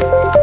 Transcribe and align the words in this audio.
Bye. 0.00 0.35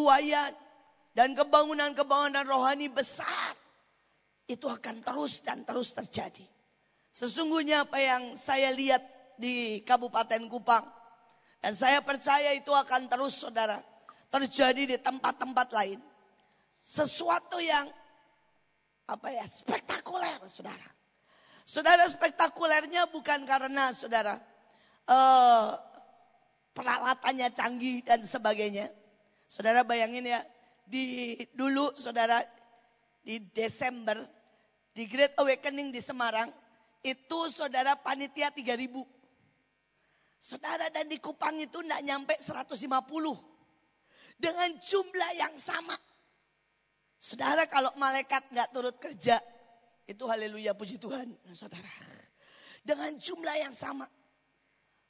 Tuayan, 0.00 0.56
dan 1.12 1.36
kebangunan-kebangunan 1.36 2.48
rohani 2.48 2.88
besar. 2.88 3.52
Itu 4.48 4.66
akan 4.66 5.04
terus 5.04 5.44
dan 5.44 5.62
terus 5.68 5.92
terjadi. 5.92 6.48
Sesungguhnya 7.12 7.84
apa 7.84 8.00
yang 8.00 8.32
saya 8.32 8.72
lihat 8.72 9.04
di 9.36 9.84
Kabupaten 9.84 10.40
Kupang. 10.48 10.88
Dan 11.60 11.76
saya 11.76 12.00
percaya 12.00 12.56
itu 12.56 12.72
akan 12.72 13.12
terus 13.12 13.36
saudara. 13.36 13.76
Terjadi 14.32 14.96
di 14.96 14.96
tempat-tempat 14.96 15.68
lain. 15.76 16.00
Sesuatu 16.80 17.60
yang 17.60 17.84
apa 19.04 19.28
ya 19.28 19.44
spektakuler 19.44 20.40
saudara. 20.48 20.88
Saudara 21.68 22.08
spektakulernya 22.08 23.10
bukan 23.12 23.44
karena 23.44 23.92
saudara 23.92 24.40
uh, 25.06 25.76
peralatannya 26.72 27.52
canggih 27.52 28.00
dan 28.02 28.24
sebagainya. 28.24 28.88
Saudara 29.50 29.82
bayangin 29.82 30.30
ya, 30.30 30.46
di 30.86 31.34
dulu 31.58 31.90
saudara 31.98 32.38
di 33.18 33.42
Desember 33.50 34.22
di 34.94 35.10
Great 35.10 35.34
Awakening 35.42 35.90
di 35.90 35.98
Semarang 35.98 36.54
itu 37.02 37.38
saudara 37.50 37.98
panitia 37.98 38.54
3000. 38.54 38.94
Saudara 40.38 40.86
dan 40.94 41.10
di 41.10 41.18
Kupang 41.18 41.58
itu 41.58 41.82
enggak 41.82 42.02
nyampe 42.06 42.34
150. 42.38 42.78
Dengan 44.38 44.70
jumlah 44.78 45.30
yang 45.34 45.54
sama. 45.58 45.98
Saudara 47.18 47.66
kalau 47.66 47.90
malaikat 47.98 48.46
nggak 48.54 48.70
turut 48.70 48.96
kerja, 49.02 49.36
itu 50.06 50.24
haleluya 50.30 50.72
puji 50.78 50.96
Tuhan, 50.96 51.26
saudara. 51.52 51.90
Dengan 52.86 53.18
jumlah 53.18 53.56
yang 53.60 53.74
sama. 53.76 54.06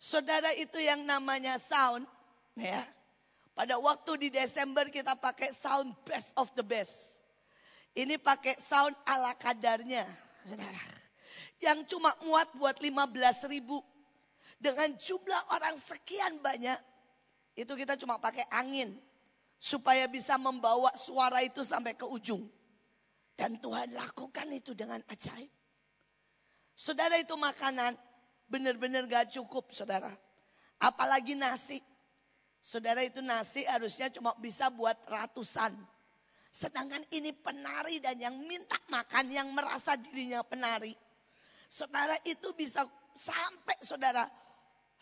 Saudara 0.00 0.50
itu 0.56 0.80
yang 0.80 1.04
namanya 1.06 1.60
sound, 1.60 2.08
ya. 2.56 2.82
Pada 3.60 3.76
waktu 3.76 4.16
di 4.16 4.28
Desember 4.32 4.88
kita 4.88 5.12
pakai 5.20 5.52
sound 5.52 5.92
best 6.08 6.32
of 6.40 6.48
the 6.56 6.64
best. 6.64 7.20
Ini 7.92 8.16
pakai 8.16 8.56
sound 8.56 8.96
ala 9.04 9.36
kadarnya, 9.36 10.08
saudara. 10.48 10.80
Yang 11.60 11.92
cuma 11.92 12.08
muat 12.24 12.48
buat 12.56 12.80
15 12.80 13.52
ribu. 13.52 13.84
Dengan 14.56 14.96
jumlah 14.96 15.52
orang 15.52 15.76
sekian 15.76 16.40
banyak, 16.40 16.80
itu 17.52 17.68
kita 17.76 18.00
cuma 18.00 18.16
pakai 18.16 18.48
angin. 18.48 18.96
Supaya 19.60 20.08
bisa 20.08 20.40
membawa 20.40 20.88
suara 20.96 21.44
itu 21.44 21.60
sampai 21.60 21.92
ke 21.92 22.08
ujung. 22.08 22.48
Dan 23.36 23.60
Tuhan 23.60 23.92
lakukan 23.92 24.48
itu 24.56 24.72
dengan 24.72 25.04
ajaib. 25.04 25.52
Saudara 26.72 27.20
itu 27.20 27.36
makanan 27.36 27.92
benar-benar 28.48 29.04
gak 29.04 29.36
cukup 29.36 29.68
saudara. 29.76 30.16
Apalagi 30.80 31.36
nasi. 31.36 31.89
Saudara 32.60 33.00
itu 33.00 33.24
nasi 33.24 33.64
harusnya 33.64 34.12
cuma 34.12 34.36
bisa 34.36 34.68
buat 34.68 34.96
ratusan. 35.08 35.72
Sedangkan 36.52 37.00
ini 37.16 37.32
penari 37.32 38.04
dan 38.04 38.20
yang 38.20 38.36
minta 38.44 38.76
makan 38.92 39.32
yang 39.32 39.48
merasa 39.56 39.96
dirinya 39.96 40.44
penari. 40.44 40.92
Saudara 41.70 42.20
itu 42.28 42.52
bisa 42.52 42.84
sampai 43.16 43.76
saudara. 43.80 44.28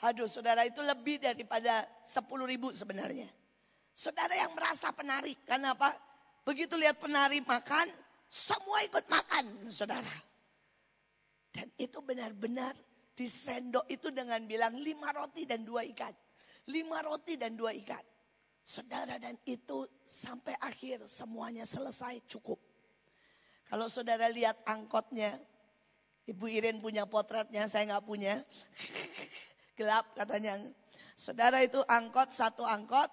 Aduh 0.07 0.31
saudara 0.31 0.63
itu 0.63 0.79
lebih 0.79 1.19
daripada 1.19 1.83
10 2.07 2.23
ribu 2.47 2.71
sebenarnya. 2.71 3.27
Saudara 3.91 4.39
yang 4.39 4.55
merasa 4.55 4.95
penari. 4.95 5.35
Karena 5.43 5.75
apa? 5.75 5.91
Begitu 6.47 6.79
lihat 6.79 7.03
penari 7.03 7.43
makan, 7.43 7.91
semua 8.31 8.85
ikut 8.87 9.09
makan 9.11 9.73
saudara. 9.75 10.15
Dan 11.51 11.67
itu 11.75 11.99
benar-benar 12.05 12.79
di 13.19 13.27
sendok 13.27 13.91
itu 13.91 14.15
dengan 14.15 14.39
bilang 14.47 14.79
lima 14.79 15.11
roti 15.11 15.43
dan 15.43 15.67
dua 15.67 15.83
ikan. 15.91 16.15
Lima 16.69 17.01
roti 17.01 17.41
dan 17.41 17.57
dua 17.57 17.73
ikan. 17.73 18.05
Saudara 18.61 19.17
dan 19.17 19.33
itu 19.49 19.89
sampai 20.05 20.53
akhir 20.61 21.09
semuanya 21.09 21.65
selesai 21.65 22.21
cukup. 22.29 22.61
Kalau 23.65 23.89
saudara 23.89 24.29
lihat 24.29 24.61
angkotnya, 24.69 25.33
Ibu 26.29 26.45
Irin 26.45 26.77
punya 26.85 27.09
potretnya, 27.09 27.65
saya 27.65 27.89
nggak 27.89 28.05
punya. 28.05 28.45
Gelap 29.81 30.13
katanya. 30.13 30.61
Saudara 31.17 31.65
itu 31.65 31.81
angkot, 31.89 32.29
satu 32.29 32.69
angkot, 32.69 33.09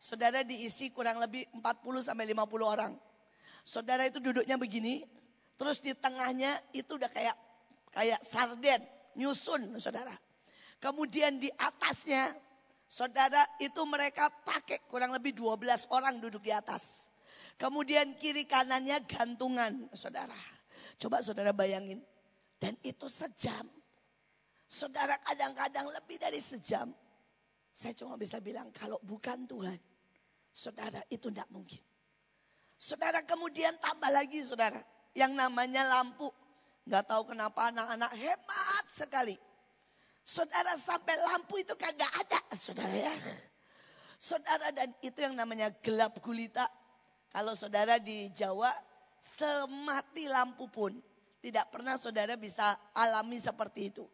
saudara 0.00 0.40
diisi 0.40 0.88
kurang 0.88 1.20
lebih 1.20 1.44
40 1.52 2.08
sampai 2.08 2.24
50 2.32 2.64
orang. 2.64 2.92
Saudara 3.60 4.08
itu 4.08 4.24
duduknya 4.24 4.56
begini, 4.56 5.04
terus 5.60 5.84
di 5.84 5.92
tengahnya 5.92 6.56
itu 6.72 6.96
udah 6.96 7.12
kayak 7.12 7.36
kayak 7.92 8.24
sarden, 8.24 8.80
nyusun 9.20 9.76
saudara. 9.76 10.16
Kemudian 10.80 11.36
di 11.36 11.52
atasnya 11.52 12.32
Saudara 12.88 13.44
itu 13.60 13.84
mereka 13.84 14.32
pakai 14.32 14.80
kurang 14.88 15.12
lebih 15.12 15.36
12 15.36 15.92
orang 15.92 16.16
duduk 16.16 16.40
di 16.40 16.48
atas. 16.48 17.04
Kemudian 17.60 18.16
kiri 18.16 18.48
kanannya 18.48 19.04
gantungan 19.04 19.92
saudara. 19.92 20.34
Coba 20.96 21.20
saudara 21.20 21.52
bayangin. 21.52 22.00
Dan 22.56 22.74
itu 22.80 23.04
sejam. 23.12 23.68
Saudara 24.64 25.20
kadang-kadang 25.20 25.92
lebih 25.92 26.16
dari 26.16 26.40
sejam. 26.40 26.88
Saya 27.70 27.92
cuma 27.92 28.16
bisa 28.16 28.40
bilang 28.40 28.72
kalau 28.72 28.96
bukan 29.04 29.44
Tuhan. 29.44 29.78
Saudara 30.48 31.04
itu 31.12 31.28
tidak 31.28 31.46
mungkin. 31.52 31.84
Saudara 32.80 33.20
kemudian 33.20 33.76
tambah 33.84 34.08
lagi 34.08 34.40
saudara. 34.40 34.80
Yang 35.12 35.36
namanya 35.36 35.84
lampu. 35.92 36.32
Gak 36.88 37.04
tahu 37.04 37.36
kenapa 37.36 37.68
anak-anak 37.68 38.16
hemat 38.16 38.84
sekali 38.88 39.36
Saudara 40.28 40.76
sampai 40.76 41.16
lampu 41.24 41.56
itu 41.56 41.72
kagak 41.72 42.12
ada, 42.20 42.36
saudara 42.52 42.92
ya. 42.92 43.16
Saudara 44.20 44.68
dan 44.76 44.92
itu 45.00 45.24
yang 45.24 45.32
namanya 45.32 45.72
gelap 45.80 46.20
gulita. 46.20 46.68
Kalau 47.32 47.56
saudara 47.56 47.96
di 47.96 48.28
Jawa 48.36 48.68
semati 49.16 50.28
lampu 50.28 50.68
pun 50.68 50.92
tidak 51.40 51.72
pernah 51.72 51.96
saudara 51.96 52.36
bisa 52.36 52.76
alami 52.92 53.40
seperti 53.40 53.88
itu. 53.88 54.04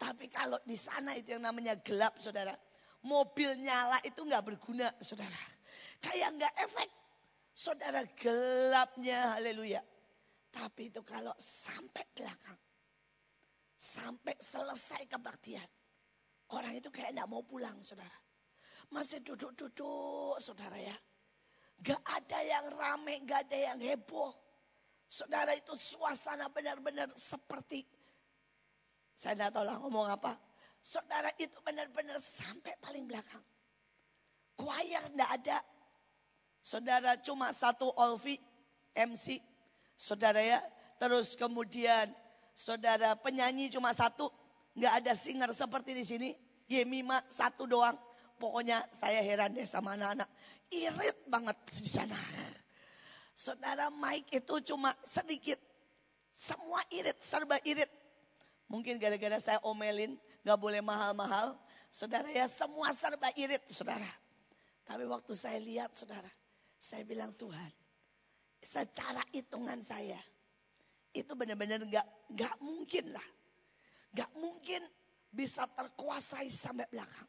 Tapi 0.00 0.32
kalau 0.32 0.56
di 0.64 0.72
sana 0.72 1.12
itu 1.20 1.36
yang 1.36 1.44
namanya 1.44 1.76
gelap 1.84 2.16
saudara. 2.16 2.56
Mobil 3.04 3.52
nyala 3.60 4.00
itu 4.08 4.24
nggak 4.24 4.56
berguna 4.56 4.88
saudara. 5.04 5.36
Kayak 6.00 6.32
nggak 6.32 6.54
efek. 6.64 6.88
Saudara 7.52 8.00
gelapnya 8.16 9.36
haleluya. 9.36 9.84
Tapi 10.48 10.88
itu 10.88 11.04
kalau 11.04 11.36
sampai 11.36 12.08
belakang 12.16 12.56
Sampai 13.82 14.38
selesai 14.38 15.10
kebaktian. 15.10 15.66
Orang 16.54 16.78
itu 16.78 16.86
kayak 16.86 17.10
tidak 17.10 17.26
mau 17.26 17.42
pulang 17.42 17.74
saudara. 17.82 18.14
Masih 18.94 19.18
duduk-duduk 19.26 20.38
saudara 20.38 20.78
ya. 20.78 20.94
Gak 21.82 21.98
ada 22.06 22.38
yang 22.46 22.70
rame, 22.78 23.26
gak 23.26 23.50
ada 23.50 23.74
yang 23.74 23.82
heboh. 23.82 24.30
Saudara 25.02 25.50
itu 25.58 25.74
suasana 25.74 26.46
benar-benar 26.46 27.10
seperti. 27.18 27.82
Saya 29.18 29.34
tidak 29.34 29.50
tahu 29.50 29.64
lah 29.66 29.76
ngomong 29.82 30.14
apa. 30.14 30.38
Saudara 30.78 31.34
itu 31.42 31.58
benar-benar 31.66 32.22
sampai 32.22 32.78
paling 32.78 33.02
belakang. 33.10 33.42
Choir 34.54 35.10
tidak 35.10 35.30
ada. 35.42 35.58
Saudara 36.62 37.18
cuma 37.18 37.50
satu 37.50 37.90
Olvi 37.98 38.38
MC. 38.94 39.42
Saudara 39.98 40.38
ya. 40.38 40.62
Terus 41.02 41.34
kemudian 41.34 42.14
Saudara 42.52 43.16
penyanyi 43.16 43.72
cuma 43.72 43.96
satu, 43.96 44.28
nggak 44.76 44.92
ada 45.02 45.12
singer 45.16 45.50
seperti 45.56 45.96
di 45.96 46.04
sini. 46.04 46.30
Yemima 46.68 47.20
satu 47.28 47.68
doang. 47.68 47.96
Pokoknya 48.40 48.82
saya 48.92 49.20
heran 49.20 49.52
deh 49.54 49.64
sama 49.68 49.94
anak-anak. 49.96 50.28
Irit 50.72 51.18
banget 51.28 51.56
di 51.78 51.88
sana. 51.88 52.16
Saudara 53.32 53.88
Mike 53.88 54.44
itu 54.44 54.72
cuma 54.72 54.92
sedikit. 55.04 55.60
Semua 56.32 56.80
irit, 56.88 57.20
serba 57.20 57.60
irit. 57.64 57.88
Mungkin 58.72 58.96
gara-gara 58.96 59.36
saya 59.36 59.60
omelin, 59.68 60.16
nggak 60.44 60.58
boleh 60.58 60.80
mahal-mahal. 60.80 61.60
Saudara 61.92 62.24
ya 62.32 62.48
semua 62.48 62.88
serba 62.96 63.28
irit 63.36 63.60
saudara. 63.68 64.08
Tapi 64.88 65.04
waktu 65.04 65.32
saya 65.36 65.60
lihat 65.60 65.92
saudara, 65.92 66.28
saya 66.80 67.04
bilang 67.04 67.36
Tuhan, 67.36 67.70
secara 68.58 69.20
hitungan 69.30 69.78
saya, 69.84 70.18
itu 71.12 71.32
benar-benar 71.36 71.84
nggak 71.84 72.06
nggak 72.32 72.56
mungkin 72.64 73.12
lah, 73.12 73.28
nggak 74.16 74.30
mungkin 74.40 74.82
bisa 75.28 75.68
terkuasai 75.68 76.48
sampai 76.48 76.88
belakang, 76.88 77.28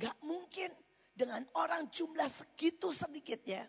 nggak 0.00 0.16
mungkin 0.24 0.72
dengan 1.12 1.42
orang 1.58 1.90
jumlah 1.92 2.30
segitu 2.30 2.94
sedikitnya, 2.94 3.66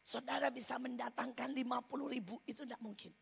saudara 0.00 0.48
bisa 0.48 0.80
mendatangkan 0.80 1.52
50 1.52 2.14
ribu 2.14 2.40
itu 2.48 2.64
tidak 2.64 2.80
mungkin. 2.80 3.12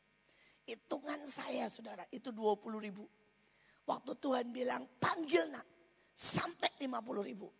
Hitungan 0.66 1.22
saya 1.26 1.66
saudara 1.66 2.06
itu 2.10 2.30
20 2.30 2.62
ribu. 2.78 3.06
Waktu 3.86 4.18
Tuhan 4.18 4.50
bilang 4.50 4.82
panggil 4.98 5.46
nak 5.50 5.66
sampai 6.14 6.70
50 6.78 7.22
ribu. 7.22 7.50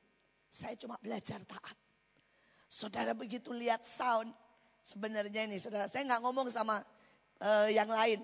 Saya 0.51 0.75
cuma 0.75 0.99
belajar 0.99 1.43
taat. 1.47 1.77
Saudara 2.67 3.15
begitu 3.15 3.55
lihat 3.55 3.87
sound, 3.87 4.35
sebenarnya 4.83 5.47
ini 5.47 5.59
saudara 5.59 5.87
saya 5.87 6.03
nggak 6.07 6.23
ngomong 6.23 6.51
sama 6.51 6.83
uh, 7.41 7.69
yang 7.71 7.89
lain. 7.89 8.21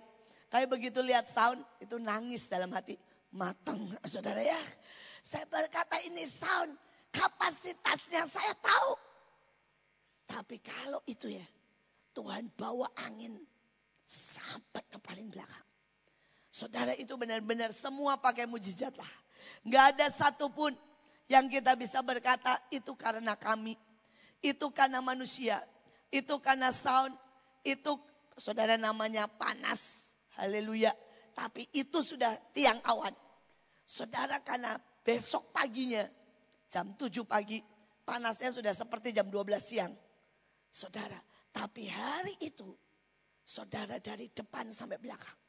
Tapi 0.52 0.68
begitu 0.68 1.00
lihat 1.00 1.28
sound 1.28 1.64
itu 1.80 1.96
nangis 1.96 2.48
dalam 2.48 2.68
hati. 2.72 2.96
Matang 3.32 3.92
saudara 4.12 4.40
ya. 4.44 4.58
Saya 5.24 5.48
berkata 5.48 5.96
ini 6.04 6.28
sound 6.28 6.76
kapasitasnya 7.08 8.28
saya 8.28 8.52
tahu. 8.60 8.92
Tapi 10.28 10.56
kalau 10.64 11.00
itu 11.04 11.28
ya, 11.28 11.44
Tuhan 12.16 12.48
bawa 12.56 12.88
angin 13.08 13.36
sampai 14.04 14.84
ke 14.88 14.96
paling 15.00 15.28
belakang. 15.28 15.66
Saudara 16.52 16.92
itu 16.96 17.16
benar-benar 17.16 17.72
semua 17.72 18.20
pakai 18.20 18.44
mujizat 18.44 18.92
lah. 18.92 19.12
Nggak 19.64 19.84
ada 19.96 20.06
satupun 20.12 20.76
yang 21.32 21.48
kita 21.48 21.72
bisa 21.72 22.04
berkata 22.04 22.60
itu 22.68 22.92
karena 22.92 23.32
kami. 23.32 23.76
Itu 24.44 24.68
karena 24.68 25.00
manusia. 25.00 25.64
Itu 26.12 26.36
karena 26.44 26.68
sound. 26.68 27.16
Itu 27.64 27.96
saudara 28.36 28.76
namanya 28.76 29.26
panas. 29.26 30.12
Haleluya. 30.38 30.92
Tapi 31.32 31.68
itu 31.72 32.04
sudah 32.04 32.36
tiang 32.52 32.80
awan. 32.84 33.12
Saudara 33.84 34.40
karena 34.40 34.76
besok 35.04 35.52
paginya 35.52 36.04
jam 36.68 36.92
7 36.96 37.24
pagi 37.24 37.60
panasnya 38.04 38.52
sudah 38.52 38.72
seperti 38.72 39.12
jam 39.12 39.28
12 39.28 39.56
siang. 39.60 39.92
Saudara, 40.72 41.20
tapi 41.52 41.84
hari 41.88 42.36
itu 42.40 42.72
saudara 43.44 44.00
dari 44.00 44.32
depan 44.32 44.72
sampai 44.72 44.96
belakang 44.96 45.42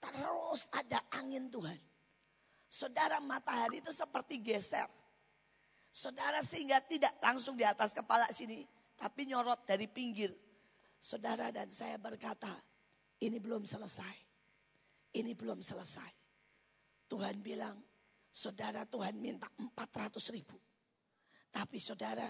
terus 0.00 0.68
ada 0.72 1.02
angin 1.14 1.48
Tuhan. 1.50 1.78
Saudara 2.66 3.22
matahari 3.22 3.80
itu 3.80 3.90
seperti 3.94 4.42
geser. 4.42 4.86
Saudara 5.88 6.44
sehingga 6.44 6.82
tidak 6.82 7.16
langsung 7.22 7.56
di 7.56 7.64
atas 7.64 7.96
kepala 7.96 8.28
sini. 8.34 8.66
Tapi 8.96 9.28
nyorot 9.28 9.64
dari 9.64 9.88
pinggir. 9.88 10.32
Saudara 11.06 11.54
dan 11.54 11.70
saya 11.70 11.94
berkata, 12.02 12.50
ini 13.22 13.38
belum 13.38 13.62
selesai. 13.62 14.16
Ini 15.14 15.38
belum 15.38 15.62
selesai. 15.62 16.10
Tuhan 17.06 17.38
bilang, 17.38 17.78
saudara 18.26 18.82
Tuhan 18.82 19.14
minta 19.14 19.46
400 19.54 20.18
ribu. 20.34 20.58
Tapi 21.54 21.78
saudara, 21.78 22.26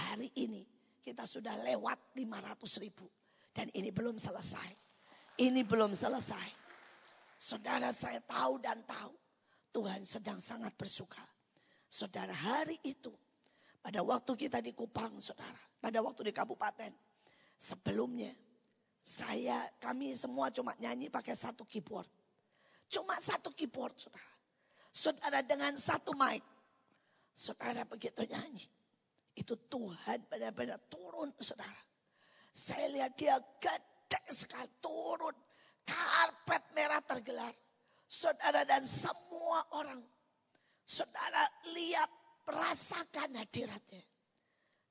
hari 0.00 0.32
ini 0.40 0.64
kita 1.04 1.28
sudah 1.28 1.52
lewat 1.68 2.16
500 2.16 2.80
ribu. 2.80 3.04
Dan 3.52 3.68
ini 3.76 3.92
belum 3.92 4.16
selesai. 4.16 4.72
Ini 5.44 5.60
belum 5.60 5.92
selesai. 5.92 6.48
Saudara 7.36 7.92
saya 7.92 8.24
tahu 8.24 8.56
dan 8.56 8.80
tahu. 8.88 9.12
Tuhan 9.68 10.00
sedang 10.08 10.40
sangat 10.40 10.72
bersuka. 10.80 11.20
Saudara 11.92 12.32
hari 12.32 12.80
itu. 12.88 13.12
Pada 13.84 14.00
waktu 14.00 14.48
kita 14.48 14.64
di 14.64 14.72
Kupang 14.72 15.20
saudara. 15.20 15.60
Pada 15.76 16.00
waktu 16.00 16.24
di 16.24 16.32
kabupaten. 16.32 17.03
Sebelumnya. 17.64 18.36
Saya, 19.04 19.68
kami 19.80 20.12
semua 20.12 20.52
cuma 20.52 20.76
nyanyi 20.76 21.08
pakai 21.08 21.32
satu 21.32 21.64
keyboard. 21.64 22.08
Cuma 22.88 23.16
satu 23.20 23.52
keyboard 23.52 23.96
saudara. 23.96 24.32
Saudara 24.92 25.40
dengan 25.40 25.72
satu 25.76 26.12
mic. 26.12 26.44
Saudara 27.32 27.88
begitu 27.88 28.24
nyanyi. 28.28 28.64
Itu 29.32 29.56
Tuhan 29.56 30.28
benar-benar 30.28 30.80
turun 30.92 31.32
saudara. 31.40 31.84
Saya 32.52 32.86
lihat 32.92 33.16
dia 33.16 33.40
gede 33.60 34.20
sekali 34.28 34.68
turun. 34.84 35.36
Karpet 35.84 36.64
merah 36.76 37.00
tergelar. 37.04 37.52
Saudara 38.08 38.64
dan 38.64 38.84
semua 38.84 39.64
orang 39.72 40.00
Saudara 40.84 41.48
lihat, 41.72 42.12
rasakan 42.44 43.40
hadiratnya. 43.40 44.04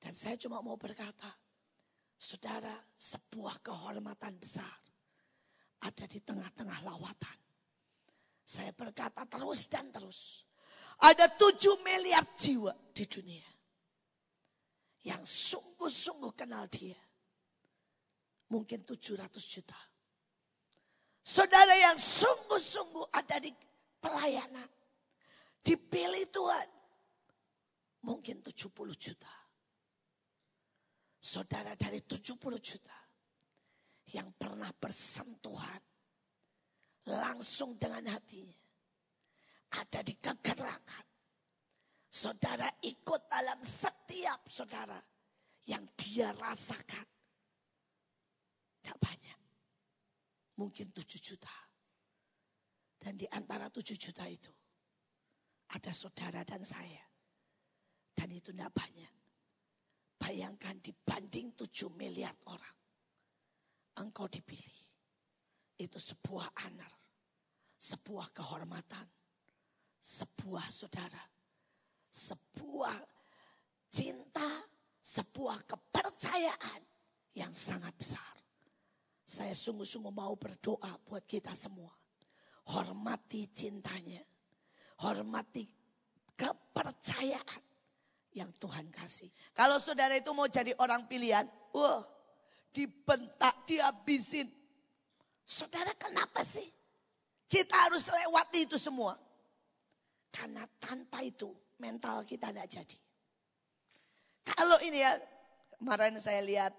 Dan 0.02 0.14
saya 0.18 0.34
cuma 0.42 0.58
mau 0.66 0.74
berkata, 0.74 1.30
saudara 2.24 2.72
sebuah 2.96 3.60
kehormatan 3.60 4.40
besar 4.40 4.80
ada 5.84 6.08
di 6.08 6.24
tengah-tengah 6.24 6.80
lawatan. 6.88 7.40
Saya 8.48 8.72
berkata 8.72 9.28
terus 9.28 9.68
dan 9.68 9.92
terus. 9.92 10.48
Ada 11.04 11.28
tujuh 11.36 11.84
miliar 11.84 12.24
jiwa 12.40 12.72
di 12.96 13.04
dunia. 13.04 13.50
Yang 15.04 15.52
sungguh-sungguh 15.52 16.32
kenal 16.32 16.72
dia. 16.72 16.96
Mungkin 18.48 18.88
700 18.88 19.20
juta. 19.44 19.76
Saudara 21.20 21.76
yang 21.76 22.00
sungguh-sungguh 22.00 23.12
ada 23.12 23.44
di 23.44 23.52
pelayanan 24.00 24.72
Dipilih 25.64 26.28
Tuhan. 26.28 26.68
Mungkin 28.04 28.44
70 28.44 28.68
juta. 29.00 29.43
Saudara 31.24 31.72
dari 31.80 32.04
70 32.04 32.36
juta. 32.60 33.00
Yang 34.12 34.30
pernah 34.36 34.68
bersentuhan. 34.76 35.80
Langsung 37.08 37.80
dengan 37.80 38.12
hatinya. 38.12 38.60
Ada 39.80 40.04
di 40.04 40.20
kegerakan. 40.20 41.08
Saudara 42.12 42.68
ikut 42.84 43.32
dalam 43.32 43.64
setiap 43.64 44.52
saudara. 44.52 45.00
Yang 45.64 45.84
dia 45.96 46.36
rasakan. 46.36 47.08
Tidak 48.84 49.00
banyak. 49.00 49.40
Mungkin 50.60 50.92
7 50.92 51.24
juta. 51.24 51.56
Dan 53.00 53.16
di 53.16 53.24
antara 53.32 53.72
7 53.72 53.96
juta 53.96 54.28
itu 54.28 54.52
ada 55.72 55.92
saudara 55.96 56.44
dan 56.44 56.68
saya. 56.68 57.08
Dan 58.12 58.28
itu 58.36 58.52
tidak 58.52 58.76
banyak. 58.76 59.23
Bayangkan 60.24 60.80
dibanding 60.80 61.52
7 61.52 61.92
miliar 62.00 62.32
orang. 62.48 62.78
Engkau 64.00 64.32
dipilih. 64.32 64.80
Itu 65.76 66.00
sebuah 66.00 66.48
honor. 66.64 66.94
Sebuah 67.76 68.32
kehormatan. 68.32 69.04
Sebuah 70.00 70.72
saudara. 70.72 71.24
Sebuah 72.08 72.96
cinta. 73.92 74.64
Sebuah 75.04 75.68
kepercayaan 75.68 76.82
yang 77.36 77.52
sangat 77.52 77.92
besar. 78.00 78.32
Saya 79.28 79.52
sungguh-sungguh 79.52 80.16
mau 80.16 80.32
berdoa 80.40 80.96
buat 81.04 81.28
kita 81.28 81.52
semua. 81.52 81.92
Hormati 82.72 83.52
cintanya 83.52 84.24
hormati 85.04 85.68
kepercayaan 86.38 87.64
yang 88.34 88.50
Tuhan 88.58 88.90
kasih. 88.90 89.30
Kalau 89.54 89.78
saudara 89.78 90.18
itu 90.18 90.30
mau 90.34 90.50
jadi 90.50 90.74
orang 90.82 91.06
pilihan, 91.06 91.46
wah, 91.74 92.02
dibentak, 92.74 93.54
dihabisin. 93.70 94.50
Saudara 95.46 95.94
kenapa 95.94 96.42
sih? 96.42 96.66
Kita 97.46 97.88
harus 97.88 98.10
lewati 98.10 98.66
itu 98.66 98.78
semua. 98.82 99.14
Karena 100.34 100.66
tanpa 100.82 101.22
itu 101.22 101.54
mental 101.78 102.26
kita 102.26 102.50
tidak 102.50 102.66
jadi. 102.66 102.98
Kalau 104.44 104.82
ini 104.82 105.06
ya, 105.06 105.14
kemarin 105.78 106.18
saya 106.18 106.42
lihat 106.42 106.74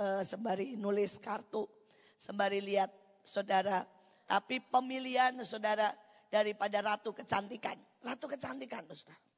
uh, 0.00 0.24
sembari 0.24 0.80
nulis 0.80 1.20
kartu, 1.20 1.68
sembari 2.16 2.64
lihat 2.64 2.88
saudara, 3.20 3.84
tapi 4.24 4.64
pemilihan 4.64 5.36
saudara 5.44 5.92
daripada 6.32 6.80
ratu 6.80 7.12
kecantikan. 7.12 7.76
Ratu 8.00 8.24
kecantikan, 8.24 8.88
saudara. 8.88 9.33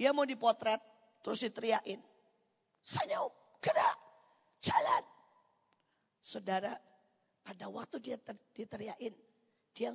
Dia 0.00 0.16
mau 0.16 0.24
dipotret, 0.24 0.80
terus 1.20 1.44
diteriakin. 1.44 2.00
Senyum, 2.80 3.28
gerak, 3.60 3.96
jalan. 4.64 5.04
Saudara, 6.24 6.72
pada 7.44 7.68
waktu 7.68 8.00
dia 8.00 8.16
ter, 8.16 8.32
diteriakin, 8.56 9.12
dia 9.76 9.92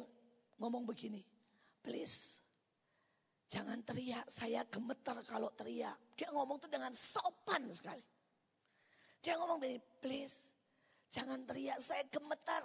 ngomong 0.62 0.85
begini. 0.85 1.25
Please, 1.81 2.38
jangan 3.50 3.81
teriak, 3.81 4.29
saya 4.29 4.62
gemeter 4.69 5.25
kalau 5.25 5.50
teriak. 5.57 5.97
Dia 6.13 6.29
ngomong 6.29 6.62
tuh 6.62 6.69
dengan 6.69 6.93
sopan 6.93 7.65
sekali. 7.74 8.05
Dia 9.25 9.41
ngomong 9.41 9.57
begini, 9.57 9.81
please, 9.97 10.45
jangan 11.09 11.41
teriak, 11.50 11.81
saya 11.81 12.05
gemeter. 12.13 12.62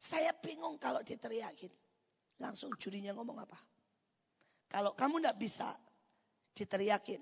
Saya 0.00 0.32
bingung 0.40 0.80
kalau 0.80 1.04
diteriakin. 1.04 1.72
Langsung 2.40 2.72
jurinya 2.80 3.12
ngomong 3.12 3.44
apa? 3.44 3.60
Kalau 4.72 4.96
kamu 4.96 5.20
tidak 5.20 5.36
bisa 5.36 5.68
diteriakin, 6.56 7.20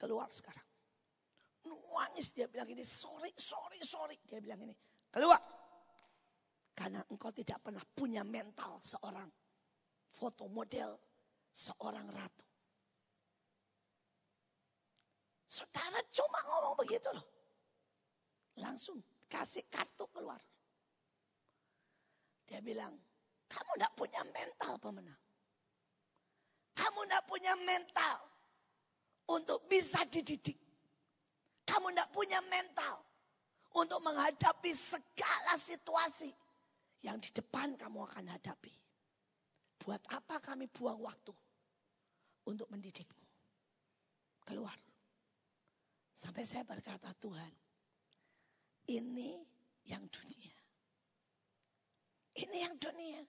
keluar 0.00 0.32
sekarang. 0.32 0.64
Nuangis 1.68 2.32
dia 2.32 2.48
bilang 2.48 2.68
ini, 2.72 2.80
sorry, 2.80 3.36
sorry, 3.36 3.80
sorry. 3.84 4.16
Dia 4.24 4.40
bilang 4.40 4.64
ini, 4.64 4.72
keluar. 5.12 5.40
Karena 6.72 7.04
engkau 7.12 7.30
tidak 7.30 7.60
pernah 7.60 7.84
punya 7.84 8.24
mental 8.24 8.80
seorang 8.80 9.28
foto 10.08 10.48
model, 10.48 10.96
seorang 11.52 12.08
ratu. 12.08 12.46
Saudara 15.44 16.02
cuma 16.10 16.40
ngomong 16.50 16.74
begitu 16.82 17.06
loh. 17.14 17.26
Langsung 18.58 18.98
kasih 19.30 19.62
kartu 19.70 20.02
keluar. 20.10 20.40
Dia 22.42 22.58
bilang, 22.58 22.90
kamu 23.46 23.70
tidak 23.78 23.92
punya 23.94 24.22
mental 24.34 24.74
pemenang. 24.82 25.23
Kamu 26.74 27.06
tidak 27.06 27.24
punya 27.30 27.54
mental 27.62 28.16
untuk 29.30 29.64
bisa 29.70 30.02
dididik. 30.10 30.58
Kamu 31.64 31.94
tidak 31.94 32.10
punya 32.12 32.42
mental 32.50 33.00
untuk 33.74 33.98
menghadapi 34.04 34.70
segala 34.74 35.56
situasi 35.56 36.30
yang 37.02 37.16
di 37.18 37.30
depan 37.32 37.78
kamu 37.78 38.04
akan 38.10 38.26
hadapi. 38.30 38.74
Buat 39.80 40.00
apa 40.12 40.40
kami 40.40 40.68
buang 40.72 41.00
waktu 41.04 41.32
untuk 42.48 42.68
mendidikmu? 42.72 43.24
Keluar. 44.44 44.76
Sampai 46.14 46.48
saya 46.48 46.64
berkata, 46.64 47.12
Tuhan, 47.20 47.52
ini 48.88 49.40
yang 49.84 50.04
dunia. 50.08 50.56
Ini 52.34 52.56
yang 52.64 52.74
dunia. 52.80 53.20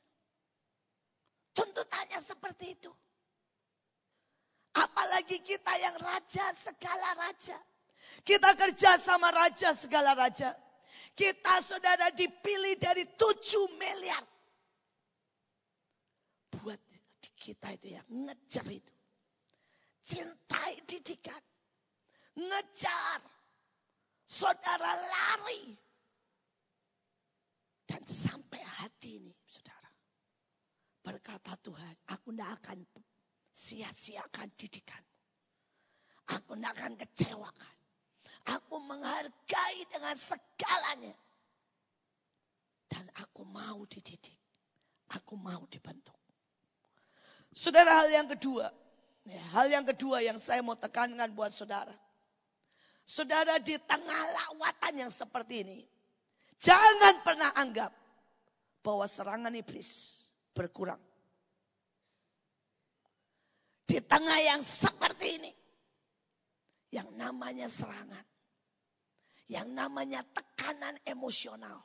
Tuntutannya 1.55 2.19
seperti 2.19 2.75
itu. 2.75 2.91
Apalagi 4.75 5.39
kita 5.39 5.71
yang 5.79 5.95
raja 6.03 6.51
segala 6.51 7.15
raja. 7.15 7.55
Kita 8.21 8.51
kerja 8.59 8.99
sama 8.99 9.31
raja 9.31 9.71
segala 9.71 10.11
raja. 10.13 10.51
Kita 11.15 11.63
saudara 11.63 12.11
dipilih 12.11 12.75
dari 12.75 13.07
7 13.07 13.79
miliar. 13.79 14.23
Buat 16.51 16.79
kita 17.39 17.71
itu 17.71 17.95
yang 17.95 18.07
ngejar 18.09 18.67
itu. 18.67 18.95
Cintai 20.03 20.83
didikan. 20.83 21.39
Ngejar. 22.35 23.23
Saudara 24.27 24.91
lari. 24.99 25.71
Dan 27.85 28.01
sampai 28.03 28.59
hati 28.59 29.23
ini 29.23 29.31
saudara. 29.47 29.89
Berkata 31.05 31.53
Tuhan, 31.61 31.95
aku 32.11 32.33
tidak 32.33 32.49
akan 32.59 32.77
sia-siakan 33.55 34.51
didikanmu. 34.59 35.15
Aku 36.35 36.59
tidak 36.59 36.75
akan 36.75 36.93
kecewakan. 36.99 37.75
Aku 38.51 38.75
menghargai 38.83 39.79
dengan 39.87 40.13
segalanya. 40.19 41.15
Dan 42.91 43.07
aku 43.15 43.47
mau 43.47 43.87
dididik. 43.87 44.35
Aku 45.15 45.39
mau 45.39 45.63
dibentuk. 45.71 46.17
Saudara 47.55 48.03
hal 48.03 48.11
yang 48.11 48.27
kedua. 48.27 48.67
Ya, 49.25 49.41
hal 49.57 49.71
yang 49.71 49.85
kedua 49.87 50.21
yang 50.21 50.37
saya 50.37 50.61
mau 50.61 50.77
tekankan 50.77 51.31
buat 51.33 51.49
saudara. 51.49 51.95
Saudara 53.05 53.57
di 53.57 53.73
tengah 53.79 54.21
lawatan 54.33 55.07
yang 55.07 55.11
seperti 55.13 55.65
ini. 55.65 55.79
Jangan 56.61 57.21
pernah 57.25 57.49
anggap 57.57 57.93
bahwa 58.85 59.05
serangan 59.09 59.53
iblis 59.53 60.21
berkurang. 60.53 61.01
Di 63.85 64.01
tengah 64.01 64.39
yang 64.41 64.61
seperti 64.65 65.39
ini. 65.39 65.51
Yang 66.89 67.09
namanya 67.15 67.67
serangan 67.69 68.25
yang 69.49 69.69
namanya 69.77 70.25
tekanan 70.33 70.97
emosional. 71.05 71.77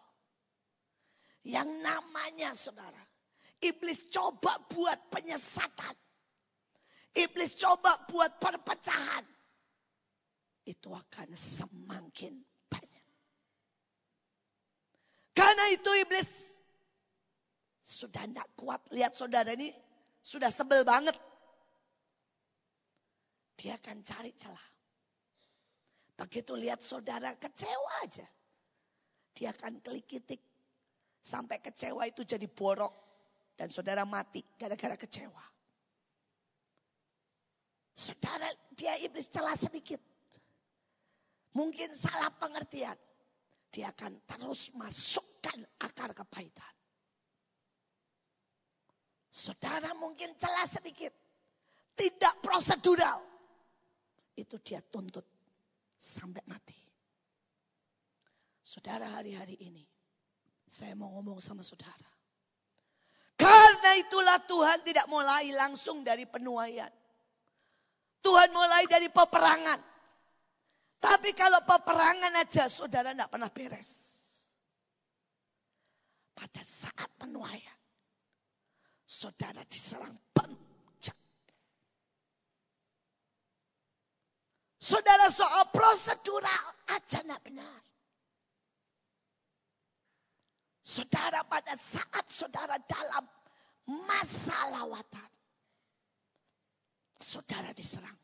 Yang 1.44 1.68
namanya 1.80 2.52
saudara, 2.52 3.00
iblis 3.60 4.08
coba 4.12 4.60
buat 4.68 5.08
penyesatan. 5.08 5.96
Iblis 7.16 7.56
coba 7.56 7.96
buat 8.08 8.36
perpecahan. 8.38 9.24
Itu 10.68 10.92
akan 10.92 11.28
semakin 11.32 12.36
banyak. 12.68 13.04
Karena 15.32 15.64
itu 15.72 15.90
iblis 15.96 16.60
sudah 17.80 18.22
tidak 18.22 18.46
kuat 18.54 18.78
lihat 18.94 19.16
saudara 19.16 19.50
ini 19.56 19.72
sudah 20.20 20.52
sebel 20.52 20.84
banget. 20.84 21.16
Dia 23.60 23.76
akan 23.76 24.00
cari 24.00 24.32
celah. 24.32 24.68
Begitu 26.16 26.56
lihat 26.56 26.80
saudara 26.80 27.36
kecewa 27.36 27.92
aja. 28.00 28.24
Dia 29.36 29.52
akan 29.52 29.84
klik 29.84 30.08
kitik. 30.08 30.40
Sampai 31.20 31.60
kecewa 31.60 32.08
itu 32.08 32.24
jadi 32.24 32.48
borok. 32.48 32.96
Dan 33.52 33.68
saudara 33.68 34.08
mati 34.08 34.40
gara-gara 34.56 34.96
kecewa. 34.96 35.44
Saudara 37.92 38.48
dia 38.72 38.96
iblis 39.04 39.28
celah 39.28 39.52
sedikit. 39.52 40.00
Mungkin 41.52 41.92
salah 41.92 42.32
pengertian. 42.32 42.96
Dia 43.68 43.92
akan 43.92 44.24
terus 44.24 44.72
masukkan 44.72 45.60
akar 45.84 46.16
kepahitan. 46.16 46.74
Saudara 49.28 49.92
mungkin 50.00 50.32
celah 50.40 50.64
sedikit. 50.64 51.12
Tidak 51.92 52.40
prosedural. 52.40 53.29
Itu 54.40 54.56
dia 54.64 54.80
tuntut 54.80 55.24
sampai 56.00 56.40
mati. 56.48 56.80
Saudara 58.64 59.20
hari-hari 59.20 59.60
ini, 59.60 59.84
saya 60.64 60.96
mau 60.96 61.12
ngomong 61.18 61.42
sama 61.42 61.60
saudara. 61.60 62.08
Karena 63.36 63.96
itulah 64.00 64.38
Tuhan 64.44 64.80
tidak 64.84 65.04
mulai 65.08 65.52
langsung 65.52 66.00
dari 66.00 66.24
penuaian. 66.24 66.92
Tuhan 68.20 68.52
mulai 68.52 68.84
dari 68.84 69.08
peperangan. 69.08 69.80
Tapi 71.00 71.32
kalau 71.32 71.64
peperangan 71.64 72.32
aja 72.36 72.68
saudara 72.68 73.16
tidak 73.16 73.32
pernah 73.32 73.48
beres. 73.48 73.90
Pada 76.36 76.60
saat 76.60 77.08
penuaian, 77.16 77.80
saudara 79.04 79.64
diserang 79.68 80.16
Saudara 84.90 85.30
soal 85.30 85.70
prosedural 85.70 86.64
aja 86.90 87.22
tidak 87.22 87.38
benar. 87.46 87.78
Saudara 90.82 91.46
pada 91.46 91.78
saat 91.78 92.26
saudara 92.26 92.74
dalam 92.90 93.22
masa 93.86 94.58
lawatan. 94.74 95.30
Saudara 97.22 97.70
diserang. 97.70 98.18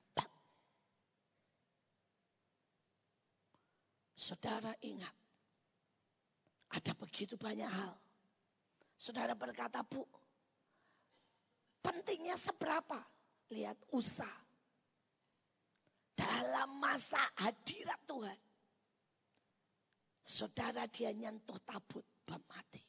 Saudara 4.18 4.74
ingat. 4.82 5.14
Ada 6.74 6.98
begitu 6.98 7.38
banyak 7.38 7.70
hal. 7.70 7.94
Saudara 8.98 9.38
berkata, 9.38 9.86
Bu, 9.86 10.02
pentingnya 11.78 12.34
seberapa? 12.34 12.98
Lihat 13.54 13.78
usaha 13.94 14.45
dalam 16.16 16.80
masa 16.80 17.20
hadirat 17.44 18.00
Tuhan. 18.08 18.38
Saudara 20.26 20.88
dia 20.90 21.12
nyentuh 21.14 21.60
tabut 21.62 22.02
bam 22.26 22.40
mati. 22.50 22.82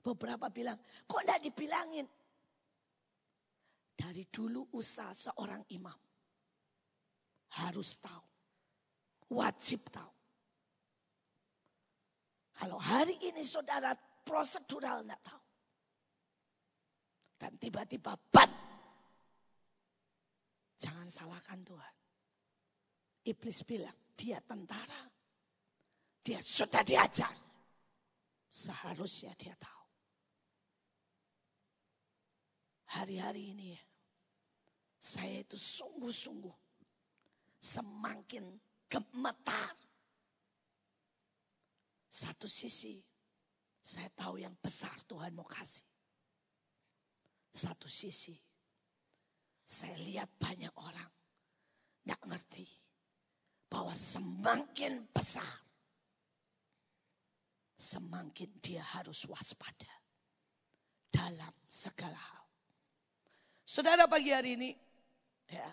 Beberapa 0.00 0.48
bilang, 0.48 0.78
kok 1.04 1.20
enggak 1.20 1.42
dibilangin? 1.44 2.06
Dari 3.94 4.24
dulu 4.30 4.64
usaha 4.78 5.12
seorang 5.12 5.60
imam. 5.76 5.98
Harus 7.60 8.00
tahu. 8.00 8.26
Wajib 9.34 9.88
tahu. 9.90 10.12
Kalau 12.54 12.78
hari 12.78 13.18
ini 13.20 13.42
saudara 13.42 13.92
prosedural 14.24 15.04
enggak 15.04 15.20
tahu. 15.20 15.42
Dan 17.36 17.52
tiba-tiba 17.60 18.16
ban 18.32 18.48
Jangan 21.04 21.36
salahkan 21.36 21.60
Tuhan. 21.68 21.94
Iblis 23.28 23.60
bilang, 23.68 23.92
dia 24.16 24.40
tentara. 24.40 25.04
Dia 26.24 26.40
sudah 26.40 26.80
diajar. 26.80 27.36
Seharusnya 28.48 29.36
dia 29.36 29.52
tahu. 29.60 29.84
Hari-hari 32.96 33.52
ini 33.52 33.76
ya, 33.76 33.84
saya 34.96 35.44
itu 35.44 35.60
sungguh-sungguh 35.60 36.56
semakin 37.60 38.56
gemetar. 38.88 39.76
Satu 42.08 42.48
sisi, 42.48 42.96
saya 43.76 44.08
tahu 44.08 44.40
yang 44.40 44.56
besar 44.56 44.96
Tuhan 45.04 45.36
mau 45.36 45.44
kasih. 45.44 45.84
Satu 47.52 47.92
sisi, 47.92 48.40
saya 49.64 49.96
lihat 50.04 50.28
banyak 50.36 50.72
orang 50.76 51.10
nggak 52.04 52.22
ngerti 52.28 52.68
bahwa 53.72 53.96
semakin 53.96 55.08
besar, 55.10 55.64
semakin 57.80 58.50
dia 58.60 58.84
harus 58.84 59.24
waspada 59.26 59.90
dalam 61.10 61.50
segala 61.66 62.14
hal. 62.14 62.46
Saudara 63.64 64.06
pagi 64.06 64.30
hari 64.30 64.54
ini, 64.54 64.70
ya, 65.48 65.66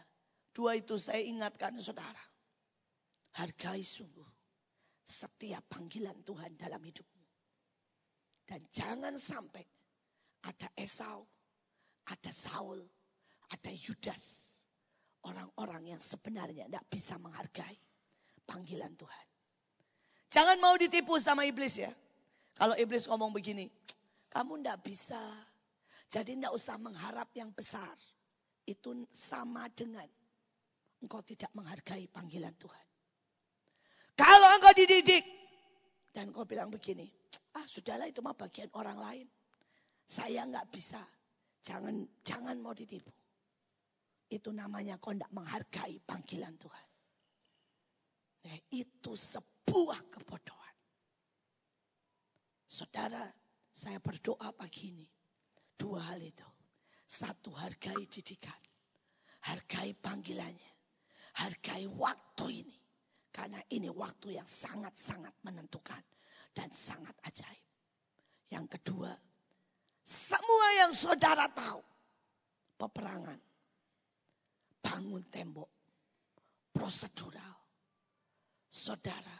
dua 0.49 0.79
itu 0.79 0.97
saya 0.97 1.21
ingatkan 1.21 1.77
saudara. 1.77 2.23
Hargai 3.31 3.85
sungguh 3.85 4.27
setiap 5.05 5.63
panggilan 5.71 6.19
Tuhan 6.23 6.57
dalam 6.59 6.81
hidupmu. 6.83 7.25
Dan 8.43 8.67
jangan 8.67 9.15
sampai 9.15 9.63
ada 10.43 10.67
Esau, 10.75 11.23
ada 12.11 12.31
Saul, 12.33 12.83
ada 13.51 13.71
Yudas. 13.71 14.49
Orang-orang 15.21 15.93
yang 15.93 16.01
sebenarnya 16.01 16.65
tidak 16.65 16.85
bisa 16.89 17.13
menghargai 17.21 17.77
panggilan 18.47 18.89
Tuhan. 18.97 19.25
Jangan 20.31 20.57
mau 20.57 20.73
ditipu 20.79 21.19
sama 21.21 21.45
iblis 21.45 21.77
ya. 21.77 21.93
Kalau 22.57 22.73
iblis 22.73 23.05
ngomong 23.05 23.29
begini, 23.29 23.69
kamu 24.31 24.63
tidak 24.63 24.79
bisa. 24.81 25.21
Jadi 26.09 26.39
tidak 26.39 26.57
usah 26.57 26.75
mengharap 26.81 27.29
yang 27.37 27.53
besar. 27.53 27.93
Itu 28.65 29.05
sama 29.13 29.69
dengan 29.69 30.07
engkau 31.03 31.21
tidak 31.21 31.53
menghargai 31.53 32.09
panggilan 32.09 32.55
Tuhan. 32.57 32.85
Kalau 34.17 34.49
engkau 34.57 34.73
dididik 34.73 35.25
dan 36.09 36.33
engkau 36.33 36.49
bilang 36.49 36.73
begini, 36.73 37.05
ah 37.53 37.65
sudahlah 37.69 38.09
itu 38.09 38.25
mah 38.25 38.33
bagian 38.33 38.73
orang 38.73 38.97
lain. 38.97 39.27
Saya 40.09 40.49
nggak 40.49 40.67
bisa. 40.73 41.01
Jangan 41.61 41.93
jangan 42.25 42.57
mau 42.57 42.73
ditipu. 42.73 43.20
Itu 44.31 44.55
namanya 44.55 44.95
kau 44.95 45.11
tidak 45.11 45.27
menghargai 45.35 45.99
panggilan 46.07 46.55
Tuhan. 46.55 46.87
Nah, 48.47 48.57
itu 48.71 49.11
sebuah 49.11 50.07
kebodohan. 50.07 50.75
Saudara, 52.63 53.27
saya 53.75 53.99
berdoa 53.99 54.55
pagi 54.55 54.95
ini. 54.95 55.07
Dua 55.75 55.99
hal 56.07 56.23
itu. 56.23 56.47
Satu, 57.03 57.51
hargai 57.51 58.07
didikan. 58.07 58.55
Hargai 59.51 59.91
panggilannya. 59.91 60.73
Hargai 61.43 61.91
waktu 61.91 62.63
ini. 62.63 62.77
Karena 63.27 63.59
ini 63.67 63.91
waktu 63.91 64.39
yang 64.39 64.47
sangat-sangat 64.47 65.35
menentukan. 65.43 65.99
Dan 66.55 66.71
sangat 66.71 67.15
ajaib. 67.27 67.67
Yang 68.47 68.79
kedua, 68.79 69.11
semua 70.07 70.67
yang 70.79 70.95
saudara 70.95 71.51
tahu. 71.51 71.83
Peperangan. 72.79 73.50
Bangun 74.91 75.23
tembok. 75.31 75.71
Prosedural. 76.75 77.55
Saudara. 78.67 79.39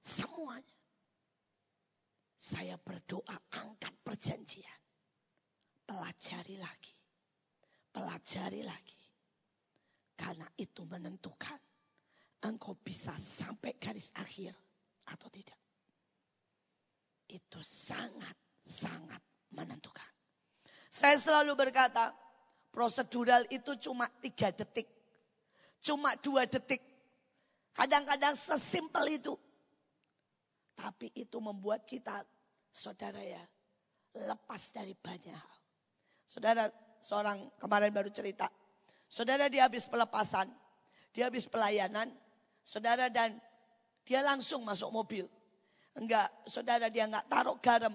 Semuanya. 0.00 0.80
Saya 2.32 2.80
berdoa 2.80 3.36
angkat 3.52 3.94
perjanjian 4.02 4.82
pelajari 5.92 6.56
lagi. 6.56 6.96
Pelajari 7.92 8.62
lagi. 8.64 9.02
Karena 10.16 10.48
itu 10.56 10.88
menentukan 10.88 11.60
engkau 12.48 12.72
bisa 12.80 13.12
sampai 13.20 13.76
garis 13.76 14.08
akhir 14.16 14.56
atau 15.12 15.28
tidak. 15.28 15.58
Itu 17.28 17.60
sangat-sangat 17.60 19.20
menentukan. 19.52 20.08
Saya 20.92 21.16
selalu 21.16 21.56
berkata, 21.56 22.12
prosedural 22.72 23.44
itu 23.52 23.76
cuma 23.76 24.08
tiga 24.24 24.48
detik. 24.48 24.88
Cuma 25.84 26.16
dua 26.16 26.48
detik. 26.48 26.80
Kadang-kadang 27.76 28.34
sesimpel 28.34 29.20
itu. 29.20 29.36
Tapi 30.72 31.12
itu 31.14 31.36
membuat 31.38 31.84
kita, 31.84 32.24
saudara 32.72 33.20
ya, 33.20 33.44
lepas 34.16 34.72
dari 34.72 34.96
banyak 34.96 35.36
hal. 35.36 35.56
Saudara 36.24 36.64
seorang 37.04 37.52
kemarin 37.60 37.92
baru 37.92 38.08
cerita. 38.08 38.48
Saudara 39.04 39.52
dia 39.52 39.68
habis 39.68 39.84
pelepasan. 39.84 40.48
Dia 41.12 41.28
habis 41.28 41.44
pelayanan. 41.44 42.08
Saudara 42.64 43.12
dan 43.12 43.36
dia 44.08 44.24
langsung 44.24 44.64
masuk 44.64 44.88
mobil. 44.88 45.28
Enggak, 45.92 46.32
saudara 46.48 46.88
dia 46.88 47.04
enggak 47.04 47.28
taruh 47.28 47.58
garam. 47.60 47.92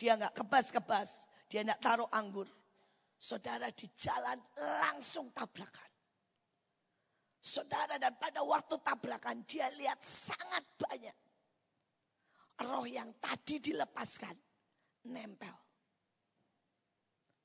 Dia 0.00 0.16
enggak 0.16 0.32
kebas-kebas. 0.40 1.28
Dia 1.52 1.60
enggak 1.60 1.80
taruh 1.84 2.08
anggur. 2.08 2.48
Saudara 3.16 3.72
di 3.72 3.88
jalan 3.96 4.36
langsung 4.60 5.32
tabrakan. 5.32 5.90
Saudara 7.40 7.96
dan 7.96 8.12
pada 8.20 8.44
waktu 8.44 8.76
tabrakan 8.84 9.40
dia 9.48 9.70
lihat 9.78 10.02
sangat 10.04 10.64
banyak. 10.76 11.16
Roh 12.66 12.84
yang 12.88 13.12
tadi 13.20 13.60
dilepaskan 13.60 14.36
nempel. 15.08 15.54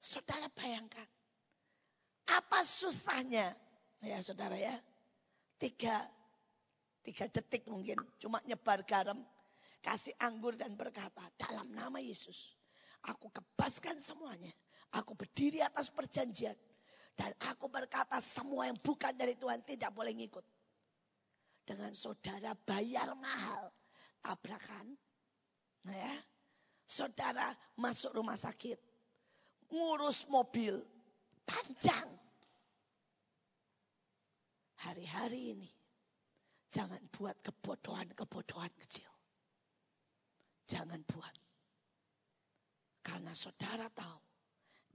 Saudara 0.02 0.50
bayangkan. 0.52 1.06
Apa 2.32 2.66
susahnya? 2.66 3.54
Ya 4.02 4.18
saudara 4.24 4.58
ya. 4.58 4.80
Tiga, 5.62 6.10
tiga 7.06 7.30
detik 7.30 7.70
mungkin. 7.70 8.02
Cuma 8.18 8.42
nyebar 8.48 8.82
garam. 8.82 9.22
Kasih 9.84 10.18
anggur 10.18 10.58
dan 10.58 10.74
berkata. 10.74 11.22
Dalam 11.38 11.70
nama 11.70 12.02
Yesus. 12.02 12.58
Aku 13.06 13.30
kebaskan 13.30 14.02
semuanya. 14.02 14.50
Aku 14.98 15.16
berdiri 15.16 15.64
atas 15.64 15.88
perjanjian. 15.88 16.56
Dan 17.16 17.32
aku 17.48 17.68
berkata 17.68 18.18
semua 18.24 18.68
yang 18.68 18.80
bukan 18.80 19.14
dari 19.16 19.36
Tuhan 19.38 19.62
tidak 19.64 19.92
boleh 19.94 20.12
ngikut. 20.16 20.46
Dengan 21.64 21.92
saudara 21.96 22.52
bayar 22.56 23.16
mahal. 23.16 23.72
Tabrakan. 24.20 24.96
Nah 25.88 25.96
ya. 25.96 26.16
Saudara 26.84 27.56
masuk 27.80 28.20
rumah 28.20 28.36
sakit 28.36 28.92
ngurus 29.72 30.28
mobil 30.28 30.76
panjang. 31.48 32.08
Hari-hari 34.82 35.56
ini 35.56 35.72
jangan 36.68 37.00
buat 37.14 37.40
kebodohan-kebodohan 37.40 38.74
kecil. 38.82 39.10
Jangan 40.68 41.00
buat. 41.08 41.36
Karena 43.02 43.34
saudara 43.34 43.88
tahu 43.90 44.31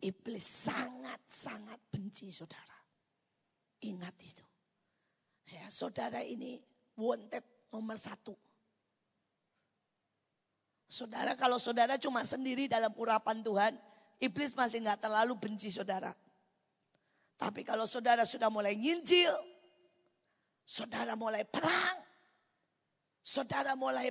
iblis 0.02 0.68
sangat-sangat 0.68 1.80
benci 1.92 2.28
saudara. 2.32 2.78
Ingat 3.84 4.16
itu. 4.24 4.46
Ya, 5.52 5.70
saudara 5.70 6.24
ini 6.26 6.58
wanted 6.98 7.44
nomor 7.70 8.00
satu. 8.00 8.34
Saudara 10.86 11.34
kalau 11.34 11.58
saudara 11.58 11.98
cuma 11.98 12.22
sendiri 12.22 12.70
dalam 12.70 12.94
urapan 12.94 13.42
Tuhan, 13.42 13.74
Iblis 14.16 14.56
masih 14.56 14.80
nggak 14.80 15.04
terlalu 15.04 15.36
benci 15.36 15.68
saudara. 15.68 16.14
Tapi 17.36 17.60
kalau 17.68 17.84
saudara 17.84 18.24
sudah 18.24 18.48
mulai 18.48 18.72
nginjil, 18.72 19.34
saudara 20.64 21.12
mulai 21.12 21.44
perang, 21.44 22.00
saudara 23.20 23.76
mulai 23.76 24.08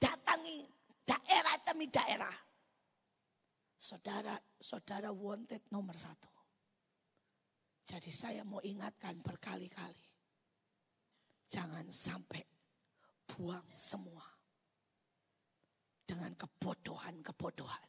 datangi 0.00 0.66
daerah 1.06 1.56
demi 1.62 1.86
daerah. 1.86 2.34
Saudara, 3.78 4.34
saudara 4.64 5.12
wanted 5.12 5.60
nomor 5.68 5.92
satu. 5.92 6.32
Jadi 7.84 8.08
saya 8.08 8.40
mau 8.48 8.64
ingatkan 8.64 9.20
berkali-kali. 9.20 10.08
Jangan 11.52 11.84
sampai 11.92 12.40
buang 13.28 13.68
semua. 13.76 14.24
Dengan 16.08 16.32
kebodohan-kebodohan 16.32 17.88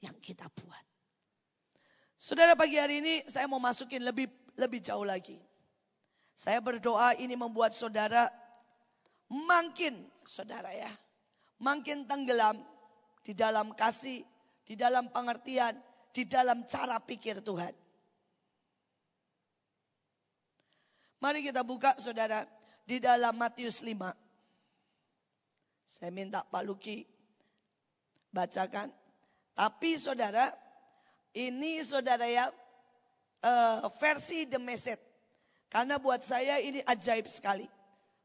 yang 0.00 0.16
kita 0.20 0.48
buat. 0.48 0.84
Saudara 2.16 2.56
pagi 2.56 2.80
hari 2.80 3.04
ini 3.04 3.14
saya 3.28 3.44
mau 3.44 3.60
masukin 3.60 4.00
lebih 4.00 4.28
lebih 4.56 4.80
jauh 4.80 5.04
lagi. 5.04 5.36
Saya 6.32 6.60
berdoa 6.60 7.16
ini 7.16 7.36
membuat 7.36 7.72
saudara 7.72 8.28
makin 9.28 10.08
saudara 10.28 10.72
ya, 10.76 10.92
makin 11.56 12.04
tenggelam 12.04 12.60
di 13.24 13.32
dalam 13.32 13.72
kasih, 13.72 14.24
di 14.64 14.74
dalam 14.74 15.12
pengertian, 15.12 15.76
di 16.10 16.24
dalam 16.24 16.64
cara 16.64 16.98
pikir 16.98 17.44
Tuhan. 17.44 17.72
Mari 21.20 21.40
kita 21.40 21.64
buka 21.64 21.96
saudara 21.96 22.44
di 22.84 23.00
dalam 23.00 23.32
Matius 23.36 23.80
5. 23.80 23.96
Saya 25.88 26.10
minta 26.12 26.44
Pak 26.44 26.62
Luki 26.66 27.06
bacakan 28.34 29.04
tapi 29.54 29.94
saudara, 29.94 30.50
ini 31.30 31.78
saudara 31.86 32.26
ya 32.26 32.50
uh, 33.46 33.86
versi 34.02 34.50
The 34.50 34.58
Message. 34.58 35.02
Karena 35.70 35.98
buat 35.98 36.22
saya 36.22 36.58
ini 36.58 36.82
ajaib 36.82 37.30
sekali. 37.30 37.70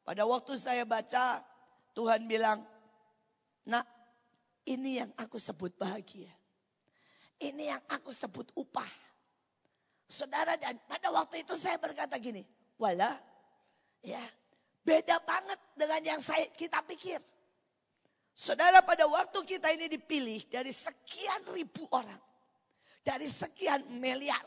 Pada 0.02 0.26
waktu 0.26 0.58
saya 0.58 0.90
baca, 0.90 1.46
Tuhan 1.94 2.26
bilang, 2.26 2.66
nak 3.70 3.86
ini 4.70 5.02
yang 5.02 5.10
aku 5.18 5.42
sebut 5.42 5.74
bahagia. 5.74 6.30
Ini 7.42 7.74
yang 7.74 7.82
aku 7.90 8.14
sebut 8.14 8.54
upah. 8.54 8.88
Saudara 10.06 10.54
dan 10.58 10.78
pada 10.86 11.10
waktu 11.10 11.42
itu 11.42 11.58
saya 11.58 11.82
berkata 11.82 12.18
gini, 12.22 12.46
wala 12.78 13.18
ya 14.06 14.22
beda 14.86 15.22
banget 15.26 15.60
dengan 15.74 16.02
yang 16.16 16.22
saya 16.22 16.46
kita 16.54 16.82
pikir. 16.86 17.18
Saudara 18.36 18.80
pada 18.86 19.04
waktu 19.10 19.40
kita 19.44 19.74
ini 19.74 19.90
dipilih 19.90 20.46
dari 20.48 20.72
sekian 20.72 21.44
ribu 21.52 21.90
orang. 21.92 22.22
Dari 23.04 23.26
sekian 23.26 23.88
miliar. 23.98 24.44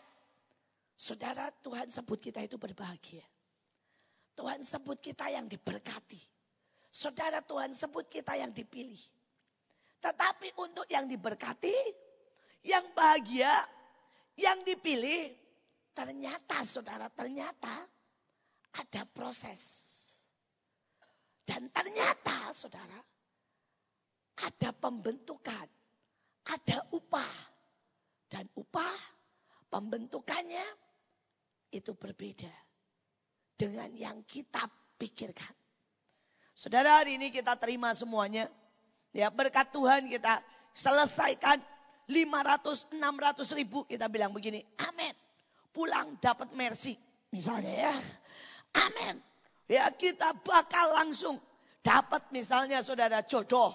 Saudara 0.94 1.50
Tuhan 1.50 1.90
sebut 1.90 2.20
kita 2.20 2.44
itu 2.46 2.54
berbahagia. 2.60 3.24
Tuhan 4.38 4.62
sebut 4.62 5.02
kita 5.02 5.28
yang 5.28 5.50
diberkati. 5.50 6.20
Saudara 6.92 7.40
Tuhan 7.42 7.72
sebut 7.72 8.06
kita 8.06 8.36
yang 8.36 8.52
dipilih. 8.52 9.00
Tetapi 10.02 10.58
untuk 10.58 10.86
yang 10.90 11.06
diberkati, 11.06 11.76
yang 12.66 12.90
bahagia, 12.90 13.54
yang 14.34 14.66
dipilih, 14.66 15.30
ternyata 15.94 16.66
saudara, 16.66 17.06
ternyata 17.06 17.86
ada 18.74 19.02
proses. 19.06 19.62
Dan 21.46 21.70
ternyata 21.70 22.50
saudara, 22.50 22.98
ada 24.42 24.70
pembentukan, 24.74 25.68
ada 26.50 26.78
upah. 26.90 27.34
Dan 28.26 28.48
upah 28.56 28.96
pembentukannya 29.68 30.64
itu 31.68 31.92
berbeda 31.92 32.52
dengan 33.54 33.92
yang 33.92 34.24
kita 34.24 34.64
pikirkan. 34.96 35.52
Saudara 36.56 37.00
hari 37.00 37.20
ini 37.20 37.28
kita 37.28 37.56
terima 37.60 37.92
semuanya. 37.92 38.48
Ya 39.12 39.28
berkat 39.28 39.68
Tuhan 39.68 40.08
kita 40.08 40.40
selesaikan 40.72 41.60
500, 42.08 42.88
600 42.96 43.58
ribu. 43.60 43.84
Kita 43.84 44.08
bilang 44.08 44.32
begini, 44.32 44.64
amin. 44.88 45.12
Pulang 45.72 46.16
dapat 46.20 46.52
mercy. 46.56 46.96
Misalnya 47.32 47.92
ya, 47.92 47.94
amin. 48.76 49.20
Ya 49.68 49.88
kita 49.92 50.36
bakal 50.40 50.96
langsung 50.96 51.36
dapat 51.84 52.28
misalnya 52.32 52.80
saudara 52.80 53.20
jodoh. 53.24 53.72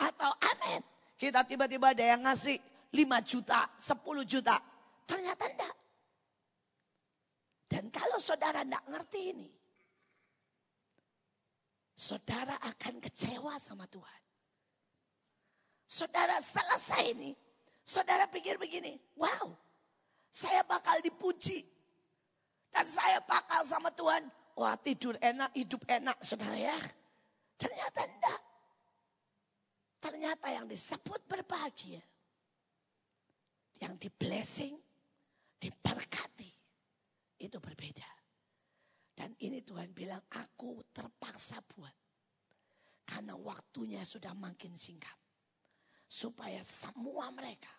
Atau 0.00 0.32
amin. 0.52 0.80
Kita 1.20 1.44
tiba-tiba 1.44 1.92
ada 1.92 2.04
yang 2.04 2.24
ngasih 2.24 2.56
5 2.92 3.20
juta, 3.24 3.68
10 3.76 4.24
juta. 4.24 4.56
Ternyata 5.04 5.44
enggak. 5.44 5.74
Dan 7.68 7.84
kalau 7.92 8.16
saudara 8.16 8.64
enggak 8.64 8.84
ngerti 8.88 9.20
ini, 9.36 9.50
saudara 11.92 12.56
akan 12.64 12.96
kecewa 13.04 13.60
sama 13.60 13.84
Tuhan. 13.84 14.19
Saudara 15.90 16.38
selesai 16.38 17.18
ini, 17.18 17.34
saudara 17.82 18.30
pikir 18.30 18.54
begini, 18.62 18.94
wow, 19.18 19.50
saya 20.30 20.62
bakal 20.62 21.02
dipuji. 21.02 21.66
Dan 22.70 22.86
saya 22.86 23.18
bakal 23.26 23.66
sama 23.66 23.90
Tuhan, 23.90 24.30
wah 24.54 24.78
tidur 24.78 25.18
enak, 25.18 25.50
hidup 25.50 25.82
enak 25.90 26.14
saudara 26.22 26.54
ya. 26.54 26.78
Ternyata 27.58 28.06
enggak. 28.06 28.42
Ternyata 29.98 30.46
yang 30.54 30.70
disebut 30.70 31.26
berbahagia 31.26 31.98
yang 33.82 33.98
di 33.98 34.06
blessing, 34.14 34.78
diberkati, 35.58 36.52
itu 37.42 37.58
berbeda. 37.58 38.06
Dan 39.18 39.34
ini 39.42 39.58
Tuhan 39.66 39.90
bilang, 39.90 40.22
aku 40.38 40.86
terpaksa 40.94 41.58
buat. 41.66 41.92
Karena 43.02 43.34
waktunya 43.34 44.06
sudah 44.06 44.30
makin 44.38 44.78
singkat. 44.78 45.18
Supaya 46.10 46.58
semua 46.66 47.30
mereka 47.30 47.70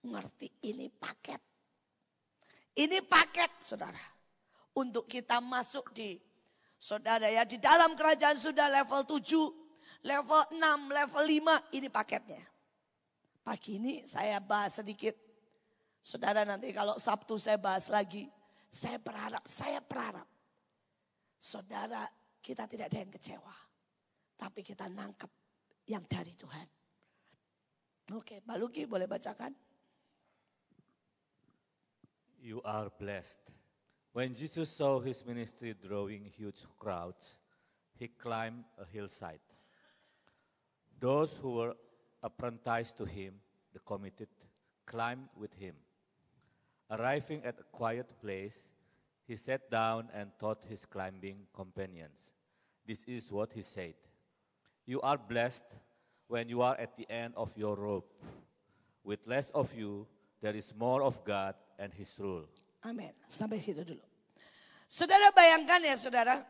ngerti 0.00 0.48
ini 0.64 0.88
paket. 0.88 1.40
Ini 2.72 3.04
paket 3.04 3.52
saudara. 3.60 4.00
Untuk 4.72 5.04
kita 5.04 5.44
masuk 5.44 5.92
di 5.92 6.16
saudara 6.80 7.28
ya 7.28 7.44
di 7.44 7.60
dalam 7.60 7.92
kerajaan 7.92 8.40
sudah 8.40 8.70
level 8.72 9.04
7, 9.04 10.08
level 10.08 10.42
6, 10.56 10.88
level 10.88 11.24
5 11.28 11.76
ini 11.76 11.88
paketnya. 11.92 12.40
Pagi 13.44 13.76
ini 13.76 13.94
saya 14.08 14.40
bahas 14.40 14.80
sedikit. 14.80 15.12
Saudara 16.00 16.48
nanti 16.48 16.72
kalau 16.72 16.96
Sabtu 16.96 17.36
saya 17.36 17.60
bahas 17.60 17.92
lagi. 17.92 18.24
Saya 18.70 19.02
berharap, 19.02 19.44
saya 19.44 19.82
berharap. 19.82 20.28
Saudara 21.36 22.06
kita 22.40 22.64
tidak 22.70 22.88
ada 22.88 22.98
yang 23.02 23.12
kecewa. 23.12 23.56
Tapi 24.38 24.64
kita 24.64 24.86
nangkep 24.88 25.39
yang 25.86 26.04
dari 26.08 26.34
Tuhan. 26.36 26.66
Oke, 28.10 28.42
Pak 28.42 28.56
Luki 28.58 28.90
boleh 28.90 29.06
bacakan. 29.06 29.54
You 32.42 32.58
are 32.66 32.90
blessed. 32.90 33.38
When 34.10 34.34
Jesus 34.34 34.66
saw 34.74 34.98
his 34.98 35.22
ministry 35.22 35.76
drawing 35.78 36.26
huge 36.26 36.58
crowds, 36.80 37.38
he 37.94 38.08
climbed 38.08 38.64
a 38.80 38.84
hillside. 38.84 39.44
Those 40.98 41.30
who 41.38 41.54
were 41.54 41.74
apprenticed 42.22 42.96
to 42.98 43.06
him, 43.06 43.38
the 43.72 43.78
committed, 43.86 44.28
climbed 44.86 45.30
with 45.38 45.54
him. 45.54 45.76
Arriving 46.90 47.44
at 47.44 47.60
a 47.60 47.70
quiet 47.70 48.10
place, 48.20 48.58
he 49.28 49.36
sat 49.36 49.70
down 49.70 50.10
and 50.12 50.34
taught 50.40 50.64
his 50.66 50.84
climbing 50.84 51.46
companions. 51.54 52.34
This 52.84 53.04
is 53.06 53.30
what 53.30 53.52
he 53.54 53.62
said 53.62 53.94
You 54.90 54.98
are 55.06 55.14
blessed 55.14 55.62
when 56.26 56.50
you 56.50 56.66
are 56.66 56.74
at 56.74 56.98
the 56.98 57.06
end 57.06 57.38
of 57.38 57.54
your 57.54 57.78
rope. 57.78 58.10
With 59.06 59.22
less 59.30 59.46
of 59.54 59.70
you, 59.70 60.10
there 60.42 60.50
is 60.50 60.74
more 60.74 61.06
of 61.06 61.22
God 61.22 61.54
and 61.78 61.94
his 61.94 62.10
rule. 62.18 62.50
Amin. 62.82 63.14
Sampai 63.30 63.62
situ 63.62 63.86
dulu. 63.86 64.02
Saudara 64.90 65.30
bayangkan 65.30 65.78
ya 65.86 65.94
saudara. 65.94 66.42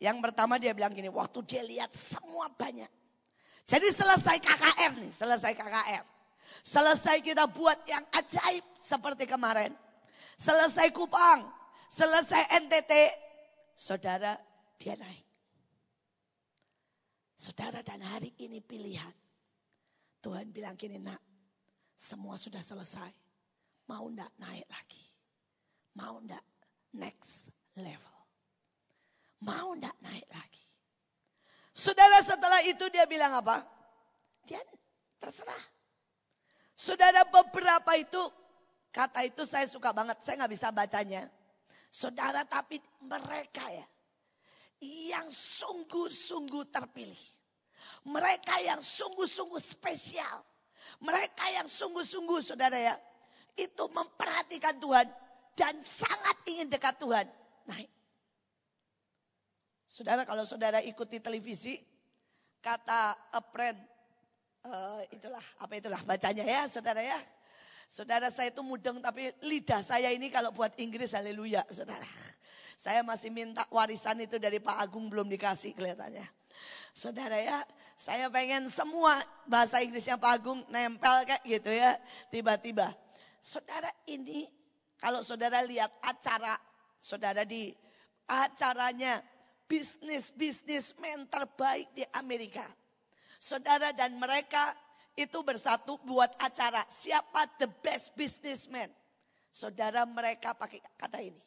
Yang 0.00 0.16
pertama 0.24 0.56
dia 0.56 0.72
bilang 0.72 0.96
gini, 0.96 1.12
waktu 1.12 1.44
dia 1.44 1.60
lihat 1.60 1.92
semua 1.92 2.48
banyak. 2.48 2.88
Jadi 3.68 3.92
selesai 3.92 4.40
KKR 4.40 4.92
nih, 5.04 5.12
selesai 5.12 5.52
KKR. 5.52 6.04
Selesai 6.64 7.20
kita 7.20 7.44
buat 7.52 7.84
yang 7.84 8.04
ajaib 8.16 8.64
seperti 8.80 9.28
kemarin. 9.28 9.76
Selesai 10.40 10.88
Kupang, 10.88 11.52
selesai 11.92 12.64
NTT. 12.64 12.92
Saudara, 13.76 14.40
dia 14.80 14.96
naik. 14.96 15.33
Saudara 17.34 17.82
dan 17.82 18.00
hari 18.00 18.30
ini 18.38 18.62
pilihan. 18.62 19.12
Tuhan 20.22 20.48
bilang 20.54 20.78
gini 20.78 20.96
nak, 20.96 21.20
semua 21.92 22.38
sudah 22.40 22.62
selesai. 22.64 23.12
Mau 23.90 24.08
ndak 24.08 24.32
naik 24.40 24.64
lagi? 24.70 25.04
Mau 26.00 26.16
ndak 26.24 26.40
next 26.96 27.52
level? 27.76 28.18
Mau 29.44 29.76
ndak 29.76 29.92
naik 30.00 30.24
lagi? 30.32 30.66
Saudara 31.74 32.22
setelah 32.24 32.64
itu 32.64 32.86
dia 32.88 33.04
bilang 33.04 33.34
apa? 33.36 33.66
Dia 34.46 34.62
terserah. 35.20 35.64
Saudara 36.72 37.26
beberapa 37.28 37.92
itu, 37.98 38.22
kata 38.94 39.26
itu 39.26 39.42
saya 39.44 39.66
suka 39.68 39.92
banget, 39.92 40.22
saya 40.22 40.40
nggak 40.40 40.52
bisa 40.54 40.68
bacanya. 40.72 41.28
Saudara 41.90 42.42
tapi 42.42 42.80
mereka 43.02 43.70
ya, 43.70 43.86
yang 45.08 45.28
sungguh-sungguh 45.32 46.68
terpilih. 46.68 47.22
Mereka 48.04 48.60
yang 48.64 48.80
sungguh-sungguh 48.84 49.60
spesial. 49.60 50.44
Mereka 51.00 51.44
yang 51.52 51.66
sungguh-sungguh 51.66 52.38
saudara 52.44 52.76
ya, 52.76 52.94
itu 53.56 53.84
memperhatikan 53.90 54.76
Tuhan 54.78 55.08
dan 55.56 55.74
sangat 55.80 56.36
ingin 56.46 56.68
dekat 56.68 56.94
Tuhan. 57.00 57.26
Naik. 57.64 57.90
Saudara 59.88 60.26
kalau 60.26 60.42
saudara 60.42 60.82
ikuti 60.82 61.22
televisi, 61.22 61.78
kata 62.58 63.14
apren, 63.30 63.78
uh, 64.66 65.00
itulah 65.14 65.44
apa 65.62 65.72
itulah 65.78 66.02
bacanya 66.02 66.44
ya 66.44 66.62
saudara 66.66 67.00
ya. 67.00 67.20
Saudara 67.84 68.32
saya 68.32 68.50
itu 68.50 68.64
mudeng 68.64 68.98
tapi 68.98 69.30
lidah 69.44 69.84
saya 69.84 70.10
ini 70.10 70.32
kalau 70.32 70.50
buat 70.50 70.72
Inggris 70.80 71.12
haleluya 71.12 71.64
saudara. 71.68 72.06
Saya 72.74 73.06
masih 73.06 73.30
minta 73.30 73.62
warisan 73.70 74.18
itu 74.20 74.36
dari 74.36 74.58
Pak 74.58 74.76
Agung 74.82 75.06
belum 75.06 75.30
dikasih 75.30 75.72
kelihatannya. 75.78 76.26
Saudara 76.94 77.38
ya, 77.38 77.62
saya 77.94 78.30
pengen 78.30 78.70
semua 78.70 79.18
bahasa 79.46 79.82
Inggrisnya 79.82 80.18
Pak 80.18 80.32
Agung 80.42 80.60
nempel 80.70 81.26
kayak 81.26 81.42
gitu 81.46 81.70
ya. 81.70 81.98
Tiba-tiba. 82.30 82.90
Saudara 83.38 83.90
ini 84.10 84.46
kalau 84.98 85.22
saudara 85.22 85.62
lihat 85.62 85.90
acara, 86.02 86.58
saudara 86.98 87.44
di 87.46 87.74
acaranya 88.24 89.20
bisnis-bisnismen 89.68 91.28
terbaik 91.28 91.90
di 91.94 92.04
Amerika. 92.14 92.64
Saudara 93.36 93.92
dan 93.92 94.16
mereka 94.16 94.72
itu 95.14 95.38
bersatu 95.46 95.94
buat 96.02 96.34
acara. 96.42 96.82
Siapa 96.90 97.46
the 97.58 97.70
best 97.80 98.10
businessman? 98.18 98.90
Saudara 99.54 100.02
mereka 100.02 100.50
pakai 100.58 100.82
kata 100.98 101.22
ini. 101.22 101.42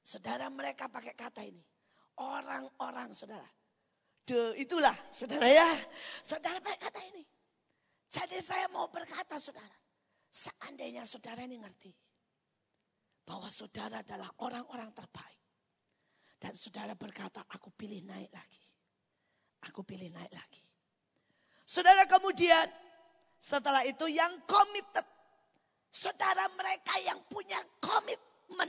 Saudara 0.00 0.48
mereka 0.48 0.88
pakai 0.88 1.12
kata 1.12 1.44
ini. 1.44 1.60
Orang-orang 2.16 3.12
saudara. 3.12 3.46
De, 4.24 4.56
itulah 4.56 4.96
saudara 5.12 5.44
ya. 5.44 5.68
Saudara 6.24 6.56
pakai 6.64 6.80
kata 6.80 7.00
ini. 7.12 7.22
Jadi 8.08 8.40
saya 8.40 8.68
mau 8.72 8.88
berkata 8.88 9.36
saudara. 9.36 9.76
Seandainya 10.32 11.04
saudara 11.04 11.44
ini 11.44 11.60
ngerti. 11.60 11.92
Bahwa 13.28 13.52
saudara 13.52 14.00
adalah 14.00 14.32
orang-orang 14.40 14.90
terbaik. 14.96 15.40
Dan 16.40 16.56
saudara 16.56 16.96
berkata, 16.96 17.44
aku 17.46 17.70
pilih 17.76 18.02
naik 18.02 18.32
lagi. 18.32 18.64
Aku 19.68 19.86
pilih 19.86 20.10
naik 20.10 20.32
lagi. 20.32 20.71
Saudara 21.72 22.04
kemudian 22.04 22.68
setelah 23.40 23.80
itu 23.88 24.04
yang 24.12 24.44
committed. 24.44 25.08
Saudara 25.88 26.44
mereka 26.52 27.00
yang 27.00 27.16
punya 27.32 27.56
komitmen. 27.80 28.68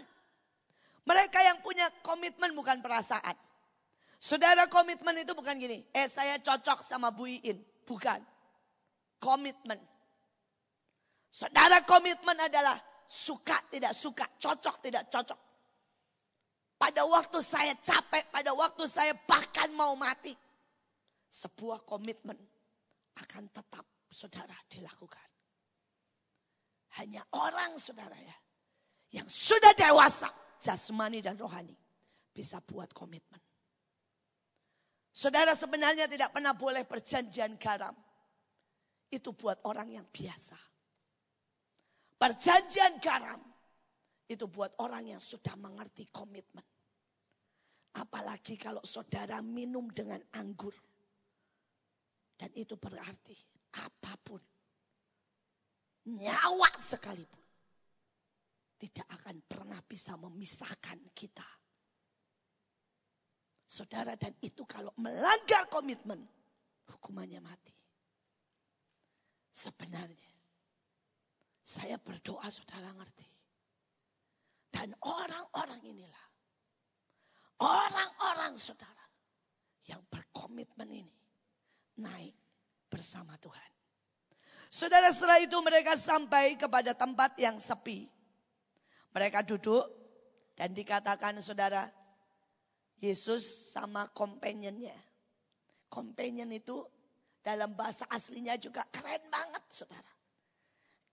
Mereka 1.03 1.39
yang 1.43 1.59
punya 1.59 1.91
komitmen 1.99 2.55
bukan 2.55 2.79
perasaan. 2.79 3.35
Saudara 4.23 4.71
komitmen 4.71 5.19
itu 5.19 5.35
bukan 5.35 5.59
gini. 5.59 5.83
Eh 5.91 6.07
saya 6.07 6.39
cocok 6.39 6.79
sama 6.79 7.11
Bu 7.11 7.27
Iin. 7.27 7.59
Bukan. 7.83 8.23
Komitmen. 9.19 9.83
Saudara 11.27 11.83
komitmen 11.83 12.39
adalah 12.39 12.79
suka 13.03 13.59
tidak 13.67 13.91
suka, 13.99 14.23
cocok 14.39 14.79
tidak 14.79 15.11
cocok. 15.11 15.39
Pada 16.79 17.03
waktu 17.03 17.43
saya 17.43 17.75
capek, 17.83 18.31
pada 18.31 18.55
waktu 18.55 18.87
saya 18.87 19.11
bahkan 19.27 19.67
mau 19.75 19.91
mati. 19.99 20.31
Sebuah 21.27 21.83
komitmen 21.83 22.52
akan 23.17 23.49
tetap 23.53 23.85
saudara 24.09 24.55
dilakukan. 24.69 25.27
Hanya 27.01 27.25
orang 27.33 27.77
saudara 27.81 28.17
ya. 28.17 28.37
Yang 29.13 29.29
sudah 29.29 29.73
dewasa. 29.77 30.29
jasmani 30.63 31.19
dan 31.19 31.35
rohani. 31.35 31.75
Bisa 32.31 32.63
buat 32.63 32.89
komitmen. 32.95 33.41
Saudara 35.13 35.53
sebenarnya 35.53 36.09
tidak 36.09 36.33
pernah 36.33 36.55
boleh 36.55 36.87
perjanjian 36.87 37.59
garam. 37.59 37.93
Itu 39.11 39.35
buat 39.35 39.61
orang 39.69 39.93
yang 39.93 40.07
biasa. 40.09 40.57
Perjanjian 42.17 42.97
garam 43.03 43.37
itu 44.25 44.47
buat 44.49 44.73
orang 44.79 45.13
yang 45.13 45.21
sudah 45.21 45.53
mengerti 45.59 46.09
komitmen. 46.09 46.65
Apalagi 47.93 48.57
kalau 48.57 48.81
saudara 48.81 49.43
minum 49.45 49.85
dengan 49.93 50.17
anggur. 50.33 50.73
Dan 52.33 52.49
itu 52.57 52.75
berarti 52.75 53.35
apa 53.79 54.13
pun. 54.19 54.41
Nyawa 56.09 56.71
sekalipun. 56.75 57.41
Tidak 58.77 59.07
akan 59.07 59.39
pernah 59.47 59.79
bisa 59.79 60.19
memisahkan 60.19 60.99
kita 61.15 61.47
Saudara 63.73 64.13
dan 64.13 64.37
itu 64.45 64.61
kalau 64.69 64.93
melanggar 65.01 65.65
komitmen 65.65 66.21
hukumannya 66.93 67.41
mati. 67.41 67.73
Sebenarnya 69.49 70.29
saya 71.65 71.97
berdoa 71.97 72.45
saudara 72.53 72.93
ngerti. 72.93 73.25
Dan 74.69 74.93
orang-orang 75.01 75.81
inilah 75.89 76.25
orang-orang 77.65 78.53
saudara 78.53 79.09
yang 79.89 80.05
berkomitmen 80.05 80.93
ini 80.93 81.17
naik 81.97 82.33
bersama 82.89 83.37
Tuhan. 83.41 83.71
Saudara 84.73 85.13
setelah 85.13 85.37
itu 85.37 85.53
mereka 85.61 85.93
sampai 85.93 86.57
kepada 86.57 86.97
tempat 86.97 87.37
yang 87.37 87.61
sepi. 87.61 88.09
Mereka 89.13 89.45
duduk 89.45 89.85
dan 90.57 90.73
dikatakan 90.73 91.37
saudara 91.37 91.89
Yesus 92.97 93.69
sama 93.69 94.09
companionnya. 94.09 94.97
Companion 95.93 96.49
itu 96.49 96.81
dalam 97.43 97.77
bahasa 97.77 98.09
aslinya 98.09 98.57
juga 98.57 98.81
keren 98.89 99.21
banget 99.29 99.61
saudara. 99.69 100.13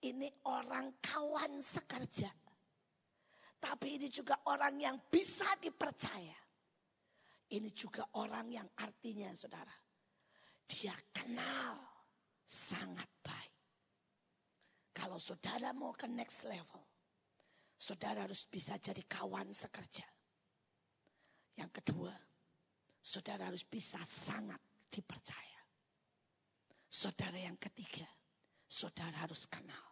Ini 0.01 0.49
orang 0.49 0.97
kawan 1.05 1.61
sekerja. 1.61 2.33
Tapi 3.61 4.01
ini 4.01 4.09
juga 4.09 4.41
orang 4.49 4.81
yang 4.81 4.97
bisa 5.13 5.53
dipercaya. 5.61 6.39
Ini 7.53 7.69
juga 7.77 8.09
orang 8.17 8.49
yang 8.49 8.69
artinya 8.81 9.29
saudara. 9.37 9.80
Dia 10.71 10.95
kenal 11.11 11.75
sangat 12.47 13.11
baik. 13.27 13.55
Kalau 14.95 15.19
saudara 15.19 15.75
mau 15.75 15.91
ke 15.91 16.07
next 16.07 16.47
level. 16.47 16.87
Saudara 17.81 18.29
harus 18.29 18.45
bisa 18.45 18.77
jadi 18.77 19.01
kawan 19.09 19.51
sekerja. 19.51 20.05
Yang 21.57 21.81
kedua, 21.81 22.13
saudara 23.01 23.49
harus 23.49 23.65
bisa 23.65 23.97
sangat 24.05 24.61
dipercaya. 24.93 25.65
Saudara 26.87 27.41
yang 27.41 27.57
ketiga, 27.57 28.05
saudara 28.69 29.25
harus 29.25 29.49
kenal. 29.49 29.87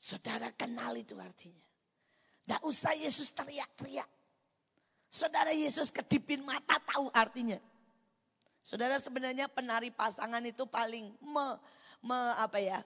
Saudara 0.00 0.54
kenal 0.54 0.94
itu 0.96 1.18
artinya. 1.18 1.66
Tidak 2.46 2.62
usah 2.64 2.94
Yesus 2.96 3.34
teriak-teriak. 3.34 4.08
Saudara 5.10 5.50
Yesus 5.50 5.90
kedipin 5.90 6.46
mata 6.46 6.78
tahu 6.86 7.10
artinya. 7.10 7.58
Saudara 8.60 9.00
sebenarnya 9.00 9.48
penari 9.48 9.88
pasangan 9.88 10.44
itu 10.44 10.68
paling 10.68 11.10
me, 11.24 11.46
me, 12.04 12.18
apa 12.36 12.60
ya, 12.60 12.84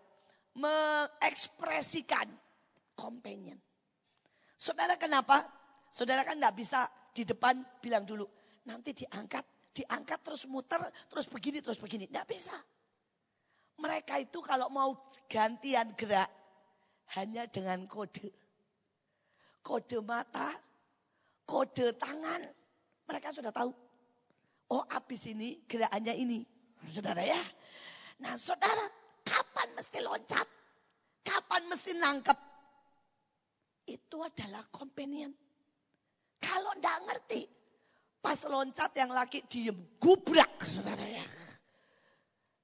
mengekspresikan 0.54 2.30
companion. 2.94 3.58
Saudara 4.54 4.94
kenapa? 4.94 5.44
Saudara 5.90 6.22
kan 6.22 6.38
tidak 6.38 6.54
bisa 6.56 6.80
di 7.14 7.22
depan 7.26 7.62
bilang 7.82 8.06
dulu, 8.06 8.26
nanti 8.66 8.94
diangkat, 8.94 9.44
diangkat 9.74 10.18
terus 10.22 10.46
muter, 10.46 10.82
terus 11.10 11.26
begini, 11.30 11.58
terus 11.62 11.78
begini. 11.78 12.06
Tidak 12.10 12.26
bisa. 12.26 12.54
Mereka 13.78 14.22
itu 14.22 14.38
kalau 14.38 14.70
mau 14.70 14.94
gantian 15.26 15.90
gerak, 15.98 16.30
hanya 17.18 17.46
dengan 17.50 17.86
kode. 17.90 18.30
Kode 19.62 19.98
mata, 20.02 20.54
kode 21.42 21.94
tangan, 21.98 22.42
mereka 23.10 23.34
sudah 23.34 23.50
tahu. 23.50 23.83
Oh 24.74 24.82
habis 24.90 25.30
ini 25.30 25.62
gerakannya 25.70 26.18
ini. 26.18 26.42
Saudara 26.90 27.22
ya. 27.22 27.38
Nah 28.18 28.34
saudara, 28.34 28.82
kapan 29.22 29.70
mesti 29.78 30.02
loncat? 30.02 30.48
Kapan 31.22 31.62
mesti 31.70 31.94
nangkep? 31.94 32.38
Itu 33.86 34.18
adalah 34.18 34.66
companion. 34.74 35.30
Kalau 36.42 36.74
enggak 36.74 36.98
ngerti, 37.06 37.46
pas 38.18 38.36
loncat 38.50 38.90
yang 38.98 39.14
laki 39.14 39.46
diem, 39.46 39.78
gubrak 40.02 40.58
saudara 40.66 41.06
ya. 41.06 41.26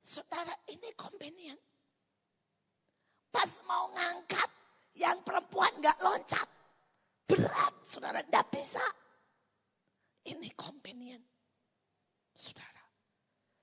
Saudara 0.02 0.52
ini 0.66 0.90
companion. 0.98 1.56
Pas 3.30 3.62
mau 3.70 3.86
ngangkat, 3.94 4.50
yang 4.98 5.22
perempuan 5.22 5.70
enggak 5.78 5.98
loncat. 6.02 6.48
Berat, 7.30 7.74
saudara, 7.86 8.18
enggak 8.18 8.50
bisa. 8.50 8.82
Ini 10.26 10.50
companion. 10.58 11.29
Saudara, 12.40 12.84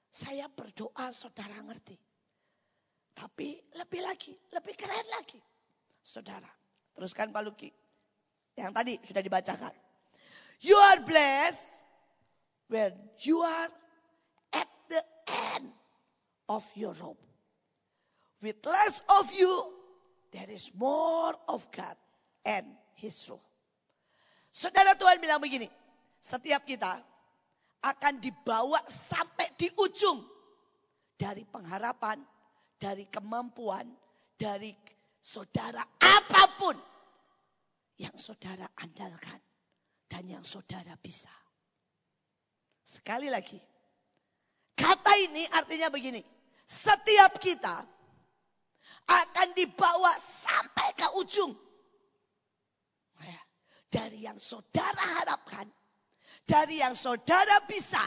saya 0.06 0.46
berdoa 0.46 1.10
saudara 1.10 1.58
ngerti. 1.66 1.98
Tapi 3.18 3.58
lebih 3.74 4.02
lagi, 4.06 4.38
lebih 4.54 4.78
keren 4.78 5.08
lagi. 5.18 5.42
Saudara, 5.98 6.46
teruskan 6.94 7.34
Pak 7.34 7.42
Luki. 7.42 7.74
Yang 8.54 8.72
tadi 8.78 8.94
sudah 9.02 9.24
dibacakan. 9.26 9.74
You 10.62 10.78
are 10.78 11.02
blessed 11.02 11.82
when 12.70 12.94
you 13.26 13.42
are 13.42 13.74
at 14.54 14.70
the 14.94 15.02
end 15.50 15.74
of 16.46 16.62
your 16.78 16.94
rope. 17.02 17.22
With 18.46 18.62
less 18.62 19.02
of 19.18 19.34
you, 19.34 19.74
there 20.30 20.54
is 20.54 20.70
more 20.78 21.34
of 21.50 21.66
God 21.74 21.98
and 22.46 22.78
His 22.94 23.18
rule. 23.26 23.42
Saudara 24.54 24.94
Tuhan 24.94 25.18
bilang 25.18 25.42
begini, 25.42 25.66
setiap 26.22 26.62
kita 26.62 27.17
akan 27.84 28.14
dibawa 28.18 28.82
sampai 28.88 29.54
di 29.54 29.70
ujung 29.78 30.22
dari 31.18 31.46
pengharapan, 31.46 32.22
dari 32.78 33.10
kemampuan, 33.10 33.90
dari 34.38 34.74
saudara 35.18 35.82
apa 35.98 36.44
pun 36.56 36.78
yang 37.98 38.14
saudara 38.16 38.70
andalkan 38.78 39.42
dan 40.06 40.24
yang 40.30 40.46
saudara 40.46 40.94
bisa. 41.02 41.34
Sekali 42.88 43.28
lagi, 43.28 43.60
kata 44.78 45.14
ini 45.20 45.44
artinya 45.52 45.92
begini, 45.92 46.24
setiap 46.64 47.36
kita 47.42 47.84
akan 49.08 49.48
dibawa 49.52 50.16
sampai 50.16 50.96
ke 50.96 51.08
ujung. 51.20 51.52
Ya, 53.20 53.42
dari 53.92 54.24
yang 54.24 54.40
saudara 54.40 55.20
harapkan, 55.20 55.68
dari 56.48 56.80
yang 56.80 56.96
saudara 56.96 57.60
bisa, 57.68 58.00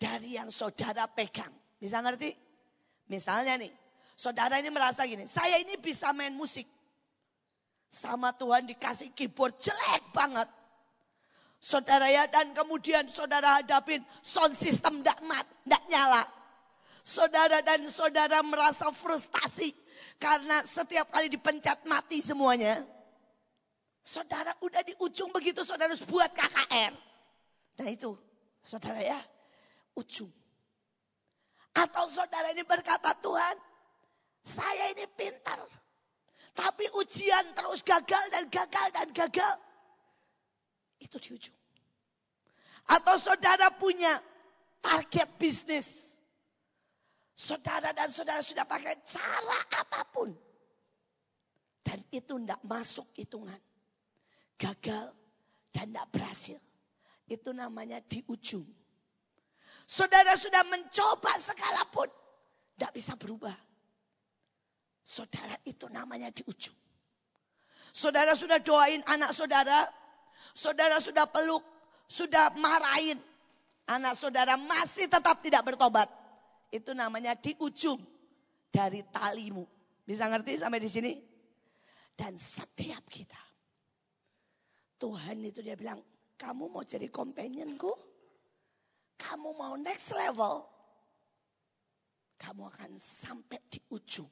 dari 0.00 0.40
yang 0.40 0.48
saudara 0.48 1.04
pegang. 1.04 1.52
Bisa 1.76 2.00
ngerti? 2.00 2.32
Misalnya 3.12 3.60
nih, 3.60 3.68
saudara 4.16 4.56
ini 4.56 4.72
merasa 4.72 5.04
gini, 5.04 5.28
saya 5.28 5.60
ini 5.60 5.76
bisa 5.76 6.08
main 6.16 6.32
musik. 6.32 6.64
Sama 7.92 8.32
Tuhan 8.34 8.64
dikasih 8.66 9.12
keyboard 9.12 9.60
jelek 9.60 10.02
banget. 10.10 10.48
Saudara 11.60 12.08
ya, 12.10 12.26
dan 12.26 12.50
kemudian 12.56 13.06
saudara 13.06 13.60
hadapin 13.60 14.02
sound 14.24 14.56
system 14.56 15.04
tidak 15.04 15.20
tidak 15.20 15.84
nyala. 15.92 16.24
Saudara 17.04 17.60
dan 17.60 17.84
saudara 17.92 18.40
merasa 18.40 18.88
frustasi 18.88 19.76
karena 20.16 20.64
setiap 20.64 21.12
kali 21.12 21.28
dipencet 21.28 21.84
mati 21.84 22.24
semuanya. 22.24 22.80
Saudara 24.04 24.52
udah 24.60 24.82
di 24.84 24.92
ujung 25.00 25.32
begitu 25.32 25.64
saudara 25.64 25.92
harus 25.92 26.04
buat 26.04 26.32
KKR. 26.32 27.13
Nah 27.78 27.88
itu 27.90 28.14
saudara 28.62 29.00
ya 29.02 29.20
ujung. 29.98 30.30
Atau 31.74 32.06
saudara 32.06 32.54
ini 32.54 32.62
berkata 32.62 33.10
Tuhan 33.18 33.56
saya 34.44 34.92
ini 34.94 35.08
pintar. 35.10 35.58
Tapi 36.54 36.86
ujian 36.94 37.50
terus 37.50 37.82
gagal 37.82 38.24
dan 38.30 38.46
gagal 38.46 38.88
dan 38.94 39.08
gagal. 39.10 39.56
Itu 41.02 41.18
di 41.18 41.34
ujung. 41.34 41.58
Atau 42.86 43.18
saudara 43.18 43.74
punya 43.74 44.22
target 44.78 45.34
bisnis. 45.34 46.14
Saudara 47.34 47.90
dan 47.90 48.06
saudara 48.06 48.38
sudah 48.38 48.62
pakai 48.62 49.02
cara 49.02 49.58
apa 49.82 50.06
pun. 50.06 50.30
Dan 51.82 51.98
itu 52.14 52.38
tidak 52.38 52.62
masuk 52.62 53.10
hitungan. 53.18 53.58
Gagal 54.54 55.10
dan 55.74 55.90
tidak 55.90 56.06
berhasil. 56.14 56.60
Itu 57.24 57.56
namanya 57.56 58.00
di 58.04 58.20
ujung. 58.28 58.66
Saudara 59.84 60.36
sudah 60.36 60.64
mencoba 60.68 61.32
sekalipun. 61.40 62.08
Tidak 62.74 62.92
bisa 62.92 63.14
berubah. 63.14 63.54
Saudara 65.04 65.56
itu 65.68 65.88
namanya 65.92 66.32
di 66.32 66.40
ujung. 66.48 66.76
Saudara 67.94 68.34
sudah 68.34 68.58
doain 68.58 69.04
anak 69.06 69.30
saudara 69.30 69.86
saudara 70.56 70.98
sudah 70.98 71.28
peluk, 71.28 71.62
sudah 72.08 72.50
marahin. 72.58 73.20
Anak 73.84 74.16
saudara 74.16 74.56
masih 74.56 75.06
tetap 75.06 75.44
tidak 75.44 75.62
bertobat. 75.62 76.08
Itu 76.72 76.96
namanya 76.96 77.36
di 77.36 77.52
ujung 77.60 78.00
dari 78.72 79.04
talimu. 79.12 79.68
Bisa 80.02 80.24
ngerti 80.26 80.58
sampai 80.58 80.80
di 80.80 80.90
sini? 80.90 81.12
Dan 82.16 82.34
setiap 82.40 83.04
kita. 83.06 83.38
Tuhan 84.96 85.44
itu 85.44 85.60
dia 85.60 85.76
bilang, 85.76 86.00
kamu 86.34 86.70
mau 86.70 86.84
jadi 86.84 87.08
companionku? 87.10 87.92
Kamu 89.18 89.54
mau 89.56 89.74
next 89.78 90.12
level? 90.12 90.66
Kamu 92.34 92.62
akan 92.68 92.98
sampai 92.98 93.58
di 93.70 93.80
ujung 93.94 94.28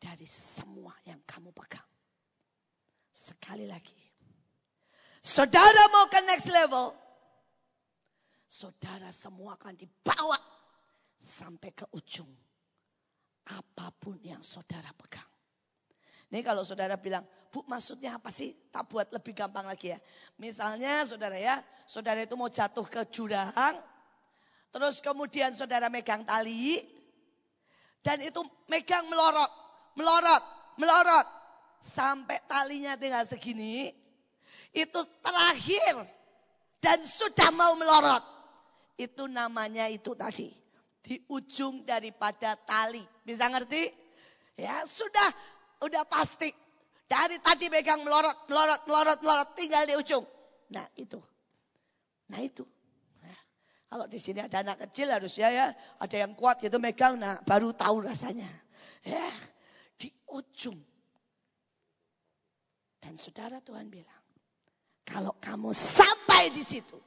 dari 0.00 0.24
semua 0.24 0.94
yang 1.04 1.20
kamu 1.28 1.52
pegang. 1.52 1.84
Sekali 3.12 3.68
lagi. 3.68 4.00
Saudara 5.20 5.92
mau 5.92 6.08
ke 6.08 6.20
next 6.24 6.48
level. 6.48 6.96
Saudara 8.50 9.12
semua 9.12 9.54
akan 9.60 9.76
dibawa 9.76 10.40
sampai 11.20 11.70
ke 11.76 11.86
ujung. 11.92 12.32
Apa 13.52 13.92
pun 13.92 14.16
yang 14.24 14.40
saudara 14.40 14.90
pegang. 14.96 15.29
Ini 16.30 16.46
kalau 16.46 16.62
saudara 16.62 16.94
bilang, 16.94 17.26
Bu 17.50 17.66
maksudnya 17.66 18.14
apa 18.14 18.30
sih? 18.30 18.54
Tak 18.70 18.86
buat 18.86 19.10
lebih 19.10 19.34
gampang 19.34 19.66
lagi 19.66 19.90
ya. 19.90 19.98
Misalnya 20.38 21.02
saudara 21.02 21.34
ya, 21.34 21.58
saudara 21.82 22.22
itu 22.22 22.38
mau 22.38 22.46
jatuh 22.46 22.86
ke 22.86 23.02
jurang. 23.10 23.74
Terus 24.70 25.02
kemudian 25.02 25.50
saudara 25.50 25.90
megang 25.90 26.22
tali. 26.22 26.78
Dan 27.98 28.22
itu 28.22 28.40
megang 28.70 29.10
melorot, 29.10 29.50
melorot, 29.98 30.44
melorot. 30.78 31.26
Sampai 31.82 32.38
talinya 32.46 32.94
tinggal 32.94 33.26
segini. 33.26 33.90
Itu 34.70 35.02
terakhir. 35.18 36.06
Dan 36.78 37.02
sudah 37.02 37.50
mau 37.50 37.74
melorot. 37.74 38.22
Itu 38.94 39.26
namanya 39.26 39.90
itu 39.90 40.14
tadi. 40.14 40.54
Di 41.02 41.18
ujung 41.26 41.82
daripada 41.82 42.54
tali. 42.54 43.02
Bisa 43.26 43.50
ngerti? 43.50 43.90
Ya 44.60 44.84
sudah, 44.84 45.32
udah 45.80 46.04
pasti 46.04 46.48
dari 47.10 47.42
tadi 47.42 47.66
pegang 47.66 48.06
melorot, 48.06 48.46
melorot, 48.46 48.82
melorot, 48.86 49.18
melorot, 49.18 49.48
tinggal 49.58 49.82
di 49.82 49.94
ujung. 49.98 50.22
Nah 50.70 50.86
itu. 50.94 51.18
Nah 52.30 52.38
itu. 52.38 52.62
Nah, 53.18 53.38
kalau 53.90 54.06
di 54.06 54.18
sini 54.22 54.38
ada 54.38 54.62
anak 54.62 54.86
kecil 54.86 55.10
harusnya 55.10 55.48
ya, 55.50 55.66
ada 55.98 56.16
yang 56.16 56.38
kuat 56.38 56.62
gitu 56.62 56.78
megang, 56.78 57.18
nah 57.18 57.34
baru 57.42 57.74
tahu 57.74 58.06
rasanya. 58.06 58.46
Ya, 59.02 59.26
di 59.98 60.12
ujung. 60.30 60.78
Dan 63.00 63.18
saudara 63.18 63.58
Tuhan 63.64 63.90
bilang, 63.90 64.22
kalau 65.02 65.34
kamu 65.42 65.74
sampai 65.74 66.54
di 66.54 66.62
situ, 66.62 67.00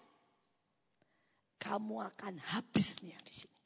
kamu 1.63 2.03
akan 2.11 2.35
habisnya 2.51 3.15
di 3.23 3.31
sini. 3.31 3.61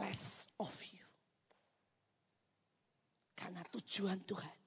Less 0.00 0.48
of 0.56 0.72
you. 0.88 0.97
Karena 3.38 3.62
tujuan 3.70 4.18
Tuhan 4.26 4.58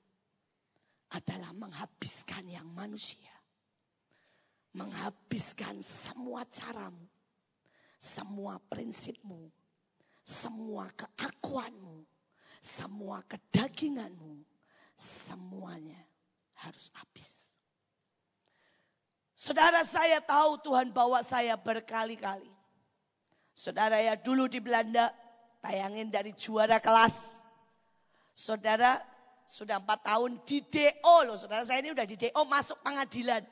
adalah 1.11 1.51
menghabiskan 1.51 2.47
yang 2.47 2.71
manusia. 2.71 3.35
Menghabiskan 4.71 5.83
semua 5.83 6.47
caramu, 6.47 7.03
semua 7.99 8.55
prinsipmu, 8.71 9.51
semua 10.23 10.87
keakuanmu, 10.95 12.07
semua 12.63 13.19
kedaginganmu, 13.27 14.39
semuanya 14.95 15.99
harus 16.63 16.87
habis. 16.95 17.51
Saudara 19.35 19.83
saya 19.83 20.23
tahu 20.23 20.63
Tuhan 20.63 20.95
bawa 20.95 21.19
saya 21.25 21.59
berkali-kali. 21.59 22.47
Saudara 23.51 23.99
ya 23.99 24.15
dulu 24.15 24.47
di 24.47 24.63
Belanda, 24.63 25.11
bayangin 25.59 26.07
dari 26.07 26.31
juara 26.37 26.79
kelas. 26.79 27.40
Saudara 28.31 28.99
sudah 29.51 29.83
empat 29.83 30.07
tahun 30.07 30.39
di 30.47 30.63
DO 30.63 31.15
loh. 31.27 31.35
Saudara 31.35 31.67
saya 31.67 31.83
ini 31.83 31.91
udah 31.91 32.07
di 32.07 32.15
DO 32.15 32.41
masuk 32.47 32.79
pengadilan. 32.79 33.43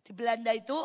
Di 0.00 0.16
Belanda 0.16 0.54
itu 0.56 0.76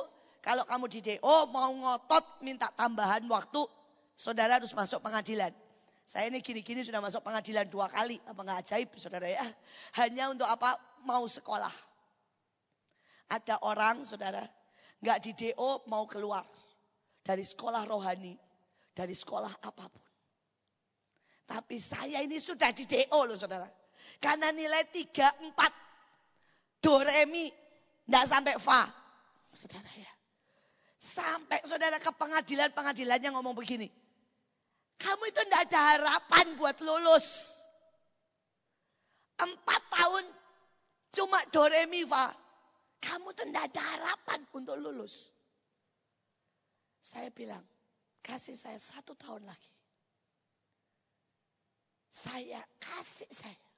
kalau 0.44 0.68
kamu 0.68 0.86
di 0.92 1.00
DO 1.00 1.38
mau 1.48 1.72
ngotot 1.72 2.44
minta 2.44 2.68
tambahan 2.76 3.24
waktu. 3.32 3.64
Saudara 4.12 4.60
harus 4.60 4.76
masuk 4.76 5.00
pengadilan. 5.00 5.56
Saya 6.04 6.28
ini 6.28 6.44
gini-gini 6.44 6.84
sudah 6.84 7.00
masuk 7.00 7.24
pengadilan 7.24 7.64
dua 7.72 7.88
kali. 7.88 8.20
Apa 8.28 8.44
nggak 8.44 8.60
ajaib 8.68 8.90
saudara 9.00 9.32
ya. 9.32 9.48
Hanya 9.96 10.36
untuk 10.36 10.50
apa? 10.50 10.76
Mau 11.08 11.24
sekolah. 11.24 11.72
Ada 13.32 13.64
orang 13.64 14.04
saudara 14.04 14.44
nggak 15.00 15.18
di 15.24 15.32
DO 15.32 15.88
mau 15.88 16.04
keluar. 16.04 16.44
Dari 17.24 17.48
sekolah 17.48 17.88
rohani. 17.88 18.36
Dari 18.92 19.16
sekolah 19.16 19.64
apa 19.64 19.88
pun. 19.88 20.11
Tapi 21.52 21.76
saya 21.76 22.24
ini 22.24 22.39
sudah 22.39 22.72
di 22.72 22.88
DO 22.88 23.20
loh 23.28 23.36
saudara. 23.36 23.68
Karena 24.24 24.56
nilai 24.56 24.88
3, 24.88 25.52
4. 25.52 26.80
Do, 26.80 27.04
re, 27.04 27.28
mi. 27.28 27.52
Nggak 28.08 28.26
sampai 28.32 28.56
fa. 28.56 28.88
Saudara 29.52 29.91
ya. 29.99 30.14
Sampai 30.95 31.60
saudara 31.68 31.99
ke 31.99 32.08
pengadilan, 32.16 32.72
pengadilannya 32.72 33.36
ngomong 33.36 33.52
begini. 33.52 33.91
Kamu 34.95 35.28
itu 35.28 35.43
enggak 35.43 35.68
ada 35.68 35.82
harapan 35.99 36.56
buat 36.56 36.80
lulus. 36.80 37.60
Empat 39.36 39.82
tahun 39.91 40.24
cuma 41.12 41.43
do, 41.52 41.68
re, 41.68 41.84
mi, 41.84 42.08
fa. 42.08 42.32
Kamu 43.04 43.36
tuh 43.36 43.43
enggak 43.43 43.76
ada 43.76 43.84
harapan 43.99 44.39
untuk 44.56 44.80
lulus. 44.80 45.28
Saya 47.04 47.28
bilang, 47.28 47.66
kasih 48.24 48.56
saya 48.56 48.80
satu 48.80 49.12
tahun 49.20 49.43
lagi. 49.43 49.81
Saya 52.12 52.59
kasih 52.76 53.32
saya 53.32 53.72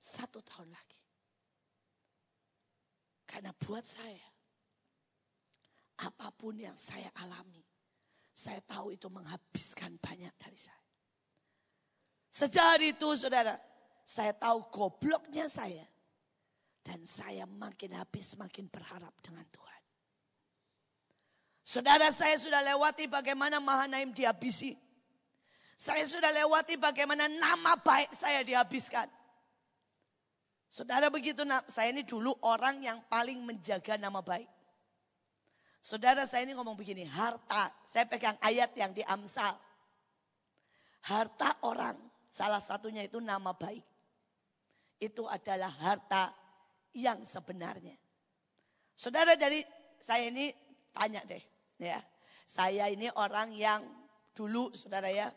satu 0.00 0.40
tahun 0.40 0.72
lagi. 0.72 1.04
Karena 3.28 3.52
buat 3.52 3.84
saya, 3.84 4.24
apa 6.00 6.32
pun 6.32 6.56
yang 6.56 6.76
saya 6.80 7.12
alami, 7.20 7.60
saya 8.32 8.64
tahu 8.64 8.96
itu 8.96 9.08
menghabiskan 9.12 10.00
banyak 10.00 10.32
dari 10.40 10.56
saya. 10.56 10.80
Sejak 12.32 12.80
itu 12.80 13.08
saudara, 13.20 13.60
saya 14.04 14.32
tahu 14.32 14.64
gobloknya 14.72 15.44
saya. 15.48 15.84
Dan 16.84 17.00
saya 17.08 17.48
makin 17.48 17.96
habis 17.96 18.36
makin 18.36 18.68
berharap 18.68 19.16
dengan 19.24 19.48
Tuhan. 19.48 19.82
Saudara 21.64 22.12
saya 22.12 22.36
sudah 22.36 22.60
lewati 22.60 23.08
bagaimana 23.08 23.56
Mahanaim 23.56 24.12
dihabisi. 24.12 24.76
Saya 25.74 26.06
sudah 26.06 26.30
lewati 26.30 26.78
bagaimana 26.78 27.26
nama 27.26 27.74
baik 27.78 28.14
saya 28.14 28.46
dihabiskan. 28.46 29.10
Saudara 30.70 31.06
begitu, 31.06 31.46
saya 31.70 31.94
ini 31.94 32.02
dulu 32.02 32.34
orang 32.42 32.82
yang 32.82 32.98
paling 33.06 33.38
menjaga 33.42 33.94
nama 33.94 34.18
baik. 34.18 34.50
Saudara 35.78 36.26
saya 36.26 36.48
ini 36.48 36.56
ngomong 36.56 36.74
begini, 36.74 37.06
harta, 37.06 37.70
saya 37.86 38.08
pegang 38.10 38.34
ayat 38.42 38.74
yang 38.74 38.90
di 38.90 39.04
Amsal. 39.06 39.54
Harta 41.04 41.60
orang, 41.62 41.94
salah 42.26 42.58
satunya 42.58 43.04
itu 43.06 43.20
nama 43.20 43.54
baik. 43.54 43.84
Itu 44.98 45.28
adalah 45.28 45.68
harta 45.68 46.32
yang 46.96 47.22
sebenarnya. 47.22 47.94
Saudara 48.96 49.36
dari 49.38 49.60
saya 50.00 50.26
ini 50.26 50.50
tanya 50.90 51.20
deh, 51.22 51.42
ya. 51.78 52.00
Saya 52.48 52.90
ini 52.90 53.10
orang 53.14 53.54
yang 53.54 53.82
dulu 54.34 54.74
saudara 54.74 55.06
ya 55.06 55.30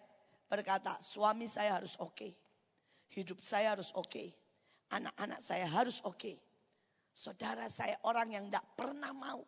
berkata, 0.47 0.97
suami 1.03 1.45
saya 1.45 1.79
harus 1.79 1.99
oke. 1.99 2.15
Okay. 2.15 2.31
Hidup 3.13 3.39
saya 3.43 3.75
harus 3.75 3.91
oke. 3.95 4.09
Okay 4.09 4.35
Anak-anak 4.87 5.43
saya 5.43 5.67
harus 5.67 5.99
oke. 6.07 6.15
Okay. 6.15 6.35
Saudara 7.11 7.67
saya 7.67 7.99
orang 8.07 8.31
yang 8.31 8.45
tidak 8.47 8.63
pernah 8.77 9.11
mau 9.11 9.43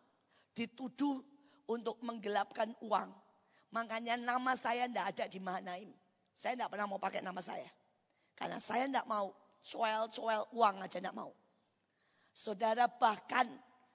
dituduh 0.52 1.22
untuk 1.70 1.96
menggelapkan 2.04 2.76
uang. 2.84 3.08
Makanya 3.70 4.18
nama 4.20 4.52
saya 4.58 4.90
tidak 4.90 5.16
ada 5.16 5.24
di 5.30 5.38
Mahanaim. 5.40 5.90
Saya 6.34 6.58
tidak 6.58 6.76
pernah 6.76 6.86
mau 6.90 7.00
pakai 7.00 7.24
nama 7.24 7.40
saya. 7.40 7.68
Karena 8.36 8.58
saya 8.60 8.84
tidak 8.90 9.06
mau 9.08 9.32
soel-soel 9.64 10.44
uang 10.52 10.84
aja 10.84 10.98
tidak 11.00 11.16
mau. 11.16 11.32
Saudara 12.34 12.90
bahkan 12.90 13.48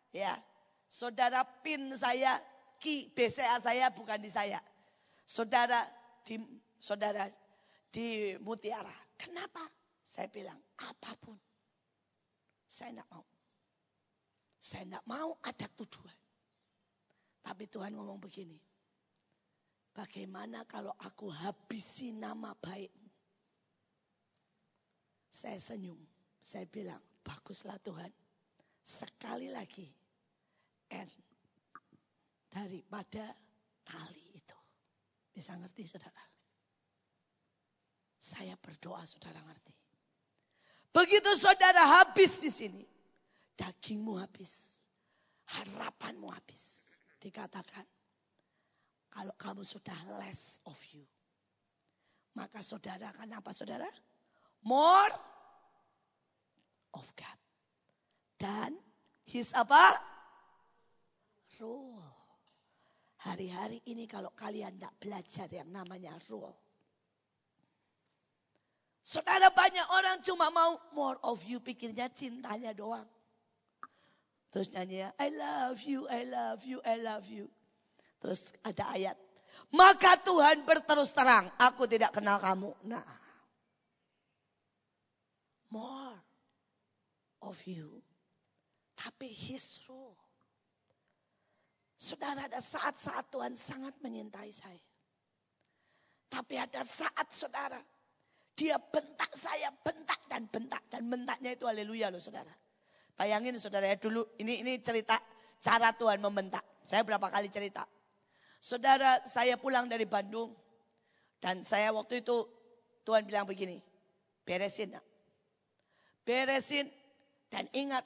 ya, 0.10 0.40
saudara 0.90 1.44
pin 1.62 1.94
saya, 1.94 2.42
ki 2.82 3.12
BCA 3.14 3.60
saya 3.62 3.92
bukan 3.94 4.18
di 4.18 4.32
saya. 4.32 4.64
Saudara 5.28 5.86
di 6.26 6.42
saudara 6.80 7.30
di 7.90 8.36
Mutiara. 8.40 8.94
Kenapa? 9.16 9.64
Saya 10.04 10.28
bilang, 10.30 10.60
apa 10.84 11.12
pun. 11.18 11.38
Saya 12.68 12.92
tidak 12.92 13.08
mau. 13.10 13.26
Saya 14.60 14.84
tidak 14.84 15.06
mau 15.08 15.30
ada 15.42 15.66
tuduhan. 15.72 16.20
Tapi 17.46 17.64
Tuhan 17.70 17.94
ngomong 17.96 18.20
begini. 18.20 18.58
Bagaimana 19.96 20.68
kalau 20.68 20.92
aku 21.00 21.32
habisi 21.32 22.12
nama 22.12 22.52
baikmu? 22.52 23.10
Saya 25.32 25.58
senyum. 25.62 26.00
Saya 26.42 26.68
bilang, 26.68 27.02
baguslah 27.24 27.80
Tuhan. 27.80 28.12
sekali 28.86 29.50
lagi 29.50 29.90
N 30.94 31.10
daripada 32.46 33.34
tali 33.82 34.38
itu. 34.38 34.60
Bisa 35.34 35.58
ngerti 35.58 35.84
saudara? 35.90 36.35
Saya 38.26 38.58
berdoa 38.58 39.06
saudara 39.06 39.38
ngerti. 39.38 39.70
Begitu 40.90 41.30
saudara 41.38 42.02
habis 42.02 42.42
di 42.42 42.50
sini. 42.50 42.82
Dagingmu 43.54 44.18
habis. 44.18 44.82
Harapanmu 45.54 46.34
habis. 46.34 46.90
Dikatakan. 47.22 47.86
Kalau 49.14 49.30
kamu 49.38 49.62
sudah 49.62 50.18
less 50.18 50.58
of 50.66 50.74
you. 50.90 51.06
Maka 52.34 52.66
saudara 52.66 53.14
akan 53.14 53.38
apa 53.38 53.54
saudara? 53.54 53.86
More 54.66 55.14
of 56.98 57.06
God. 57.14 57.40
Dan 58.42 58.74
his 59.30 59.54
apa? 59.54 60.02
Rule. 61.62 62.02
Hari-hari 63.22 63.86
ini 63.86 64.10
kalau 64.10 64.34
kalian 64.34 64.82
tidak 64.82 64.98
belajar 64.98 65.48
yang 65.54 65.70
namanya 65.70 66.18
rule. 66.26 66.65
Saudara 69.06 69.54
banyak 69.54 69.86
orang 69.94 70.18
cuma 70.26 70.50
mau 70.50 70.82
more 70.90 71.22
of 71.22 71.46
you 71.46 71.62
pikirnya 71.62 72.10
cintanya 72.10 72.74
doang. 72.74 73.06
Terus 74.50 74.66
nyanyi 74.74 75.06
ya, 75.06 75.10
I 75.22 75.30
love 75.30 75.80
you, 75.86 76.10
I 76.10 76.22
love 76.26 76.66
you, 76.66 76.82
I 76.82 76.96
love 76.98 77.30
you. 77.30 77.46
Terus 78.18 78.50
ada 78.66 78.98
ayat. 78.98 79.14
Maka 79.70 80.18
Tuhan 80.26 80.66
berterus 80.66 81.14
terang, 81.14 81.54
aku 81.62 81.86
tidak 81.86 82.18
kenal 82.18 82.42
kamu. 82.42 82.74
Nah, 82.90 83.06
more 85.70 86.18
of 87.46 87.62
you. 87.70 88.02
Tapi 88.98 89.30
his 89.30 89.86
rule. 89.86 90.18
Saudara 91.94 92.50
ada 92.50 92.58
saat-saat 92.58 93.30
Tuhan 93.30 93.54
sangat 93.54 93.94
menyintai 94.02 94.50
saya. 94.50 94.82
Tapi 96.26 96.58
ada 96.58 96.82
saat 96.82 97.30
saudara, 97.30 97.78
dia 98.56 98.80
bentak 98.80 99.32
saya, 99.36 99.70
bentak 99.84 100.20
dan 100.32 100.48
bentak. 100.48 100.84
Dan 100.88 101.12
bentaknya 101.12 101.54
itu 101.54 101.68
haleluya 101.68 102.08
loh 102.08 102.24
saudara. 102.24 102.52
Bayangin 103.20 103.60
saudara 103.60 103.88
ya 103.88 104.00
dulu, 104.00 104.24
ini 104.40 104.64
ini 104.64 104.80
cerita 104.80 105.20
cara 105.60 105.92
Tuhan 105.92 106.24
membentak. 106.24 106.64
Saya 106.82 107.04
berapa 107.04 107.28
kali 107.28 107.52
cerita. 107.52 107.84
Saudara 108.64 109.22
saya 109.28 109.60
pulang 109.60 109.92
dari 109.92 110.08
Bandung. 110.08 110.56
Dan 111.44 111.62
saya 111.62 111.94
waktu 111.94 112.26
itu 112.26 112.48
Tuhan 113.06 113.22
bilang 113.28 113.46
begini, 113.46 113.78
beresin 114.42 114.98
nak. 114.98 115.06
Beresin 116.26 116.90
dan 117.54 117.70
ingat 117.70 118.02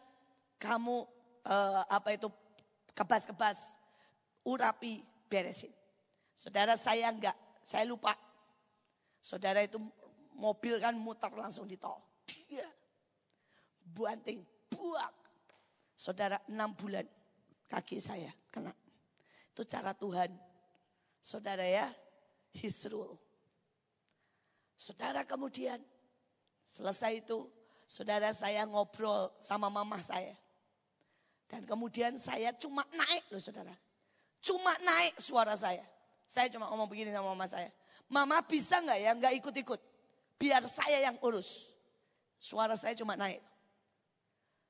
kamu 0.59 1.07
uh, 1.47 1.83
apa 1.87 2.19
itu 2.19 2.27
kebas-kebas 2.91 3.79
urapi, 4.43 5.07
beresin. 5.31 5.71
Saudara 6.35 6.75
saya 6.75 7.07
enggak, 7.07 7.37
saya 7.63 7.87
lupa. 7.87 8.11
Saudara 9.23 9.63
itu 9.63 9.79
mobil 10.39 10.79
kan 10.79 10.95
muter 10.95 11.29
langsung 11.35 11.67
di 11.67 11.75
tol. 11.75 11.99
Dia 12.23 12.65
banting, 13.91 14.39
buak. 14.71 15.11
Saudara 15.99 16.39
enam 16.47 16.71
bulan 16.71 17.03
kaki 17.67 17.99
saya 17.99 18.31
kena. 18.47 18.71
Itu 19.51 19.67
cara 19.67 19.91
Tuhan. 19.91 20.31
Saudara 21.19 21.67
ya, 21.67 21.91
his 22.55 22.79
rule. 22.87 23.19
Saudara 24.79 25.27
kemudian 25.27 25.83
selesai 26.63 27.19
itu, 27.19 27.51
saudara 27.83 28.31
saya 28.31 28.63
ngobrol 28.63 29.27
sama 29.43 29.67
mama 29.67 29.99
saya. 29.99 30.39
Dan 31.49 31.67
kemudian 31.67 32.15
saya 32.15 32.55
cuma 32.55 32.87
naik 32.95 33.27
loh 33.33 33.41
saudara. 33.43 33.75
Cuma 34.39 34.71
naik 34.79 35.19
suara 35.19 35.57
saya. 35.59 35.83
Saya 36.23 36.47
cuma 36.47 36.69
ngomong 36.71 36.87
begini 36.87 37.11
sama 37.11 37.35
mama 37.35 37.49
saya. 37.49 37.73
Mama 38.07 38.39
bisa 38.45 38.79
nggak 38.79 38.99
ya 39.01 39.11
nggak 39.17 39.33
ikut-ikut. 39.43 39.81
Biar 40.39 40.63
saya 40.63 41.03
yang 41.03 41.19
urus. 41.19 41.67
Suara 42.39 42.79
saya 42.79 42.95
cuma 42.95 43.19
naik. 43.19 43.43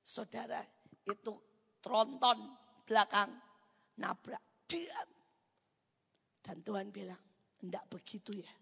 Saudara 0.02 0.66
itu 1.06 1.38
tronton 1.78 2.58
belakang 2.90 3.30
nabrak. 4.02 4.42
Diam. 4.66 5.10
Dan 6.42 6.66
Tuhan 6.66 6.90
bilang, 6.90 7.22
enggak 7.62 7.86
begitu 7.86 8.34
ya. 8.34 8.54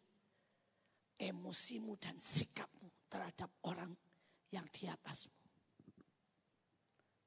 Emosimu 1.17 1.95
dan 1.95 2.19
sikapmu 2.19 3.07
terhadap 3.07 3.49
orang 3.63 3.95
yang 4.51 4.67
di 4.75 4.91
atasmu. 4.91 5.35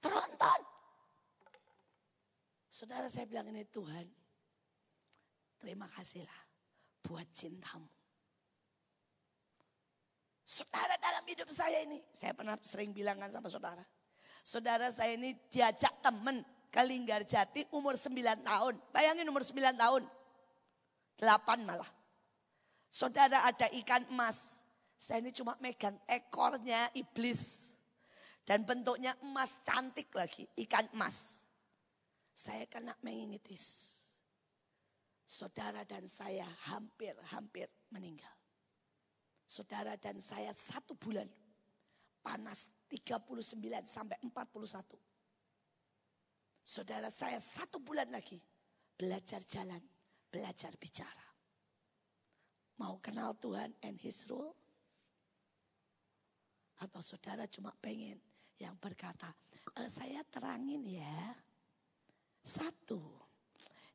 Tronton. 0.00 0.60
Saudara 2.68 3.08
saya 3.08 3.28
bilang 3.28 3.48
ini 3.52 3.64
Tuhan, 3.68 4.06
terima 5.60 5.88
kasihlah 5.88 6.40
buat 7.04 7.28
cintamu. 7.32 7.99
Saudara 10.50 10.98
dalam 10.98 11.22
hidup 11.30 11.46
saya 11.54 11.86
ini, 11.86 12.02
saya 12.10 12.34
pernah 12.34 12.58
sering 12.66 12.90
bilangkan 12.90 13.30
sama 13.30 13.46
saudara. 13.46 13.86
Saudara 14.42 14.90
saya 14.90 15.14
ini 15.14 15.38
diajak 15.46 16.02
temen 16.02 16.42
ke 16.74 16.82
Linggarjati 16.82 17.70
umur 17.70 17.94
9 17.94 18.18
tahun. 18.42 18.74
Bayangin 18.90 19.30
umur 19.30 19.46
9 19.46 19.78
tahun. 19.78 20.02
8 21.22 21.68
malah. 21.68 21.86
Saudara 22.90 23.46
ada 23.46 23.70
ikan 23.78 24.02
emas. 24.10 24.58
Saya 24.98 25.22
ini 25.22 25.30
cuma 25.30 25.54
megang 25.62 25.94
ekornya 26.10 26.90
iblis. 26.98 27.70
Dan 28.42 28.66
bentuknya 28.66 29.14
emas 29.22 29.62
cantik 29.62 30.10
lagi, 30.10 30.50
ikan 30.66 30.90
emas 30.98 31.46
saya 32.40 32.64
kena 32.72 32.96
meningitis. 33.04 33.92
Saudara 35.28 35.84
dan 35.84 36.08
saya 36.08 36.48
hampir-hampir 36.72 37.68
meninggal. 37.92 38.39
Saudara 39.50 39.98
dan 39.98 40.22
saya 40.22 40.54
satu 40.54 40.94
bulan 40.94 41.26
panas 42.22 42.70
39 42.86 43.58
sampai 43.82 44.14
41. 44.22 44.30
Saudara 46.62 47.10
saya 47.10 47.42
satu 47.42 47.82
bulan 47.82 48.14
lagi 48.14 48.38
belajar 48.94 49.42
jalan, 49.42 49.82
belajar 50.30 50.70
bicara. 50.78 51.26
Mau 52.78 53.02
kenal 53.02 53.34
Tuhan 53.42 53.74
and 53.82 53.98
His 53.98 54.22
rule? 54.30 54.54
Atau 56.78 57.02
saudara 57.02 57.50
cuma 57.50 57.74
pengen 57.82 58.22
yang 58.54 58.78
berkata, 58.78 59.34
e, 59.74 59.90
saya 59.90 60.22
terangin 60.30 60.86
ya 60.86 61.34
satu. 62.46 63.02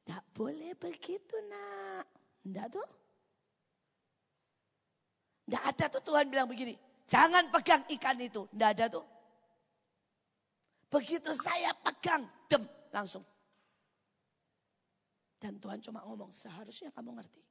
Tidak 0.03 0.35
boleh 0.35 0.75
begitu 0.75 1.39
nak. 1.47 2.11
Tidak 2.43 2.67
tuh. 2.75 3.04
Tidak 5.45 5.61
ada 5.61 5.85
tuh 5.93 6.01
Tuhan 6.01 6.25
bilang 6.25 6.49
begini. 6.49 6.73
Jangan 7.05 7.53
pegang 7.53 7.85
ikan 7.85 8.17
itu. 8.17 8.49
Tidak 8.49 8.69
ada 8.73 8.85
tuh. 8.89 9.05
Begitu 10.89 11.29
saya 11.37 11.69
pegang, 11.85 12.25
dem 12.49 12.65
langsung. 12.89 13.21
Dan 15.37 15.61
Tuhan 15.61 15.77
cuma 15.85 16.01
ngomong, 16.01 16.33
seharusnya 16.33 16.89
kamu 16.89 17.21
ngerti. 17.21 17.43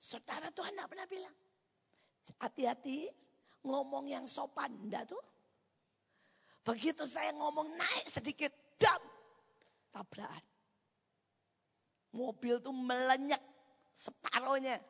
Saudara 0.00 0.48
Tuhan 0.48 0.72
tidak 0.72 0.88
pernah 0.88 1.08
bilang. 1.08 1.36
Hati-hati 2.40 3.12
ngomong 3.60 4.08
yang 4.08 4.24
sopan. 4.24 4.72
Enggak 4.72 5.12
tuh. 5.12 5.20
Begitu 6.62 7.02
saya 7.04 7.34
ngomong 7.34 7.74
naik 7.74 8.06
sedikit, 8.06 8.54
dam, 8.78 9.02
tabrakan. 9.90 10.44
Mobil 12.14 12.60
tuh 12.62 12.72
melenyek 12.76 13.51
separohnya. 13.94 14.80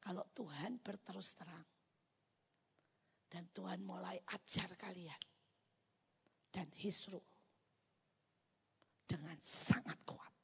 Kalau 0.00 0.22
Tuhan 0.32 0.78
berterus 0.78 1.34
terang. 1.34 1.66
Dan 3.26 3.50
Tuhan 3.50 3.82
mulai 3.82 4.22
ajar 4.30 4.70
kalian. 4.78 5.22
Dan 6.52 6.70
hisru. 6.78 7.18
Dengan 9.02 9.34
sangat 9.42 9.98
kuat. 10.06 10.34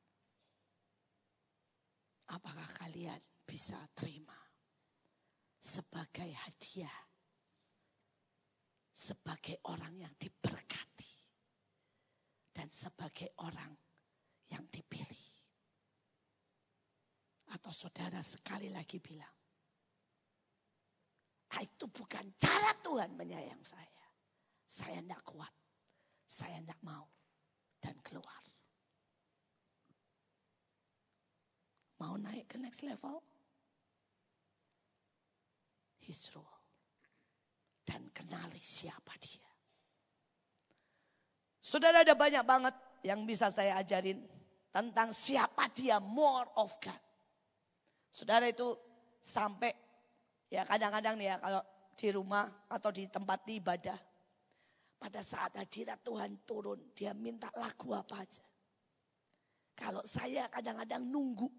Apakah 2.34 2.66
kalian 2.82 3.22
bisa 3.46 3.78
terima? 3.94 4.42
sebagai 5.62 6.26
hadiah. 6.34 6.98
Sebagai 8.92 9.62
orang 9.70 9.94
yang 10.02 10.14
diberkati. 10.18 11.14
Dan 12.52 12.68
sebagai 12.68 13.32
orang 13.40 13.70
yang 14.50 14.64
dipilih. 14.66 15.26
Atau 17.52 17.70
saudara 17.70 18.24
sekali 18.24 18.72
lagi 18.72 18.96
bilang. 18.98 19.36
Ah, 21.52 21.60
itu 21.60 21.84
bukan 21.86 22.32
cara 22.40 22.72
Tuhan 22.80 23.12
menyayang 23.12 23.60
saya. 23.60 24.08
Saya 24.64 25.04
tidak 25.04 25.20
kuat. 25.22 25.52
Saya 26.24 26.58
tidak 26.64 26.80
mau. 26.80 27.04
Dan 27.76 28.00
keluar. 28.00 28.40
Mau 32.00 32.16
naik 32.16 32.50
ke 32.50 32.56
next 32.56 32.82
level? 32.82 33.20
his 36.02 36.28
role. 36.34 36.60
Dan 37.86 38.10
kenali 38.14 38.58
siapa 38.58 39.14
dia. 39.18 39.48
Saudara 41.62 42.02
ada 42.02 42.14
banyak 42.14 42.42
banget 42.42 42.74
yang 43.02 43.26
bisa 43.26 43.50
saya 43.50 43.78
ajarin 43.82 44.22
tentang 44.72 45.10
siapa 45.10 45.68
dia 45.74 45.98
more 46.00 46.48
of 46.56 46.70
God. 46.78 47.02
Saudara 48.08 48.48
itu 48.48 48.72
sampai 49.20 49.70
ya 50.48 50.64
kadang-kadang 50.64 51.14
nih 51.18 51.28
ya 51.32 51.36
kalau 51.42 51.62
di 51.96 52.08
rumah 52.10 52.46
atau 52.70 52.90
di 52.90 53.06
tempat 53.06 53.46
ibadah. 53.46 53.98
Pada 55.02 55.18
saat 55.18 55.58
hadirat 55.58 55.98
Tuhan 56.06 56.46
turun, 56.46 56.94
dia 56.94 57.10
minta 57.10 57.50
lagu 57.58 57.90
apa 57.90 58.22
aja. 58.22 58.46
Kalau 59.74 59.98
saya 60.06 60.46
kadang-kadang 60.46 61.02
nunggu, 61.02 61.50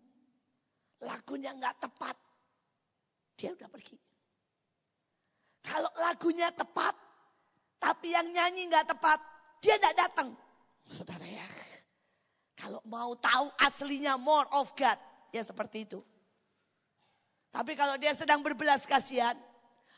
lagunya 1.04 1.52
nggak 1.52 1.76
tepat, 1.76 2.16
dia 3.36 3.52
udah 3.52 3.68
pergi. 3.68 4.00
Kalau 5.60 5.92
lagunya 6.00 6.48
tepat, 6.56 6.96
tapi 7.84 8.16
yang 8.16 8.32
nyanyi 8.32 8.72
nggak 8.72 8.96
tepat, 8.96 9.20
dia 9.60 9.76
nggak 9.76 9.98
datang. 10.00 10.30
Saudara 10.88 11.26
ya, 11.26 11.48
kalau 12.58 12.80
mau 12.88 13.12
tahu 13.18 13.52
aslinya 13.60 14.16
more 14.16 14.48
of 14.56 14.72
God, 14.78 14.96
ya 15.36 15.44
seperti 15.44 15.84
itu. 15.84 16.00
Tapi 17.54 17.78
kalau 17.78 18.00
dia 18.02 18.16
sedang 18.18 18.42
berbelas 18.42 18.88
kasihan, 18.88 19.38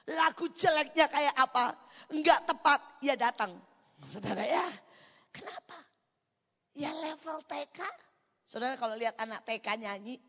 lagu 0.10 0.50
jeleknya 0.52 1.08
kayak 1.08 1.36
apa, 1.38 1.78
enggak 2.12 2.44
tepat, 2.44 2.80
ya 3.00 3.16
datang. 3.16 3.56
Saudara 4.06 4.44
ya, 4.44 4.66
kenapa? 5.32 5.78
Ya 6.76 6.92
level 6.92 7.40
TK. 7.48 7.80
Saudara 8.44 8.76
kalau 8.76 8.94
lihat 9.00 9.16
anak 9.18 9.42
TK 9.48 9.82
nyanyi, 9.82 10.20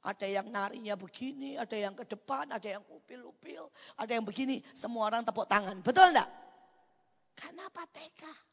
ada 0.00 0.26
yang 0.28 0.48
narinya 0.48 0.96
begini, 0.96 1.60
ada 1.60 1.76
yang 1.76 1.92
ke 1.92 2.08
depan, 2.08 2.48
ada 2.48 2.64
yang 2.64 2.84
upil-upil, 2.88 3.68
ada 3.96 4.12
yang 4.12 4.24
begini. 4.24 4.64
Semua 4.72 5.12
orang 5.12 5.24
tepuk 5.24 5.44
tangan. 5.44 5.80
Betul 5.84 6.12
enggak? 6.12 6.30
Kenapa 7.36 7.84
TK? 7.88 8.49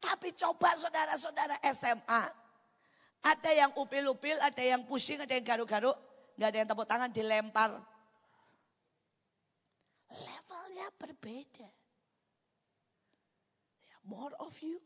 Tapi 0.00 0.32
coba 0.32 0.72
saudara-saudara 0.74 1.60
SMA. 1.70 2.24
Ada 3.20 3.50
yang 3.52 3.70
upil-upil, 3.76 4.40
ada 4.40 4.62
yang 4.64 4.80
pusing, 4.88 5.20
ada 5.20 5.36
yang 5.36 5.44
garuk-garuk. 5.44 5.96
Enggak 6.34 6.48
ada 6.48 6.58
yang 6.64 6.68
tepuk 6.72 6.88
tangan, 6.88 7.10
dilempar 7.12 7.70
levelnya 10.10 10.88
berbeda. 10.98 11.70
Ya, 13.86 13.96
more 14.02 14.34
of 14.42 14.54
you, 14.62 14.82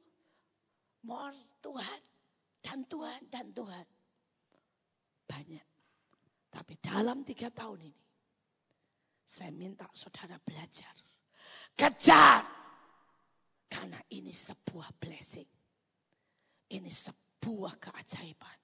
more 1.05 1.33
Tuhan, 1.65 2.01
dan 2.61 2.85
Tuhan, 2.85 3.21
dan 3.33 3.47
Tuhan. 3.57 3.87
Banyak. 5.25 5.67
Tapi 6.53 6.73
dalam 6.79 7.25
tiga 7.25 7.49
tahun 7.51 7.89
ini, 7.89 8.05
saya 9.25 9.51
minta 9.51 9.89
saudara 9.97 10.37
belajar. 10.45 10.93
Kejar. 11.75 12.64
Karena 13.75 13.99
ini 14.15 14.31
sebuah 14.31 14.95
blessing. 15.03 15.51
Ini 16.71 16.87
sebuah 16.87 17.83
keajaiban. 17.83 18.59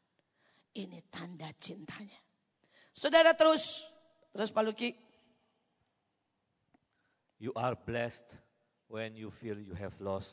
Ini 0.79 1.11
tanda 1.11 1.51
cintanya. 1.59 2.23
Saudara 2.95 3.35
terus, 3.35 3.83
terus 4.31 4.55
Pak 4.55 4.63
Luki, 4.63 4.91
You 7.41 7.57
are 7.57 7.73
blessed 7.73 8.37
when 8.93 9.17
you 9.17 9.33
feel 9.33 9.57
you 9.57 9.73
have 9.73 9.97
lost 9.97 10.29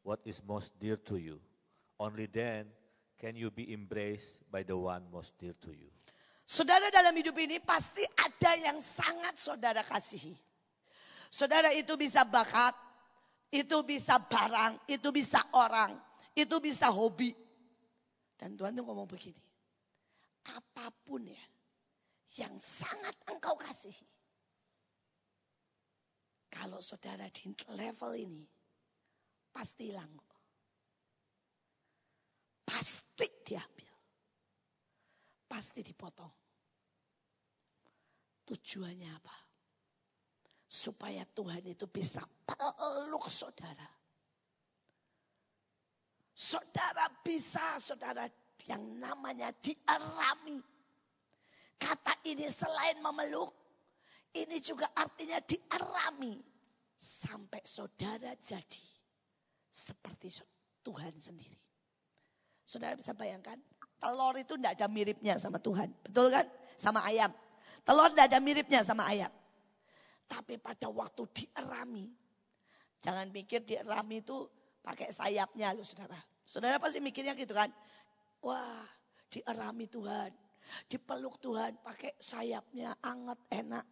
what 0.00 0.16
is 0.24 0.40
most 0.48 0.72
dear 0.80 0.96
to 1.04 1.20
you. 1.20 1.36
Only 2.00 2.24
then 2.24 2.72
can 3.20 3.36
you 3.36 3.52
be 3.52 3.68
embraced 3.68 4.40
by 4.48 4.64
the 4.64 4.72
one 4.72 5.04
most 5.12 5.36
dear 5.36 5.52
to 5.60 5.76
you. 5.76 5.92
Saudara 6.48 6.88
dalam 6.88 7.12
hidup 7.12 7.36
ini 7.36 7.60
pasti 7.60 8.00
ada 8.16 8.56
yang 8.56 8.80
sangat 8.80 9.36
saudara 9.36 9.84
kasihi. 9.84 10.32
Saudara 11.28 11.68
itu 11.76 11.92
bisa 12.00 12.24
bakat, 12.24 12.72
itu 13.48 13.76
bisa 13.84 14.20
barang, 14.20 14.84
itu 14.88 15.08
bisa 15.08 15.40
orang, 15.56 15.96
itu 16.36 16.56
bisa 16.60 16.92
hobi. 16.92 17.32
Dan 18.38 18.54
Tuhan 18.54 18.76
tuh 18.76 18.84
ngomong 18.86 19.08
begini, 19.08 19.42
apa 20.46 20.92
pun 21.02 21.26
ya 21.26 21.44
yang 22.38 22.54
sangat 22.60 23.16
engkau 23.26 23.56
kasihi, 23.58 24.06
kalau 26.52 26.78
saudara 26.78 27.26
di 27.32 27.50
level 27.74 28.12
ini, 28.14 28.44
pasti 29.50 29.90
hilang. 29.90 30.12
Pasti 32.68 33.24
diambil. 33.48 33.94
Pasti 35.48 35.80
dipotong. 35.80 36.34
Tujuannya 38.44 39.08
apa? 39.08 39.47
Supaya 40.68 41.24
Tuhan 41.24 41.64
itu 41.64 41.88
bisa 41.88 42.20
peluk 42.44 43.24
saudara. 43.32 43.88
Saudara 46.36 47.08
bisa, 47.24 47.80
saudara 47.80 48.28
yang 48.68 49.00
namanya 49.00 49.48
diarami. 49.64 50.60
Kata 51.80 52.20
ini 52.28 52.46
selain 52.52 53.00
memeluk, 53.00 53.50
ini 54.36 54.60
juga 54.60 54.92
artinya 54.92 55.40
diarami. 55.40 56.36
Sampai 56.98 57.62
saudara 57.64 58.34
jadi 58.36 58.86
seperti 59.70 60.42
Tuhan 60.84 61.14
sendiri. 61.16 61.62
Saudara 62.66 62.92
bisa 62.98 63.16
bayangkan, 63.16 63.56
telur 63.96 64.36
itu 64.36 64.58
tidak 64.60 64.76
ada 64.76 64.86
miripnya 64.90 65.40
sama 65.40 65.56
Tuhan. 65.56 65.88
Betul 66.04 66.28
kan? 66.28 66.44
Sama 66.76 67.00
ayam. 67.08 67.32
Telur 67.86 68.12
tidak 68.12 68.26
ada 68.28 68.38
miripnya 68.42 68.84
sama 68.84 69.08
ayam. 69.08 69.30
Tapi 70.28 70.60
pada 70.60 70.92
waktu 70.92 71.24
diarami, 71.32 72.12
jangan 73.00 73.32
pikir 73.32 73.64
diarami 73.64 74.20
itu 74.20 74.44
pakai 74.84 75.08
sayapnya 75.08 75.72
loh 75.72 75.88
saudara. 75.88 76.20
Saudara 76.44 76.76
pasti 76.76 77.00
mikirnya 77.00 77.32
gitu 77.32 77.56
kan. 77.56 77.72
Wah 78.44 78.84
diarami 79.32 79.88
Tuhan, 79.88 80.32
dipeluk 80.88 81.40
Tuhan 81.40 81.80
pakai 81.80 82.12
sayapnya, 82.20 82.92
anget, 83.00 83.40
enak. 83.52 83.84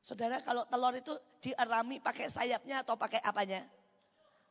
Saudara 0.00 0.40
kalau 0.40 0.64
telur 0.68 0.96
itu 0.96 1.12
diarami 1.44 2.00
pakai 2.00 2.28
sayapnya 2.28 2.84
atau 2.84 2.96
pakai 2.96 3.20
apanya? 3.20 3.64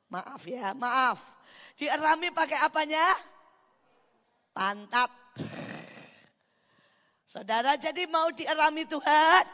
Maaf 0.10 0.42
ya, 0.50 0.74
maaf. 0.74 1.38
Diarami 1.78 2.34
pakai 2.34 2.58
apanya? 2.66 3.06
Pantat. 4.54 5.14
Saudara 7.30 7.78
jadi 7.78 8.10
mau 8.10 8.34
diarami 8.34 8.90
Tuhan? 8.90 9.46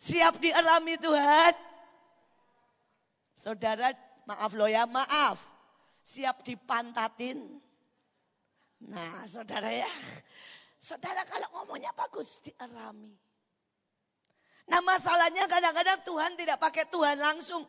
Siap 0.00 0.40
diarami 0.40 0.96
Tuhan? 0.96 1.52
Saudara 3.36 3.92
maaf 4.24 4.52
loh 4.56 4.68
ya, 4.68 4.88
maaf. 4.88 5.36
Siap 6.00 6.40
dipantatin? 6.40 7.60
Nah 8.80 9.28
saudara 9.28 9.68
ya, 9.68 9.92
Saudara 10.80 11.20
kalau 11.28 11.44
ngomongnya 11.60 11.92
bagus 11.92 12.40
diarami. 12.40 13.12
Nah 14.64 14.80
masalahnya 14.80 15.44
kadang-kadang 15.44 16.00
Tuhan 16.08 16.32
tidak 16.40 16.56
pakai 16.56 16.88
Tuhan 16.88 17.20
langsung. 17.20 17.68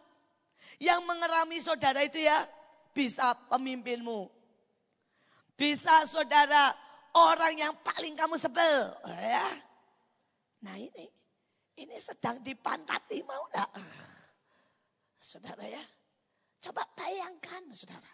Yang 0.79 1.03
mengerami 1.03 1.59
saudara 1.59 2.07
itu 2.07 2.23
ya 2.23 2.47
bisa 2.95 3.35
pemimpinmu. 3.51 4.31
Bisa 5.59 6.07
saudara 6.07 6.71
orang 7.11 7.59
yang 7.59 7.75
paling 7.83 8.15
kamu 8.15 8.39
sebel. 8.39 8.95
Ya. 9.03 9.51
Nah 10.63 10.79
ini, 10.79 11.11
ini 11.81 11.97
sedang 11.97 12.37
dipantati 12.45 13.25
mau 13.25 13.49
enggak? 13.49 13.71
Saudara 15.17 15.65
ya, 15.65 15.81
coba 16.61 16.85
bayangkan 16.93 17.65
saudara. 17.73 18.11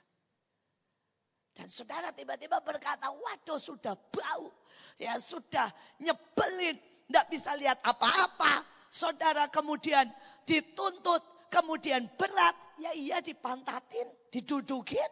Dan 1.58 1.68
saudara 1.74 2.14
tiba-tiba 2.14 2.62
berkata, 2.62 3.10
waduh 3.10 3.58
sudah 3.58 3.98
bau. 3.98 4.54
Ya 5.02 5.18
sudah 5.18 5.74
nyebelin, 5.98 6.78
tidak 7.10 7.26
bisa 7.34 7.58
lihat 7.58 7.82
apa-apa. 7.82 8.62
Saudara 8.94 9.50
kemudian 9.50 10.06
dituntut, 10.46 11.50
kemudian 11.50 12.06
berat. 12.14 12.54
Ya 12.78 12.94
iya 12.94 13.18
dipantatin, 13.26 14.06
didudukin. 14.30 15.10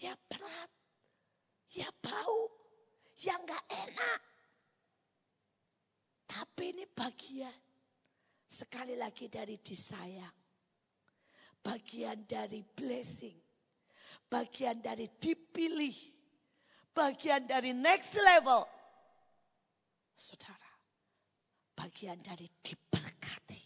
Ya 0.00 0.16
berat, 0.24 0.70
ya 1.74 1.92
bau, 2.00 2.48
ya 3.20 3.36
nggak 3.36 3.64
enak. 3.66 4.27
Tapi 6.28 6.76
ini 6.76 6.84
bagian 6.84 7.56
sekali 8.44 8.94
lagi 8.94 9.32
dari 9.32 9.56
disayang. 9.56 10.36
Bagian 11.64 12.28
dari 12.28 12.60
blessing. 12.62 13.36
Bagian 14.28 14.84
dari 14.84 15.08
dipilih 15.08 16.18
bagian 16.98 17.46
dari 17.46 17.70
next 17.70 18.18
level. 18.18 18.66
Saudara, 20.18 20.72
bagian 21.78 22.18
dari 22.18 22.50
diberkati. 22.58 23.62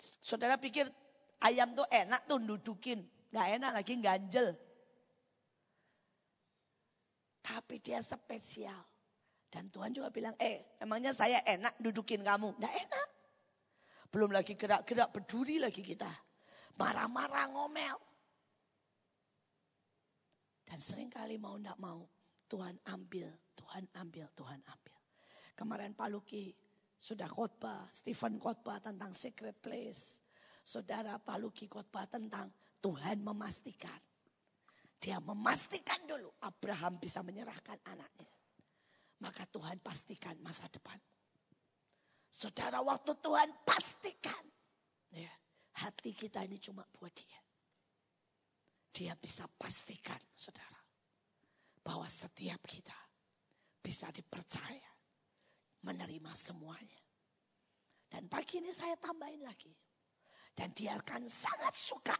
Saudara 0.00 0.56
pikir 0.56 0.88
ayam 1.44 1.76
tuh 1.76 1.84
enak 1.92 2.24
tuh 2.24 2.40
dudukin. 2.40 3.04
Gak 3.28 3.48
enak 3.60 3.72
lagi 3.76 3.92
ganjel. 4.00 4.56
Tapi 7.44 7.76
dia 7.84 8.00
spesial. 8.00 8.80
Dan 9.52 9.68
Tuhan 9.68 9.92
juga 9.92 10.08
bilang, 10.08 10.32
eh 10.40 10.80
emangnya 10.80 11.12
saya 11.12 11.44
enak 11.44 11.76
dudukin 11.76 12.24
kamu? 12.24 12.56
Nggak 12.56 12.74
enak. 12.88 13.08
Belum 14.08 14.32
lagi 14.32 14.56
gerak-gerak 14.56 15.12
peduli 15.12 15.60
lagi 15.60 15.84
kita. 15.84 16.08
Marah-marah 16.80 17.52
ngomel. 17.52 17.96
Dan 20.64 20.80
sering 20.80 21.12
kali 21.12 21.36
mau 21.36 21.60
ndak 21.60 21.76
mau 21.76 22.00
Tuhan 22.48 22.80
ambil, 22.96 23.28
Tuhan 23.52 23.84
ambil, 23.92 24.24
Tuhan 24.32 24.60
ambil. 24.64 24.96
Kemarin 25.52 25.92
Pak 25.92 26.08
Luki 26.08 26.48
sudah 26.96 27.28
khotbah, 27.28 27.92
Stephen 27.92 28.40
khotbah 28.40 28.80
tentang 28.80 29.12
secret 29.12 29.60
place. 29.60 30.16
Saudara 30.64 31.20
Pak 31.20 31.36
Luki 31.36 31.68
khotbah 31.68 32.08
tentang 32.08 32.48
Tuhan 32.80 33.20
memastikan. 33.20 34.00
Dia 34.96 35.20
memastikan 35.20 36.08
dulu 36.08 36.32
Abraham 36.40 36.96
bisa 36.96 37.20
menyerahkan 37.20 37.76
anaknya. 37.84 38.31
Maka 39.22 39.46
Tuhan 39.46 39.78
pastikan 39.78 40.34
masa 40.42 40.66
depan. 40.66 40.98
Saudara 42.26 42.82
waktu 42.82 43.14
Tuhan 43.22 43.48
pastikan. 43.62 44.42
Ya, 45.14 45.30
hati 45.78 46.10
kita 46.10 46.42
ini 46.42 46.58
cuma 46.58 46.82
buat 46.90 47.14
dia. 47.14 47.40
Dia 48.92 49.14
bisa 49.14 49.46
pastikan 49.46 50.18
saudara. 50.34 50.82
Bahwa 51.86 52.10
setiap 52.10 52.66
kita 52.66 52.98
bisa 53.78 54.10
dipercaya. 54.10 54.90
Menerima 55.82 56.30
semuanya. 56.34 57.02
Dan 58.06 58.30
pagi 58.30 58.62
ini 58.62 58.70
saya 58.70 58.94
tambahin 58.98 59.42
lagi. 59.42 59.74
Dan 60.54 60.70
dia 60.76 60.94
akan 60.94 61.26
sangat 61.26 61.74
suka 61.74 62.14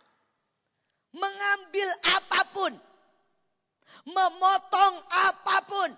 mengambil 1.12 1.88
apa 2.08 2.40
pun, 2.50 2.72
memotong 4.08 4.94
apa 5.28 5.56
pun. 5.68 5.90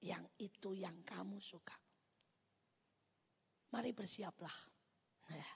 Yang 0.00 0.24
itu 0.40 0.72
yang 0.72 0.96
kamu 1.04 1.36
suka. 1.36 1.76
Mari 3.70 3.92
bersiaplah. 3.92 4.52
Ya, 5.30 5.50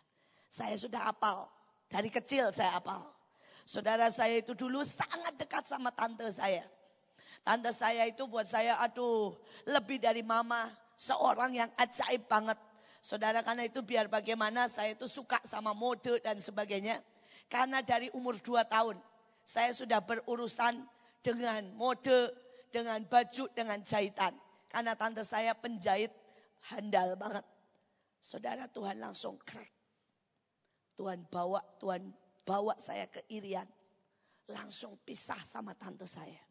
saya 0.52 0.76
sudah 0.78 1.10
apal. 1.10 1.50
Dari 1.90 2.12
kecil 2.12 2.52
saya 2.54 2.78
apal. 2.78 3.02
Saudara 3.64 4.12
saya 4.12 4.38
itu 4.38 4.52
dulu 4.52 4.84
sangat 4.84 5.34
dekat 5.40 5.64
sama 5.64 5.88
tante 5.90 6.28
saya. 6.30 6.62
Tante 7.40 7.72
saya 7.72 8.04
itu 8.04 8.28
buat 8.28 8.44
saya 8.44 8.76
aduh 8.84 9.34
lebih 9.64 9.98
dari 9.98 10.20
mama. 10.20 10.68
Seorang 10.94 11.56
yang 11.56 11.70
ajaib 11.74 12.28
banget. 12.30 12.60
Saudara 13.02 13.42
karena 13.42 13.66
itu 13.66 13.82
biar 13.82 14.06
bagaimana 14.06 14.68
saya 14.70 14.94
itu 14.94 15.08
suka 15.08 15.40
sama 15.42 15.74
mode 15.74 16.20
dan 16.22 16.38
sebagainya. 16.38 17.02
Karena 17.48 17.82
dari 17.82 18.08
umur 18.14 18.38
2 18.38 18.62
tahun 18.68 18.96
saya 19.44 19.74
sudah 19.76 20.00
berurusan 20.00 20.86
dengan 21.20 21.68
mode, 21.76 22.32
dengan 22.74 22.98
baju, 23.06 23.46
dengan 23.54 23.78
jahitan. 23.78 24.34
Karena 24.66 24.98
tante 24.98 25.22
saya 25.22 25.54
penjahit 25.54 26.10
handal 26.74 27.14
banget. 27.14 27.46
Saudara 28.18 28.66
Tuhan 28.66 28.98
langsung 28.98 29.38
crack. 29.46 29.70
Tuhan 30.98 31.22
bawa, 31.30 31.62
Tuhan 31.78 32.10
bawa 32.42 32.74
saya 32.82 33.06
ke 33.06 33.22
Irian. 33.30 33.70
Langsung 34.50 34.98
pisah 35.06 35.38
sama 35.46 35.78
tante 35.78 36.10
saya. 36.10 36.42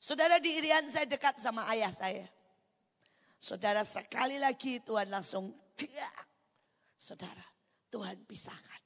Saudara 0.00 0.40
di 0.40 0.56
Irian 0.56 0.88
saya 0.88 1.04
dekat 1.04 1.36
sama 1.36 1.68
ayah 1.68 1.92
saya. 1.92 2.24
Saudara 3.36 3.84
sekali 3.84 4.40
lagi 4.40 4.80
Tuhan 4.80 5.12
langsung 5.12 5.52
dia. 5.76 6.08
Saudara 6.96 7.44
Tuhan 7.92 8.16
pisahkan. 8.24 8.82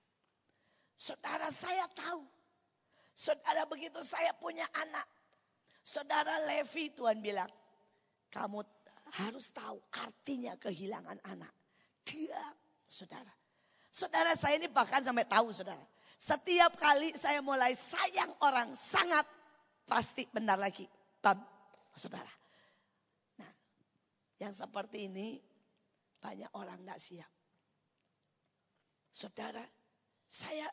Saudara 0.99 1.55
saya 1.55 1.87
tahu. 1.95 2.27
Saudara 3.15 3.63
begitu 3.71 4.03
saya 4.03 4.35
punya 4.35 4.67
anak. 4.75 5.07
Saudara 5.85 6.41
Levi 6.49 6.89
Tuhan 6.97 7.21
bilang. 7.21 7.53
Kamu 8.33 8.59
harus 9.23 9.55
tahu 9.55 9.79
artinya 9.95 10.59
kehilangan 10.59 11.23
anak. 11.23 11.53
Dia 12.03 12.41
saudara. 12.91 13.31
Saudara 13.95 14.35
saya 14.35 14.59
ini 14.59 14.67
bahkan 14.67 15.07
sampai 15.07 15.23
tahu 15.23 15.55
saudara. 15.55 15.87
Setiap 16.19 16.75
kali 16.81 17.15
saya 17.15 17.39
mulai 17.39 17.79
sayang 17.79 18.33
orang 18.43 18.75
sangat. 18.75 19.23
Pasti 19.87 20.27
benar 20.35 20.59
lagi. 20.59 20.89
Bam 21.23 21.39
saudara. 21.95 22.33
Nah 23.39 23.53
yang 24.43 24.51
seperti 24.51 25.07
ini 25.07 25.39
banyak 26.19 26.51
orang 26.59 26.83
tidak 26.83 26.99
siap. 26.99 27.33
Saudara 29.15 29.63
saya 30.27 30.67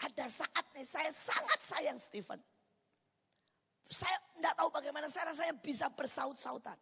ada 0.00 0.26
saat 0.32 0.64
nih 0.72 0.86
saya 0.88 1.12
sangat 1.12 1.60
sayang 1.60 1.98
Stephen. 2.00 2.40
Saya 3.86 4.18
tidak 4.34 4.54
tahu 4.58 4.68
bagaimana 4.74 5.06
saya 5.06 5.30
rasanya 5.30 5.54
bisa 5.58 5.86
bersaut-sautan. 5.90 6.78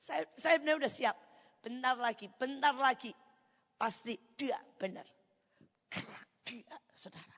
Saya, 0.00 0.24
saya 0.32 0.56
benar 0.56 0.80
udah 0.80 0.92
siap. 0.92 1.16
Bentar 1.60 1.96
lagi, 2.00 2.26
bentar 2.40 2.72
lagi. 2.72 3.12
Pasti 3.76 4.16
dia 4.36 4.56
benar. 4.80 5.04
Kerak 5.92 6.28
dia, 6.48 6.76
saudara. 6.96 7.36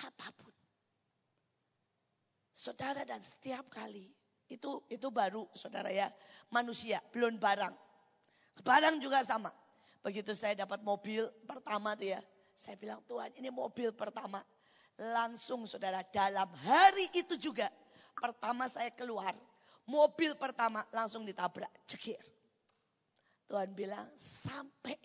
Apa 0.00 0.32
pun. 0.32 0.52
Saudara 2.52 3.04
dan 3.04 3.20
setiap 3.20 3.68
kali. 3.68 4.08
Itu 4.48 4.84
itu 4.88 5.08
baru 5.12 5.44
saudara 5.52 5.92
ya. 5.92 6.08
Manusia, 6.48 7.04
belum 7.12 7.36
barang. 7.36 7.74
Barang 8.64 8.96
juga 8.96 9.20
sama. 9.20 9.52
Begitu 10.04 10.32
saya 10.32 10.56
dapat 10.64 10.80
mobil 10.80 11.28
pertama 11.44 11.92
tuh 11.96 12.16
ya. 12.16 12.20
Saya 12.56 12.76
bilang 12.80 13.04
Tuhan 13.04 13.32
ini 13.36 13.52
mobil 13.52 13.92
pertama. 13.92 14.40
Langsung 14.94 15.68
saudara 15.68 16.00
dalam 16.08 16.48
hari 16.64 17.12
itu 17.12 17.36
juga. 17.36 17.68
Pertama 18.24 18.64
saya 18.72 18.88
keluar. 18.88 19.36
Mobil 19.84 20.32
pertama 20.32 20.80
langsung 20.88 21.28
ditabrak. 21.28 21.68
Cekir. 21.84 22.24
Tuhan 23.44 23.76
bilang 23.76 24.08
sampai. 24.16 24.96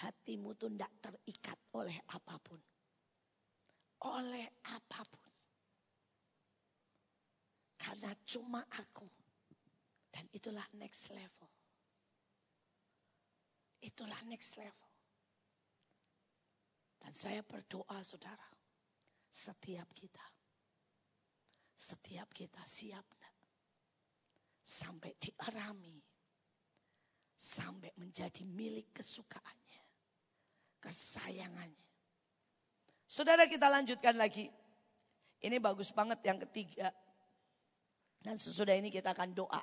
Hatimu 0.00 0.56
tuh 0.56 0.72
tidak 0.72 0.92
terikat 0.96 1.60
oleh 1.76 1.96
apa 2.08 2.40
pun. 2.40 2.56
Oleh 4.08 4.48
apa 4.64 5.00
pun. 5.04 5.28
Karena 7.76 8.16
cuma 8.24 8.64
aku. 8.64 9.08
Dan 10.08 10.24
itulah 10.32 10.64
next 10.80 11.12
level. 11.12 11.52
Itulah 13.84 14.24
next 14.24 14.56
level. 14.56 14.88
Dan 16.96 17.12
saya 17.12 17.44
berdoa 17.44 18.00
saudara, 18.00 18.48
setiap 19.28 19.92
kita, 19.92 20.24
setiap 21.76 22.32
kita 22.32 22.64
siap 22.64 23.04
sampai 24.66 25.14
diarami, 25.20 26.00
sampai 27.36 27.92
menjadi 28.00 28.42
milik 28.42 28.96
kesukaannya, 28.96 29.82
kesayangannya. 30.82 31.86
Saudara 33.06 33.46
kita 33.46 33.70
lanjutkan 33.70 34.18
lagi. 34.18 34.50
Ini 35.36 35.60
bagus 35.62 35.94
banget 35.94 36.18
yang 36.26 36.42
ketiga. 36.48 36.90
Dan 38.18 38.34
sesudah 38.40 38.74
ini 38.74 38.90
kita 38.90 39.14
akan 39.14 39.36
doa. 39.36 39.62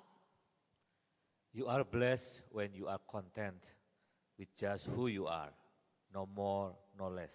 You 1.51 1.67
are 1.67 1.83
blessed 1.83 2.45
when 2.53 2.71
you 2.71 2.87
are 2.87 3.01
content 3.09 3.59
with 4.39 4.47
just 4.55 4.87
who 4.87 5.11
you 5.11 5.27
are 5.27 5.51
no 6.13 6.29
more, 6.29 6.71
no 6.95 7.09
less. 7.09 7.33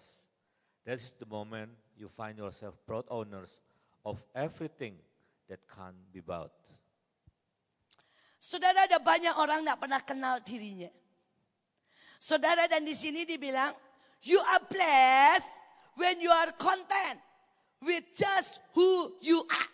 That's 0.87 1.11
the 1.19 1.27
moment 1.27 1.75
you 1.93 2.09
find 2.09 2.39
yourself 2.39 2.79
proud 2.87 3.05
owners 3.11 3.61
of 4.05 4.23
everything 4.35 4.95
that 5.47 5.59
can 5.67 5.95
be 6.13 6.19
bought. 6.21 6.53
Saudara 8.39 8.87
ada 8.87 8.97
banyak 9.03 9.35
orang 9.35 9.63
tidak 9.63 9.79
pernah 9.83 10.01
kenal 10.01 10.35
dirinya. 10.39 10.89
Saudara 12.19 12.67
dan 12.71 12.87
di 12.87 12.95
sini 12.95 13.27
dibilang, 13.27 13.75
you 14.23 14.39
are 14.39 14.63
blessed 14.67 15.59
when 15.99 16.19
you 16.23 16.31
are 16.31 16.51
content 16.55 17.19
with 17.83 18.03
just 18.15 18.63
who 18.75 19.11
you 19.19 19.43
are. 19.47 19.71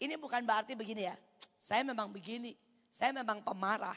Ini 0.00 0.16
bukan 0.20 0.44
berarti 0.44 0.76
begini 0.76 1.08
ya, 1.08 1.16
saya 1.60 1.84
memang 1.84 2.08
begini, 2.12 2.56
saya 2.92 3.12
memang 3.12 3.40
pemarah. 3.44 3.96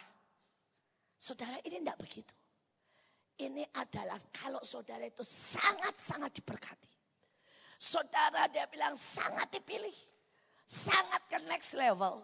Saudara 1.20 1.60
ini 1.64 1.84
tidak 1.84 2.00
begitu 2.00 2.32
ini 3.40 3.64
adalah 3.72 4.20
kalau 4.36 4.60
saudara 4.68 5.08
itu 5.08 5.24
sangat-sangat 5.24 6.36
diberkati. 6.36 6.92
Saudara 7.80 8.52
dia 8.52 8.68
bilang 8.68 9.00
sangat 9.00 9.48
dipilih. 9.56 9.96
Sangat 10.68 11.24
ke 11.32 11.40
next 11.48 11.80
level. 11.80 12.22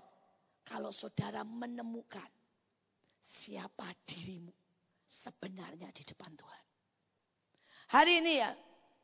Kalau 0.67 0.91
saudara 0.91 1.41
menemukan 1.47 2.27
siapa 3.23 3.89
dirimu 4.03 4.51
sebenarnya 5.07 5.89
di 5.95 6.03
depan 6.03 6.29
Tuhan. 6.35 6.63
Hari 7.95 8.13
ini 8.19 8.33
ya, 8.43 8.51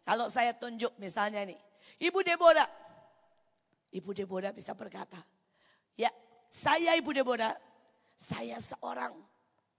kalau 0.03 0.27
saya 0.27 0.51
tunjuk 0.53 0.91
misalnya 0.99 1.47
nih, 1.47 1.57
Ibu 2.01 2.19
Deborah. 2.25 2.69
Ibu 3.93 4.11
Deborah 4.11 4.51
bisa 4.51 4.75
berkata, 4.75 5.21
ya 5.95 6.09
saya 6.49 6.97
Ibu 6.97 7.13
Deborah, 7.13 7.53
saya 8.17 8.57
seorang 8.57 9.13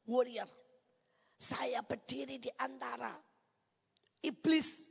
warrior 0.07 0.51
saya 1.43 1.83
berdiri 1.83 2.39
di 2.39 2.47
antara 2.55 3.11
iblis, 4.23 4.87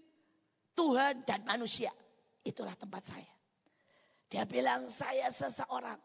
Tuhan 0.75 1.23
dan 1.27 1.43
manusia. 1.43 1.91
Itulah 2.41 2.73
tempat 2.73 3.05
saya. 3.05 3.31
Dia 4.31 4.47
bilang 4.47 4.87
saya 4.87 5.27
seseorang 5.27 5.99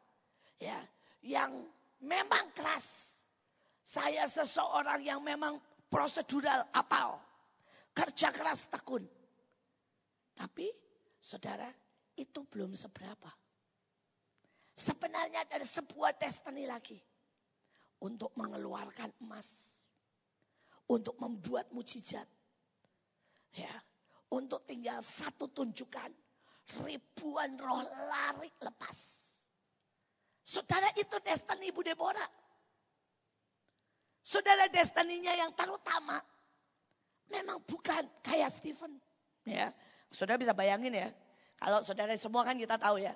ya 0.59 0.83
yang 1.23 1.65
memang 2.03 2.51
keras. 2.53 3.19
Saya 3.87 4.27
seseorang 4.27 4.99
yang 5.07 5.23
memang 5.23 5.57
prosedural 5.87 6.67
apal. 6.75 7.23
Kerja 7.95 8.35
keras 8.35 8.67
tekun. 8.69 9.07
Tapi 10.37 10.69
saudara 11.17 11.71
itu 12.19 12.45
belum 12.45 12.75
seberapa. 12.77 13.31
Sebenarnya 14.77 15.49
ada 15.49 15.65
sebuah 15.65 16.19
destiny 16.21 16.69
lagi. 16.69 16.99
Untuk 18.03 18.35
mengeluarkan 18.37 19.09
emas. 19.25 19.81
Untuk 20.91 21.17
membuat 21.17 21.73
mujizat. 21.73 22.29
Ya, 23.57 23.73
untuk 24.33 24.67
tinggal 24.67 24.99
satu 25.05 25.47
tunjukkan 25.51 26.11
ribuan 26.83 27.55
roh 27.61 27.83
lari 28.11 28.51
lepas. 28.59 28.99
Saudara 30.47 30.91
itu 30.95 31.15
destiny 31.23 31.71
Ibu 31.71 31.83
Deborah. 31.83 32.31
Saudara 34.27 34.67
destininya 34.67 35.31
yang 35.35 35.55
terutama 35.55 36.19
memang 37.31 37.63
bukan 37.63 38.03
kayak 38.23 38.51
Stephen. 38.51 38.99
Ya, 39.47 39.71
saudara 40.11 40.39
bisa 40.39 40.55
bayangin 40.55 40.95
ya. 40.95 41.09
Kalau 41.59 41.83
saudara 41.83 42.15
semua 42.19 42.43
kan 42.43 42.59
kita 42.59 42.75
tahu 42.79 42.99
ya. 43.03 43.15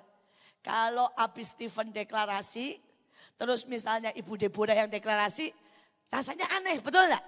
Kalau 0.63 1.09
habis 1.17 1.51
Stephen 1.51 1.91
deklarasi, 1.91 2.79
terus 3.35 3.65
misalnya 3.65 4.13
Ibu 4.13 4.37
Deborah 4.37 4.77
yang 4.77 4.87
deklarasi, 4.87 5.51
rasanya 6.07 6.47
aneh, 6.59 6.77
betul 6.79 7.01
nggak? 7.01 7.25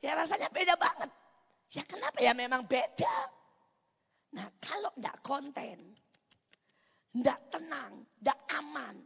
Ya 0.00 0.16
rasanya 0.16 0.48
beda 0.48 0.74
banget. 0.80 1.10
Ya 1.70 1.86
kenapa 1.86 2.18
ya 2.18 2.34
memang 2.34 2.66
beda. 2.66 3.16
Nah 4.34 4.46
kalau 4.58 4.90
enggak 4.98 5.18
konten, 5.22 5.78
enggak 7.14 7.38
tenang, 7.50 8.02
enggak 8.18 8.40
aman, 8.58 8.96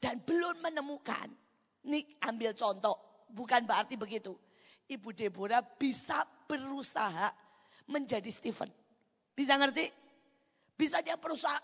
dan 0.00 0.20
belum 0.24 0.64
menemukan. 0.64 1.28
Nih 1.86 2.16
ambil 2.24 2.56
contoh, 2.56 3.28
bukan 3.28 3.68
berarti 3.68 4.00
begitu. 4.00 4.32
Ibu 4.88 5.12
Deborah 5.12 5.60
bisa 5.60 6.24
berusaha 6.48 7.30
menjadi 7.90 8.30
Stephen. 8.32 8.72
Bisa 9.36 9.60
ngerti? 9.60 9.84
Bisa 10.72 11.04
dia 11.04 11.20
berusaha 11.20 11.60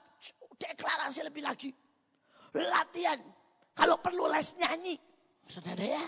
deklarasi 0.60 1.24
lebih 1.24 1.42
lagi. 1.44 1.70
Latihan. 2.52 3.18
Kalau 3.72 3.96
perlu 3.96 4.28
les 4.28 4.52
nyanyi. 4.60 5.00
Saudara 5.48 5.80
ya. 5.80 6.04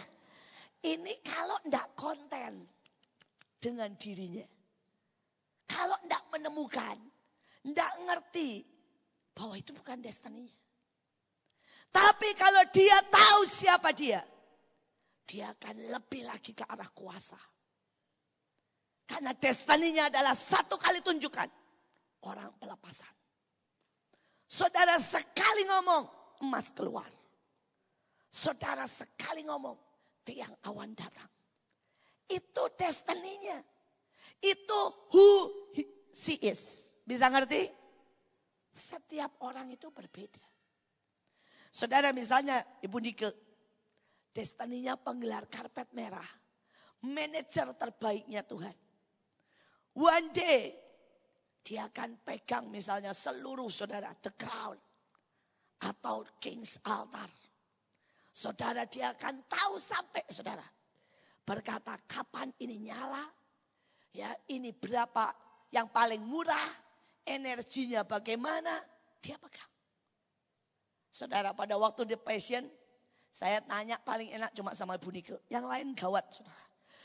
Ini 0.84 1.24
kalau 1.24 1.56
enggak 1.64 1.96
konten 1.96 2.73
dengan 3.64 3.88
dirinya. 3.96 4.44
Kalau 5.64 5.96
tidak 6.04 6.24
menemukan, 6.28 7.00
tidak 7.64 7.92
ngerti 8.04 8.60
bahwa 9.32 9.56
itu 9.56 9.72
bukan 9.72 10.04
destininya. 10.04 10.52
Tapi 11.88 12.28
kalau 12.36 12.60
dia 12.68 13.00
tahu 13.08 13.40
siapa 13.48 13.96
dia, 13.96 14.20
dia 15.24 15.56
akan 15.56 15.88
lebih 15.88 16.28
lagi 16.28 16.52
ke 16.52 16.68
arah 16.68 16.92
kuasa. 16.92 17.40
Karena 19.08 19.32
destininya 19.32 20.12
adalah 20.12 20.36
satu 20.36 20.76
kali 20.76 21.00
tunjukkan 21.00 21.48
orang 22.28 22.52
pelepasan. 22.60 23.14
Saudara 24.44 25.00
sekali 25.00 25.64
ngomong, 25.64 26.04
emas 26.44 26.68
keluar. 26.76 27.08
Saudara 28.28 28.84
sekali 28.84 29.46
ngomong, 29.48 29.76
tiang 30.26 30.52
awan 30.68 30.92
datang. 30.92 31.30
Itu 32.28 32.64
destininya. 32.76 33.60
Itu 34.40 34.80
who 35.12 35.28
she 36.12 36.40
is. 36.40 36.92
Bisa 37.04 37.28
ngerti? 37.28 37.68
Setiap 38.74 39.38
orang 39.44 39.70
itu 39.72 39.88
berbeda. 39.92 40.42
Saudara 41.68 42.10
misalnya 42.12 42.64
Ibu 42.80 42.98
Nike. 43.00 43.30
Destininya 44.34 44.98
penggelar 44.98 45.46
karpet 45.46 45.94
merah. 45.94 46.26
Manajer 47.06 47.70
terbaiknya 47.78 48.42
Tuhan. 48.42 48.74
One 49.94 50.28
day 50.34 50.74
dia 51.62 51.86
akan 51.86 52.18
pegang 52.26 52.66
misalnya 52.66 53.14
seluruh 53.14 53.70
saudara 53.70 54.10
the 54.18 54.34
crown 54.34 54.74
atau 55.78 56.26
king's 56.42 56.82
altar. 56.82 57.30
Saudara 58.34 58.82
dia 58.90 59.14
akan 59.14 59.46
tahu 59.46 59.78
sampai 59.78 60.26
saudara 60.26 60.66
berkata 61.44 61.94
kapan 62.08 62.50
ini 62.58 62.88
nyala, 62.90 63.24
ya 64.16 64.32
ini 64.48 64.72
berapa 64.72 65.30
yang 65.70 65.92
paling 65.92 66.24
murah, 66.24 66.68
energinya 67.28 68.02
bagaimana, 68.04 68.80
dia 69.20 69.36
pegang. 69.36 69.70
Saudara 71.14 71.54
pada 71.54 71.78
waktu 71.78 72.08
di 72.08 72.16
passion, 72.18 72.66
saya 73.30 73.62
tanya 73.62 74.00
paling 74.02 74.34
enak 74.34 74.50
cuma 74.56 74.74
sama 74.74 74.98
Ibu 74.98 75.10
Nike. 75.14 75.36
Yang 75.46 75.64
lain 75.70 75.86
gawat 75.94 76.24
saudara. 76.32 76.64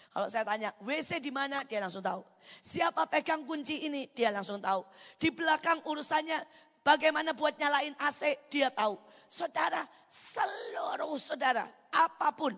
Kalau 0.10 0.28
saya 0.30 0.42
tanya 0.46 0.70
WC 0.82 1.22
di 1.22 1.30
mana 1.30 1.62
dia 1.62 1.78
langsung 1.78 2.02
tahu. 2.02 2.26
Siapa 2.66 3.06
pegang 3.06 3.46
kunci 3.46 3.86
ini 3.86 4.10
dia 4.10 4.34
langsung 4.34 4.58
tahu. 4.58 4.82
Di 5.22 5.30
belakang 5.30 5.86
urusannya 5.86 6.42
bagaimana 6.82 7.38
buat 7.38 7.54
nyalain 7.62 7.94
AC 8.02 8.50
dia 8.50 8.74
tahu. 8.74 8.98
Saudara 9.30 9.86
seluruh 10.10 11.14
saudara 11.22 11.70
apa 11.94 12.34
pun 12.34 12.58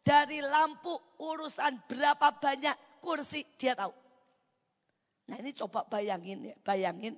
dari 0.00 0.40
lampu 0.40 0.96
urusan 1.20 1.84
berapa 1.86 2.32
banyak 2.40 3.00
kursi 3.00 3.44
dia 3.56 3.76
tahu. 3.76 3.92
Nah 5.30 5.36
ini 5.38 5.54
coba 5.54 5.86
bayangin 5.86 6.50
ya, 6.50 6.56
bayangin 6.64 7.14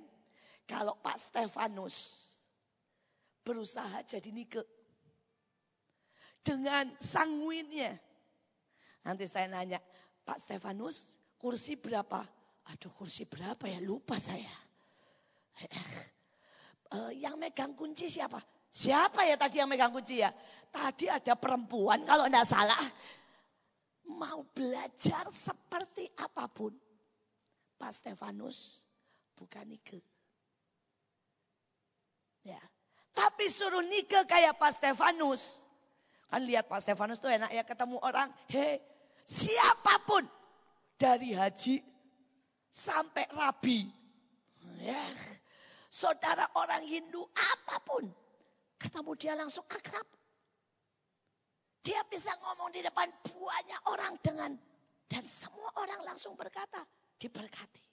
kalau 0.69 0.93
Pak 1.01 1.17
Stefanus 1.17 2.29
berusaha 3.43 4.05
jadi 4.05 4.29
nike 4.31 4.61
dengan 6.43 6.91
sanguinnya. 6.99 7.97
Nanti 9.03 9.27
saya 9.27 9.51
nanya, 9.51 9.79
Pak 10.23 10.39
Stefanus 10.39 11.19
kursi 11.35 11.75
berapa? 11.75 12.23
Aduh 12.71 12.91
kursi 12.95 13.27
berapa 13.27 13.67
ya 13.67 13.83
lupa 13.83 14.15
saya. 14.15 14.51
Uh, 16.93 17.11
yang 17.11 17.35
megang 17.35 17.73
kunci 17.73 18.07
siapa? 18.07 18.39
Siapa 18.73 19.21
ya 19.29 19.37
tadi 19.37 19.61
yang 19.61 19.69
megang 19.69 19.93
kunci 19.93 20.25
ya? 20.25 20.33
Tadi 20.73 21.05
ada 21.05 21.37
perempuan 21.37 22.01
kalau 22.09 22.25
tidak 22.25 22.49
salah. 22.49 22.81
Mau 24.09 24.41
belajar 24.49 25.29
seperti 25.29 26.09
apa 26.17 26.49
pun. 26.49 26.73
Pak 27.77 27.93
Stefanus 27.93 28.81
bukan 29.37 29.69
Nike. 29.69 30.01
Ya. 32.41 32.57
Tapi 33.13 33.45
suruh 33.45 33.85
Nike 33.85 34.25
kayak 34.25 34.57
Pak 34.57 34.81
Stefanus. 34.81 35.61
Kan 36.25 36.41
lihat 36.41 36.65
Pak 36.65 36.81
Stefanus 36.81 37.21
tuh 37.21 37.29
enak 37.29 37.53
ya 37.53 37.61
ketemu 37.61 38.01
orang. 38.01 38.33
Hei 38.49 38.81
siapa 39.21 40.01
pun. 40.01 40.25
Dari 40.97 41.37
haji 41.37 41.77
sampai 42.73 43.29
rabi. 43.37 43.85
Ya. 44.81 45.05
Saudara 45.93 46.49
orang 46.57 46.81
Hindu 46.89 47.21
apa 47.37 47.77
pun 47.85 48.22
Ketemu 48.83 49.11
dia 49.15 49.33
langsung 49.39 49.63
akrab. 49.71 50.03
Dia 51.79 52.03
bisa 52.11 52.35
ngomong 52.35 52.71
di 52.75 52.83
depan 52.83 53.07
banyak 53.23 53.81
orang 53.87 54.13
dengan 54.19 54.51
dan 55.07 55.23
semua 55.23 55.71
orang 55.79 56.03
langsung 56.03 56.35
berkata 56.35 56.83
diberkati. 57.15 57.83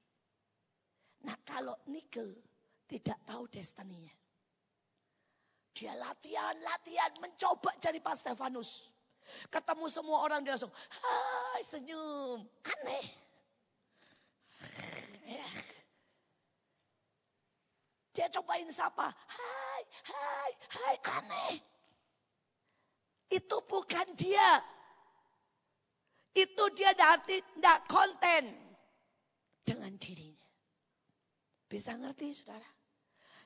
Nah 1.26 1.38
kalau 1.47 1.78
Nike 1.86 2.43
tidak 2.91 3.22
tahu 3.22 3.47
destininya. 3.47 4.14
Dia 5.70 5.95
latihan-latihan 5.95 7.14
mencoba 7.22 7.70
jadi 7.78 8.03
Pak 8.03 8.18
Stefanus. 8.18 8.91
Ketemu 9.47 9.86
semua 9.86 10.26
orang 10.26 10.43
dia 10.43 10.59
langsung, 10.59 10.74
hai 10.74 11.62
senyum, 11.62 12.43
aneh. 12.66 13.07
Dia 18.11 18.26
cobain 18.34 18.66
sapa, 18.74 19.07
hai, 19.07 19.69
hai, 19.91 20.51
hai, 20.80 20.97
aneh. 21.20 21.57
Itu 23.30 23.62
bukan 23.66 24.07
dia. 24.18 24.59
Itu 26.34 26.70
dia 26.74 26.95
tidak 27.26 27.78
konten 27.91 28.55
dengan 29.66 29.95
dirinya. 29.99 30.47
Bisa 31.70 31.95
ngerti 31.95 32.34
saudara? 32.34 32.70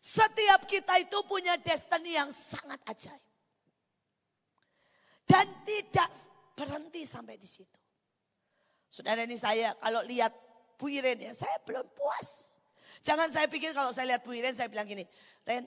Setiap 0.05 0.69
kita 0.69 1.01
itu 1.01 1.17
punya 1.25 1.57
destiny 1.57 2.17
yang 2.17 2.29
sangat 2.29 2.81
ajaib. 2.85 3.25
Dan 5.25 5.49
tidak 5.65 6.13
berhenti 6.53 7.09
sampai 7.09 7.41
di 7.41 7.49
situ. 7.49 7.81
Saudara 8.93 9.25
ini 9.25 9.41
saya 9.41 9.73
kalau 9.81 10.05
lihat 10.05 10.33
Bu 10.77 10.93
Iren 10.93 11.25
ya, 11.25 11.33
saya 11.33 11.57
belum 11.65 11.89
puas. 11.97 12.53
Jangan 13.01 13.33
saya 13.33 13.49
pikir 13.49 13.73
kalau 13.73 13.93
saya 13.97 14.13
lihat 14.13 14.23
Bu 14.25 14.37
Iren 14.37 14.53
saya 14.53 14.69
bilang 14.69 14.85
gini, 14.85 15.09
Ren, 15.45 15.65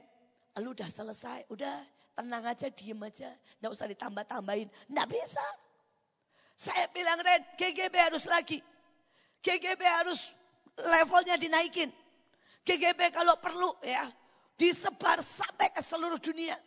lu 0.61 0.73
udah 0.73 0.89
selesai, 0.89 1.45
udah 1.49 1.85
tenang 2.17 2.45
aja, 2.45 2.67
diem 2.73 2.99
aja, 3.03 3.29
nggak 3.61 3.71
usah 3.71 3.87
ditambah-tambahin. 3.89 4.67
Nggak 4.89 5.07
bisa. 5.09 5.45
Saya 6.57 6.89
bilang 6.89 7.21
Ren, 7.21 7.41
GGB 7.53 7.95
harus 7.97 8.25
lagi. 8.25 8.59
GGB 9.45 9.81
harus 9.85 10.33
levelnya 10.77 11.37
dinaikin. 11.37 11.93
GGB 12.65 13.13
kalau 13.13 13.37
perlu 13.37 13.71
ya, 13.85 14.09
Disebar 14.57 15.21
sampai 15.21 15.69
ke 15.69 15.85
seluruh 15.85 16.17
dunia. 16.17 16.57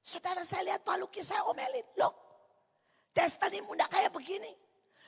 Saudara 0.00 0.40
saya 0.48 0.72
lihat 0.72 0.80
Pak 0.80 0.96
Luki 0.96 1.20
saya 1.20 1.44
omelin. 1.44 1.84
Loh, 2.00 2.12
destinimu 3.12 3.76
tidak 3.76 3.92
kayak 3.92 4.12
begini. 4.16 4.52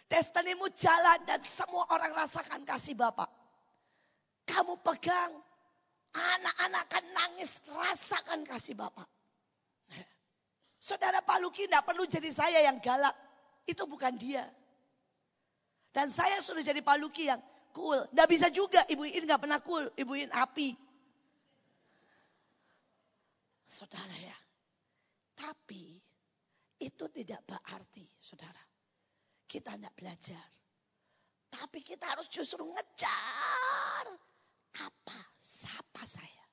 Destinimu 0.04 0.68
jalan 0.76 1.18
dan 1.24 1.40
semua 1.40 1.88
orang 1.88 2.12
rasakan 2.12 2.60
kasih 2.68 2.92
Bapak. 2.92 3.32
Kamu 4.44 4.76
pegang, 4.84 5.32
anak-anak 6.14 6.82
akan 6.86 7.04
nangis 7.12 7.58
rasakan 7.66 8.46
kasih 8.46 8.78
Bapak. 8.78 9.08
Saudara 10.86 11.18
Pak 11.18 11.42
Luki 11.42 11.66
tidak 11.66 11.82
perlu 11.82 12.06
jadi 12.06 12.30
saya 12.30 12.62
yang 12.62 12.78
galak. 12.78 13.12
Itu 13.66 13.90
bukan 13.90 14.14
dia. 14.14 14.46
Dan 15.90 16.06
saya 16.06 16.38
sudah 16.38 16.62
jadi 16.62 16.78
Pak 16.78 16.96
Luki 17.02 17.26
yang 17.26 17.42
cool. 17.74 17.98
Tidak 18.06 18.28
bisa 18.30 18.46
juga 18.54 18.86
Ibu 18.86 19.02
In 19.10 19.26
nggak 19.26 19.42
pernah 19.42 19.58
cool. 19.66 19.90
Ibu 19.98 20.12
In 20.14 20.30
api. 20.30 20.70
Saudara 23.66 24.14
ya. 24.14 24.38
Tapi 25.36 25.98
itu 26.78 27.04
tidak 27.10 27.42
berarti 27.44 28.06
saudara. 28.22 28.62
Kita 29.42 29.74
tidak 29.74 29.94
belajar. 29.98 30.46
Tapi 31.50 31.80
kita 31.82 32.14
harus 32.14 32.30
justru 32.30 32.62
ngejar. 32.62 34.06
Apa? 34.76 35.18
Siapa 35.40 36.02
saya? 36.04 36.44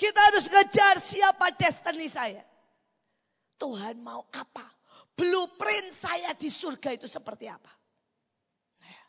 Kita 0.00 0.20
harus 0.32 0.48
ngejar 0.48 0.96
siapa 0.96 1.52
destiny 1.56 2.08
saya. 2.08 2.40
Tuhan 3.60 4.00
mau 4.00 4.24
apa? 4.32 4.64
Blueprint 5.12 5.92
saya 5.92 6.32
di 6.32 6.48
surga 6.48 6.96
itu 6.96 7.04
seperti 7.04 7.44
apa? 7.44 7.68
Nah, 8.80 9.04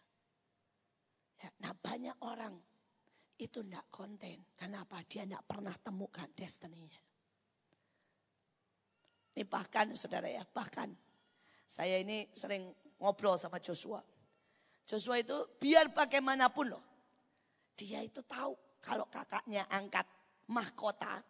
ya, 1.40 1.50
nah 1.64 1.72
banyak 1.72 2.18
orang 2.28 2.60
itu 3.40 3.64
tidak 3.64 3.88
konten. 3.88 4.44
Kenapa? 4.60 5.00
Dia 5.08 5.24
tidak 5.24 5.48
pernah 5.48 5.72
temukan 5.80 6.28
destininya. 6.36 7.00
Ini 9.32 9.48
bahkan 9.48 9.96
saudara 9.96 10.28
ya, 10.28 10.44
bahkan 10.44 10.92
saya 11.72 12.04
ini 12.04 12.28
sering 12.36 12.68
ngobrol 13.00 13.40
sama 13.40 13.64
Joshua. 13.64 14.04
Joshua 14.84 15.24
itu 15.24 15.48
biar 15.56 15.88
bagaimanapun 15.96 16.76
loh. 16.76 16.91
Dia 17.82 18.06
itu 18.06 18.22
tahu 18.22 18.54
kalau 18.78 19.10
kakaknya 19.10 19.66
angkat 19.74 20.06
mahkota, 20.46 21.26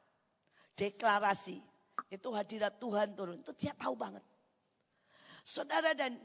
deklarasi, 0.76 1.64
itu 2.12 2.28
hadirat 2.36 2.76
Tuhan 2.76 3.16
turun. 3.16 3.40
Itu 3.40 3.56
dia 3.56 3.72
tahu 3.72 3.96
banget. 3.96 4.20
Saudara 5.48 5.96
dan 5.96 6.20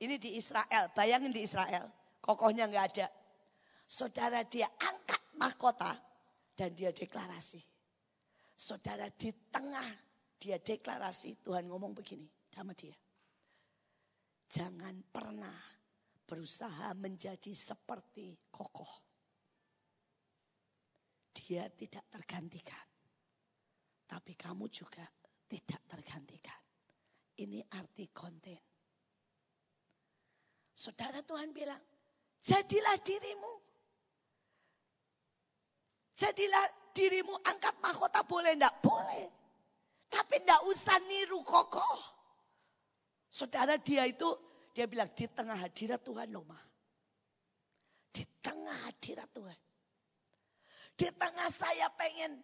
ini 0.00 0.16
di 0.16 0.40
Israel, 0.40 0.88
bayangin 0.96 1.28
di 1.28 1.44
Israel, 1.44 1.92
kokohnya 2.24 2.64
nggak 2.72 2.86
ada. 2.96 3.08
Saudara 3.84 4.40
dia 4.48 4.64
angkat 4.80 5.20
mahkota 5.36 5.92
dan 6.56 6.72
dia 6.72 6.88
deklarasi. 6.88 7.60
Saudara 8.56 9.12
di 9.12 9.28
tengah 9.52 9.84
dia 10.40 10.56
deklarasi, 10.56 11.44
Tuhan 11.44 11.68
ngomong 11.68 11.92
begini 11.92 12.24
sama 12.48 12.72
dia. 12.72 12.96
Jangan 14.48 15.04
pernah 15.12 15.60
berusaha 16.24 16.96
menjadi 16.96 17.52
seperti 17.52 18.32
kokoh. 18.48 19.04
Dia 21.36 21.68
tidak 21.68 22.08
tergantikan. 22.08 22.86
Tapi 24.08 24.32
kamu 24.32 24.72
juga 24.72 25.04
tidak 25.44 25.84
tergantikan. 25.84 26.56
Ini 27.36 27.60
arti 27.76 28.08
konten. 28.08 28.56
Saudara 30.72 31.20
Tuhan 31.20 31.52
bilang, 31.52 31.80
jadilah 32.40 32.96
dirimu. 33.04 33.52
Jadilah 36.16 36.64
dirimu 36.96 37.36
angkat 37.44 37.76
mahkota 37.84 38.24
boleh 38.24 38.56
enggak? 38.56 38.72
Boleh. 38.80 39.28
Tapi 40.08 40.40
enggak 40.40 40.64
usah 40.64 40.96
niru 41.04 41.44
kokoh. 41.44 42.00
Saudara 43.28 43.76
dia 43.76 44.08
itu, 44.08 44.32
dia 44.72 44.88
bilang 44.88 45.12
di 45.12 45.28
tengah 45.28 45.60
hadirat 45.60 46.00
Tuhan 46.00 46.32
loh 46.32 46.44
mah. 46.48 46.64
Di 48.08 48.24
tengah 48.40 48.88
hadirat 48.88 49.28
Tuhan. 49.28 49.60
Di 50.96 51.12
tengah 51.12 51.52
saya 51.52 51.92
pengen 51.92 52.40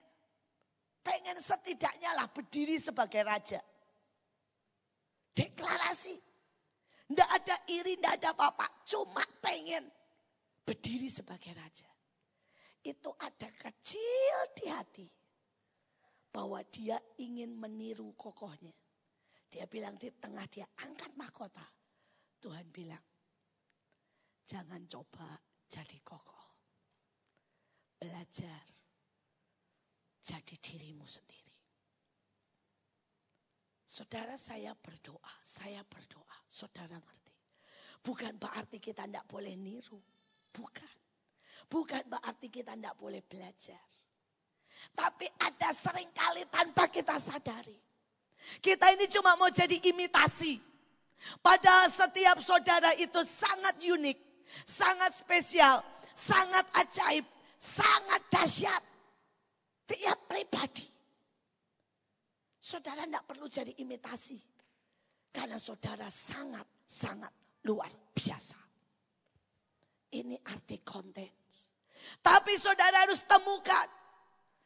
pengen 1.00 1.40
setidaknya 1.40 2.12
lah 2.12 2.28
berdiri 2.28 2.76
sebagai 2.76 3.24
raja. 3.24 3.58
Deklarasi. 5.32 6.14
Tidak 7.08 7.28
ada 7.28 7.56
iri, 7.68 7.96
tidak 7.96 8.20
ada 8.20 8.28
apa-apa. 8.36 8.84
Cuma 8.84 9.24
pengen 9.40 9.88
berdiri 10.64 11.08
sebagai 11.08 11.52
raja. 11.56 11.88
Itu 12.84 13.12
ada 13.16 13.48
kecil 13.52 14.36
di 14.56 14.66
hati. 14.68 15.06
Bahwa 16.32 16.60
dia 16.68 16.96
ingin 17.20 17.56
meniru 17.56 18.12
kokohnya. 18.16 18.72
Dia 19.52 19.68
bilang 19.68 20.00
di 20.00 20.08
tengah 20.16 20.48
dia 20.48 20.64
angkat 20.80 21.12
mahkota. 21.12 21.64
Tuhan 22.40 22.72
bilang, 22.72 23.04
jangan 24.48 24.80
coba 24.88 25.36
jadi 25.68 26.00
kokoh. 26.00 26.41
Belajar 28.02 28.66
jadi 30.26 30.54
dirimu 30.58 31.06
sendiri. 31.06 31.54
Saudara 33.86 34.34
saya 34.34 34.74
berdoa, 34.74 35.30
saya 35.46 35.86
berdoa, 35.86 36.38
saudara 36.50 36.98
ngerti. 36.98 37.34
Bukan 38.02 38.42
berarti 38.42 38.82
kita 38.82 39.06
tidak 39.06 39.22
boleh 39.30 39.54
niru, 39.54 40.02
bukan. 40.50 40.96
Bukan 41.70 42.02
berarti 42.10 42.50
kita 42.50 42.74
tidak 42.74 42.98
boleh 42.98 43.22
belajar. 43.22 43.86
Tapi 44.98 45.30
ada 45.38 45.70
sering 45.70 46.10
kali 46.10 46.42
tanpa 46.50 46.90
kita 46.90 47.22
sadari. 47.22 47.78
Kita 48.58 48.90
ini 48.98 49.06
cuma 49.06 49.38
mau 49.38 49.46
jadi 49.46 49.78
imitasi. 49.78 50.58
Pada 51.38 51.86
setiap 51.86 52.42
saudara 52.42 52.98
itu 52.98 53.22
sangat 53.22 53.78
unik, 53.78 54.18
sangat 54.66 55.14
spesial, 55.14 55.86
sangat 56.10 56.66
ajaib, 56.82 57.22
sangat 57.62 58.22
dahsyat. 58.26 58.82
Tiap 59.86 60.18
pribadi. 60.26 60.86
Saudara 62.58 63.06
tidak 63.06 63.24
perlu 63.30 63.46
jadi 63.46 63.72
imitasi. 63.78 64.38
Karena 65.30 65.56
saudara 65.56 66.10
sangat-sangat 66.10 67.62
luar 67.70 67.90
biasa. 68.10 68.58
Ini 70.12 70.36
arti 70.44 70.82
konten. 70.82 71.30
Tapi 72.20 72.52
saudara 72.58 73.06
harus 73.06 73.22
temukan. 73.24 73.88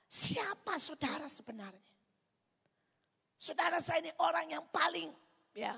Siapa 0.06 0.80
saudara 0.80 1.28
sebenarnya? 1.28 1.94
Saudara 3.36 3.78
saya 3.78 4.00
ini 4.00 4.12
orang 4.22 4.46
yang 4.48 4.64
paling 4.72 5.12
ya 5.54 5.76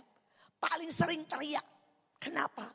paling 0.56 0.88
sering 0.94 1.26
teriak. 1.26 1.64
Kenapa? 2.18 2.70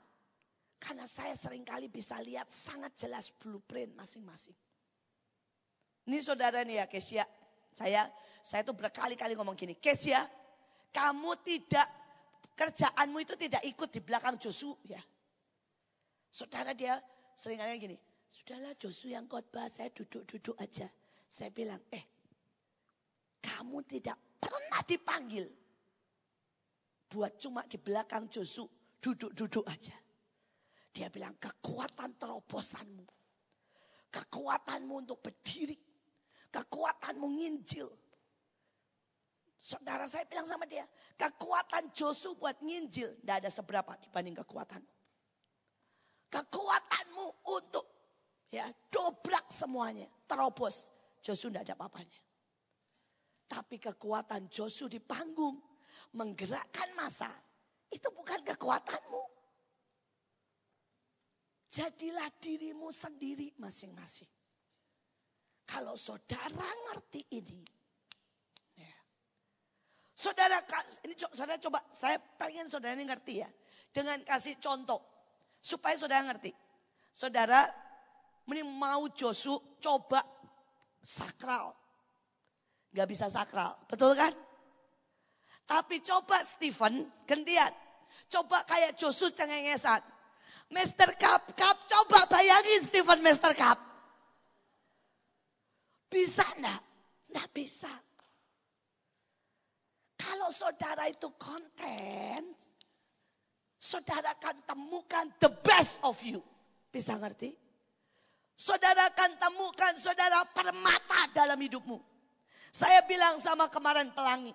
Karena 0.83 1.07
saya 1.07 1.31
sering 1.39 1.63
kali 1.63 1.87
bisa 1.87 2.19
lihat 2.19 2.51
sangat 2.51 2.91
jelas 2.99 3.31
blueprint 3.31 3.95
masing-masing. 3.95 4.51
Ini 6.11 6.19
saudara 6.19 6.59
nih 6.67 6.83
ya 6.83 6.85
Kesia. 6.91 7.23
Saya 7.71 8.11
saya 8.43 8.67
tuh 8.67 8.75
berkali-kali 8.75 9.39
ngomong 9.39 9.55
gini. 9.55 9.79
Kesia, 9.79 10.27
kamu 10.91 11.39
tidak 11.39 11.87
kerjaanmu 12.59 13.23
itu 13.23 13.39
tidak 13.39 13.63
ikut 13.63 13.87
di 13.95 14.03
belakang 14.03 14.35
Josu 14.35 14.75
ya. 14.83 14.99
Saudara 16.27 16.75
dia 16.75 16.99
sering 17.31 17.55
sering 17.55 17.57
kali 17.63 17.79
gini. 17.79 17.97
Sudahlah 18.33 18.73
Josu 18.75 19.13
yang 19.13 19.29
khotbah, 19.29 19.69
saya 19.69 19.93
duduk-duduk 19.93 20.57
aja. 20.57 20.89
Saya 21.29 21.53
bilang, 21.53 21.77
eh 21.93 22.01
kamu 23.39 23.85
tidak 23.85 24.17
pernah 24.41 24.81
dipanggil. 24.83 25.45
Buat 27.07 27.37
cuma 27.37 27.61
di 27.69 27.77
belakang 27.77 28.25
Josu, 28.27 28.65
duduk-duduk 28.97 29.63
aja. 29.69 29.93
Dia 30.93 31.09
bilang 31.09 31.33
kekuatan 31.41 32.15
terobosanmu. 32.21 33.05
Kekuatanmu 34.13 34.93
untuk 34.93 35.25
berdiri 35.25 35.73
Kekuatanmu 36.53 37.27
nginjil. 37.33 37.89
Saudara 39.57 40.05
saya 40.05 40.29
bilang 40.29 40.45
sama 40.45 40.69
dia, 40.69 40.85
kekuatan 41.17 41.89
Josu 41.89 42.37
buat 42.37 42.61
nginjil 42.61 43.17
tidak 43.17 43.35
ada 43.41 43.49
seberapa 43.49 43.91
dibanding 43.97 44.37
kekuatanmu. 44.45 44.93
Kekuatanmu 46.29 47.25
untuk 47.57 47.85
ya 48.53 48.69
dobrak 48.93 49.49
semuanya, 49.49 50.05
terobos. 50.29 50.93
Josu 51.25 51.49
tidak 51.49 51.65
ada 51.71 51.73
apa-apanya. 51.79 52.21
Tapi 53.49 53.81
kekuatan 53.81 54.51
Josu 54.53 54.85
di 54.85 55.01
panggung 55.01 55.57
menggerakkan 56.13 56.93
masa 56.93 57.33
itu 57.89 58.13
bukan 58.13 58.45
kekuatanmu. 58.45 59.32
Jadilah 61.73 62.29
dirimu 62.37 62.93
sendiri 62.93 63.49
masing-masing. 63.57 64.29
Kalau 65.65 65.97
saudara 65.97 66.69
ngerti 66.85 67.25
ini. 67.33 67.65
Ya. 68.77 68.93
Saudara, 70.13 70.61
ini 71.01 71.17
saudara 71.17 71.57
coba, 71.57 71.81
saya 71.89 72.21
pengen 72.37 72.69
saudara 72.69 72.93
ini 72.93 73.09
ngerti 73.09 73.41
ya. 73.41 73.49
Dengan 73.89 74.21
kasih 74.21 74.61
contoh. 74.61 75.01
Supaya 75.65 75.97
saudara 75.97 76.21
ngerti. 76.29 76.53
Saudara, 77.09 77.65
ini 78.53 78.61
mau 78.61 79.09
Josu 79.09 79.57
coba 79.81 80.21
sakral. 81.01 81.73
Gak 82.93 83.09
bisa 83.09 83.33
sakral, 83.33 83.73
betul 83.89 84.13
kan? 84.13 84.29
Tapi 85.65 86.05
coba 86.05 86.37
Stephen, 86.45 87.09
gantian. 87.25 87.73
Coba 88.29 88.61
kayak 88.69 88.93
Josu 88.93 89.33
cengengesan. 89.33 90.12
Master 90.73 91.13
Cup, 91.15 91.53
Cup, 91.53 91.77
coba 91.85 92.25
bayangin 92.27 92.81
Stephen 92.81 93.21
Master 93.21 93.53
Cup. 93.53 93.77
Bisa 96.09 96.41
enggak? 96.57 96.81
Enggak 97.29 97.49
bisa. 97.53 97.93
Kalau 100.17 100.49
saudara 100.49 101.05
itu 101.05 101.29
konten, 101.37 102.41
saudara 103.77 104.33
akan 104.33 104.57
temukan 104.65 105.25
the 105.37 105.51
best 105.61 106.01
of 106.01 106.17
you. 106.25 106.41
Bisa 106.89 107.17
ngerti? 107.21 107.53
Saudara 108.53 109.09
akan 109.09 109.31
temukan 109.41 109.93
saudara 109.97 110.45
permata 110.49 111.29
dalam 111.33 111.57
hidupmu. 111.57 111.97
Saya 112.73 113.01
bilang 113.05 113.37
sama 113.37 113.69
kemarin 113.69 114.09
pelangi. 114.13 114.53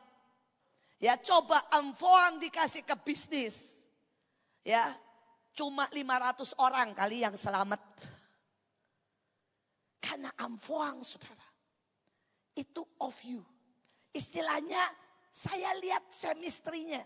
Ya 0.99 1.15
coba 1.19 1.63
amfoang 1.75 2.43
dikasih 2.43 2.83
ke 2.83 2.95
bisnis. 3.07 3.87
Ya 4.67 4.95
cuma 5.59 5.91
500 5.91 6.55
orang 6.63 6.95
kali 6.95 7.27
yang 7.27 7.35
selamat. 7.35 7.83
Karena 9.99 10.31
amfoang 10.39 11.03
saudara. 11.03 11.51
Itu 12.55 12.87
of 13.03 13.19
you. 13.27 13.43
Istilahnya 14.15 14.79
saya 15.35 15.75
lihat 15.83 16.07
semistrinya. 16.15 17.03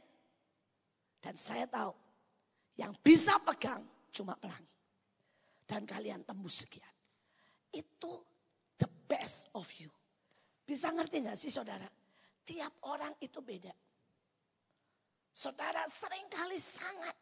Dan 1.16 1.32
saya 1.40 1.64
tahu 1.64 1.96
yang 2.76 2.92
bisa 3.00 3.40
pegang 3.40 3.80
cuma 4.12 4.36
pelangi. 4.36 4.68
Dan 5.64 5.88
kalian 5.88 6.20
tembus 6.20 6.68
sekian. 6.68 6.92
Itu 7.72 8.20
the 8.76 8.90
best 9.08 9.48
of 9.56 9.64
you. 9.80 9.88
Bisa 10.60 10.92
ngerti 10.92 11.24
gak 11.24 11.40
sih 11.40 11.48
saudara? 11.48 11.88
Tiap 12.44 12.84
orang 12.84 13.16
itu 13.16 13.40
beda. 13.40 13.72
Saudara 15.32 15.88
sering 15.88 16.28
kali 16.28 16.60
sangat. 16.60 17.21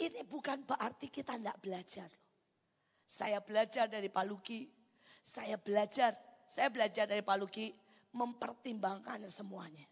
Ini 0.00 0.24
bukan 0.24 0.64
berarti 0.64 1.12
kita 1.12 1.36
tidak 1.36 1.60
belajar. 1.60 2.08
Saya 3.04 3.36
belajar 3.44 3.84
dari 3.84 4.08
Pak 4.08 4.24
Luki. 4.24 4.64
Saya 5.20 5.60
belajar, 5.60 6.16
saya 6.48 6.72
belajar 6.72 7.04
dari 7.04 7.20
Pak 7.20 7.36
Luki 7.36 7.68
mempertimbangkan 8.16 9.28
semuanya. 9.28 9.84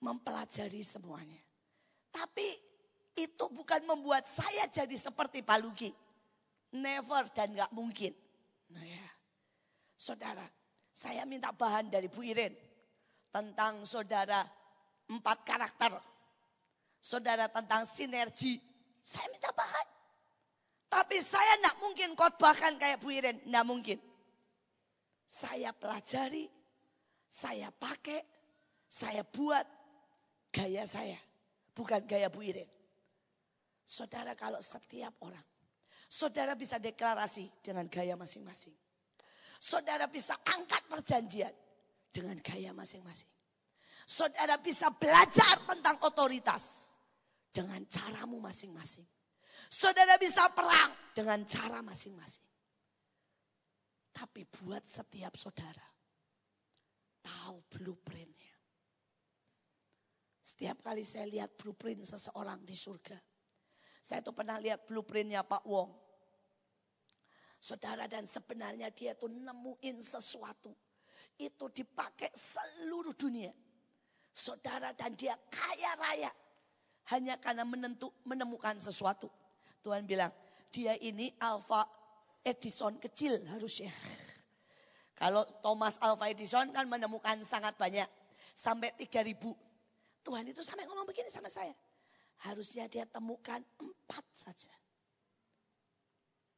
Mempelajari 0.00 0.80
semuanya. 0.80 1.36
Tapi 2.08 2.48
itu 3.12 3.44
bukan 3.52 3.84
membuat 3.84 4.24
saya 4.24 4.64
jadi 4.72 4.96
seperti 4.96 5.44
Pak 5.44 5.58
Luki. 5.60 5.92
Never 6.72 7.28
dan 7.36 7.52
gak 7.52 7.76
mungkin. 7.76 8.16
Nah 8.72 8.86
ya. 8.88 9.04
Saudara, 10.00 10.48
saya 10.96 11.28
minta 11.28 11.52
bahan 11.52 11.92
dari 11.92 12.08
Bu 12.08 12.24
Irin 12.24 12.56
tentang 13.28 13.84
saudara 13.84 14.40
empat 15.12 15.44
karakter. 15.44 15.92
Saudara 17.04 17.52
tentang 17.52 17.84
sinergi. 17.84 18.69
Saya 19.00 19.26
minta 19.32 19.50
bahan. 19.52 19.86
Tapi 20.90 21.16
saya 21.22 21.54
tidak 21.58 21.76
mungkin 21.78 22.08
khotbahkan 22.18 22.74
kayak 22.76 22.98
Bu 22.98 23.14
Irin. 23.14 23.38
Tidak 23.40 23.64
mungkin. 23.66 23.98
Saya 25.30 25.70
pelajari. 25.70 26.50
Saya 27.30 27.70
pakai. 27.70 28.20
Saya 28.90 29.22
buat 29.22 29.62
gaya 30.50 30.82
saya. 30.84 31.18
Bukan 31.72 32.04
gaya 32.04 32.26
Bu 32.26 32.42
Irin. 32.42 32.66
Saudara 33.86 34.34
kalau 34.34 34.58
setiap 34.58 35.14
orang. 35.22 35.46
Saudara 36.10 36.58
bisa 36.58 36.82
deklarasi 36.82 37.62
dengan 37.62 37.86
gaya 37.86 38.18
masing-masing. 38.18 38.74
Saudara 39.62 40.10
bisa 40.10 40.34
angkat 40.42 40.82
perjanjian 40.90 41.54
dengan 42.10 42.34
gaya 42.42 42.74
masing-masing. 42.74 43.30
Saudara 44.10 44.58
bisa 44.58 44.90
belajar 44.90 45.62
tentang 45.70 46.02
otoritas 46.02 46.89
dengan 47.50 47.82
caramu 47.86 48.38
masing-masing. 48.38 49.06
Saudara 49.70 50.18
bisa 50.18 50.46
perang 50.50 50.94
dengan 51.14 51.42
cara 51.46 51.82
masing-masing. 51.84 52.46
Tapi 54.10 54.42
buat 54.46 54.82
setiap 54.82 55.38
saudara 55.38 55.86
tahu 57.22 57.62
blueprintnya. 57.70 58.56
Setiap 60.42 60.82
kali 60.82 61.06
saya 61.06 61.30
lihat 61.30 61.54
blueprint 61.54 62.02
seseorang 62.02 62.66
di 62.66 62.74
surga. 62.74 63.14
Saya 64.02 64.18
tuh 64.24 64.34
pernah 64.34 64.58
lihat 64.58 64.88
blueprintnya 64.88 65.46
Pak 65.46 65.62
Wong 65.68 66.10
Saudara 67.60 68.08
dan 68.08 68.24
sebenarnya 68.24 68.88
dia 68.88 69.12
tuh 69.12 69.28
nemuin 69.28 70.00
sesuatu. 70.00 70.72
Itu 71.36 71.68
dipakai 71.68 72.32
seluruh 72.32 73.12
dunia. 73.12 73.52
Saudara 74.32 74.96
dan 74.96 75.12
dia 75.12 75.36
kaya 75.52 75.92
raya. 76.00 76.32
Hanya 77.08 77.40
karena 77.40 77.64
menentu, 77.64 78.12
menemukan 78.28 78.76
sesuatu. 78.76 79.32
Tuhan 79.80 80.04
bilang 80.04 80.30
dia 80.70 80.94
ini 81.00 81.32
Alpha 81.40 81.88
Edison 82.44 83.00
kecil 83.00 83.40
harusnya. 83.50 83.90
Kalau 85.20 85.44
Thomas 85.60 86.00
Alpha 86.00 86.32
Edison 86.32 86.72
kan 86.72 86.88
menemukan 86.88 87.44
sangat 87.44 87.76
banyak. 87.76 88.08
Sampai 88.56 88.92
3000. 88.96 89.36
Tuhan 90.20 90.44
itu 90.48 90.60
sampai 90.64 90.88
ngomong 90.88 91.04
begini 91.04 91.28
sama 91.28 91.52
saya. 91.52 91.72
Harusnya 92.48 92.88
dia 92.88 93.04
temukan 93.04 93.60
empat 93.80 94.24
saja. 94.32 94.72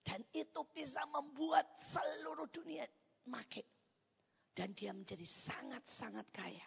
Dan 0.03 0.23
itu 0.35 0.63
bisa 0.71 1.03
membuat 1.11 1.75
seluruh 1.79 2.47
dunia 2.51 2.87
make. 3.27 3.67
Dan 4.55 4.75
dia 4.79 4.95
menjadi 4.95 5.27
sangat-sangat 5.27 6.27
kaya. 6.31 6.67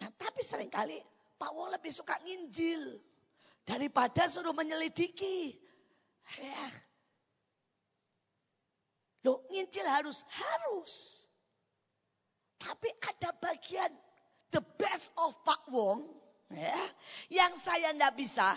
Nah 0.00 0.10
tapi 0.16 0.40
sering 0.40 0.72
kali 0.72 1.00
Pak 1.34 1.50
Wong 1.52 1.70
lebih 1.74 1.90
suka 1.90 2.18
nginjil. 2.22 2.98
Daripada 3.64 4.28
suruh 4.28 4.52
menyelidiki. 4.52 5.56
Ya. 6.40 6.66
Loh 9.24 9.40
nginjil 9.48 9.88
harus, 9.88 10.20
harus. 10.28 11.24
Tapi 12.60 12.88
ada 13.00 13.32
bagian 13.36 13.92
the 14.52 14.60
best 14.76 15.12
of 15.20 15.36
Pak 15.44 15.68
Wong. 15.72 16.04
Ya, 16.52 16.76
yang 17.32 17.56
saya 17.56 17.90
ndak 17.96 18.14
bisa 18.14 18.54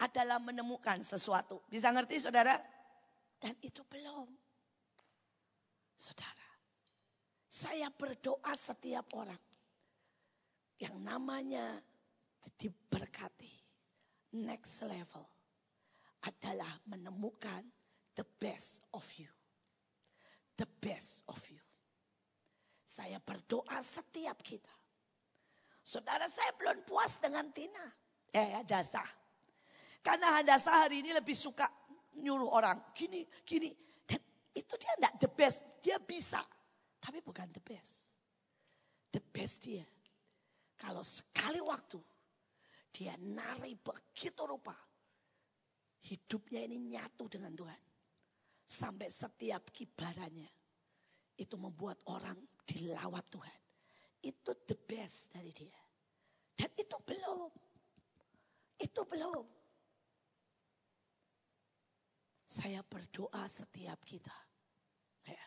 adalah 0.00 0.40
menemukan 0.40 1.04
sesuatu. 1.04 1.60
Bisa 1.68 1.92
ngerti 1.92 2.18
saudara? 2.18 2.56
Dan 3.38 3.54
itu 3.62 3.84
belum. 3.86 4.26
Saudara, 5.98 6.50
saya 7.46 7.90
berdoa 7.90 8.54
setiap 8.54 9.06
orang 9.14 9.38
yang 10.78 10.94
namanya 11.02 11.82
diberkati 12.58 13.54
next 14.38 14.82
level 14.84 15.26
adalah 16.26 16.82
menemukan 16.90 17.62
the 18.18 18.26
best 18.38 18.82
of 18.92 19.06
you. 19.16 19.30
The 20.58 20.66
best 20.82 21.22
of 21.30 21.38
you. 21.50 21.62
Saya 22.82 23.22
berdoa 23.22 23.78
setiap 23.78 24.42
kita. 24.42 24.74
Saudara 25.86 26.26
saya 26.26 26.50
belum 26.58 26.82
puas 26.82 27.16
dengan 27.22 27.46
Tina. 27.54 27.86
Eh, 28.34 28.60
dasar. 28.66 29.06
Karena 30.02 30.40
Hadasa 30.40 30.84
hari 30.84 31.00
ini 31.06 31.14
lebih 31.14 31.36
suka 31.38 31.64
nyuruh 32.18 32.50
orang. 32.50 32.90
Gini, 32.92 33.22
gini. 33.46 33.70
Dan 34.02 34.18
itu 34.50 34.74
dia 34.76 34.92
enggak 34.98 35.14
the 35.22 35.30
best. 35.30 35.62
Dia 35.78 35.96
bisa. 36.02 36.42
Tapi 36.98 37.22
bukan 37.22 37.46
the 37.54 37.62
best. 37.62 38.10
The 39.14 39.22
best 39.22 39.62
dia. 39.62 39.86
Kalau 40.74 41.06
sekali 41.06 41.62
waktu 41.62 41.98
dia 42.92 43.14
nari 43.20 43.76
begitu 43.76 44.42
rupa. 44.48 44.74
Hidupnya 46.08 46.64
ini 46.64 46.78
nyatu 46.96 47.28
dengan 47.28 47.52
Tuhan. 47.52 47.82
Sampai 48.64 49.08
setiap 49.12 49.68
kibarannya. 49.72 50.48
Itu 51.38 51.54
membuat 51.60 52.02
orang 52.10 52.36
dilawat 52.66 53.24
Tuhan. 53.30 53.60
Itu 54.24 54.50
the 54.66 54.74
best 54.74 55.30
dari 55.30 55.52
dia. 55.54 55.78
Dan 56.58 56.70
itu 56.74 56.96
belum. 57.06 57.50
Itu 58.78 59.02
belum. 59.06 59.46
Saya 62.48 62.82
berdoa 62.82 63.46
setiap 63.46 64.02
kita. 64.02 64.34
Ya. 65.28 65.44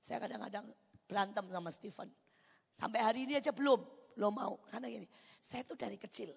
Saya 0.00 0.24
kadang-kadang 0.24 0.72
berantem 1.04 1.44
sama 1.52 1.70
Stephen. 1.74 2.08
Sampai 2.72 3.02
hari 3.02 3.26
ini 3.26 3.36
aja 3.36 3.52
belum, 3.52 3.82
belum 4.16 4.32
mau. 4.32 4.56
Karena 4.70 4.88
gini, 4.88 5.08
saya 5.42 5.66
tuh 5.66 5.76
dari 5.76 5.98
kecil 5.98 6.32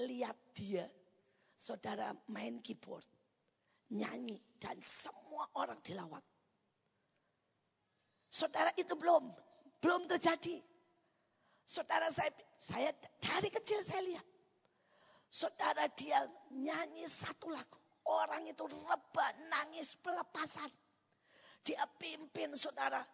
lihat 0.00 0.36
dia, 0.56 0.88
saudara 1.56 2.16
main 2.32 2.58
keyboard, 2.64 3.04
nyanyi, 3.92 4.40
dan 4.56 4.78
semua 4.80 5.48
orang 5.58 5.80
dilawat. 5.84 6.24
Saudara 8.32 8.72
itu 8.80 8.96
belum, 8.96 9.28
belum 9.76 10.08
terjadi. 10.08 10.64
Saudara 11.62 12.08
saya, 12.08 12.32
saya 12.56 12.90
dari 13.20 13.52
kecil 13.52 13.84
saya 13.84 14.00
lihat. 14.00 14.26
Saudara 15.28 15.88
dia 15.92 16.24
nyanyi 16.52 17.04
satu 17.08 17.52
lagu. 17.52 17.80
Orang 18.02 18.48
itu 18.48 18.66
rebah, 18.66 19.32
nangis 19.48 19.94
pelepasan. 20.00 20.68
Dia 21.62 21.86
pimpin 21.96 22.56
saudara. 22.58 23.04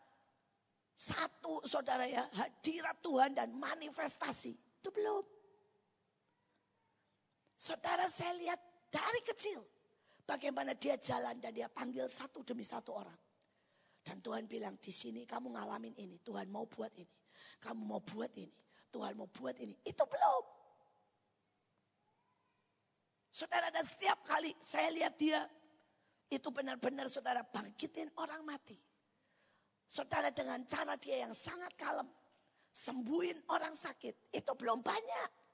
Satu 0.98 1.62
saudara 1.62 2.09
ya, 2.09 2.26
hadirat 2.34 2.98
Tuhan 3.05 3.36
dan 3.36 3.55
manifestasi. 3.55 4.56
Itu 4.80 4.90
belum. 4.90 5.38
Saudara 7.59 8.06
saya 8.06 8.39
lihat 8.39 8.62
dari 8.86 9.18
kecil. 9.26 9.59
Bagaimana 10.22 10.78
dia 10.78 10.94
jalan 10.94 11.43
dan 11.43 11.51
dia 11.51 11.66
panggil 11.66 12.06
satu 12.06 12.47
demi 12.47 12.62
satu 12.62 12.94
orang. 12.94 13.18
Dan 13.98 14.22
Tuhan 14.22 14.47
bilang 14.47 14.78
di 14.78 14.94
sini 14.94 15.26
kamu 15.26 15.59
ngalamin 15.59 15.98
ini. 15.98 16.22
Tuhan 16.22 16.47
mau 16.47 16.70
buat 16.70 16.94
ini. 16.94 17.10
Kamu 17.59 17.82
mau 17.82 17.98
buat 17.98 18.30
ini. 18.39 18.55
Tuhan 18.94 19.18
mau 19.18 19.26
buat 19.26 19.59
ini. 19.59 19.74
Itu 19.82 20.06
belum. 20.06 20.44
Saudara 23.26 23.74
dan 23.74 23.82
setiap 23.82 24.22
kali 24.22 24.55
saya 24.62 24.94
lihat 24.94 25.18
dia. 25.18 25.43
Itu 26.30 26.52
benar-benar 26.55 27.10
saudara 27.10 27.43
bangkitin 27.43 28.12
orang 28.20 28.44
mati. 28.47 28.78
Saudara 29.89 30.28
dengan 30.30 30.62
cara 30.68 30.94
dia 31.01 31.26
yang 31.26 31.35
sangat 31.35 31.72
kalem. 31.74 32.06
Sembuhin 32.70 33.48
orang 33.51 33.72
sakit. 33.74 34.30
Itu 34.30 34.52
belum 34.55 34.85
banyak. 34.85 35.47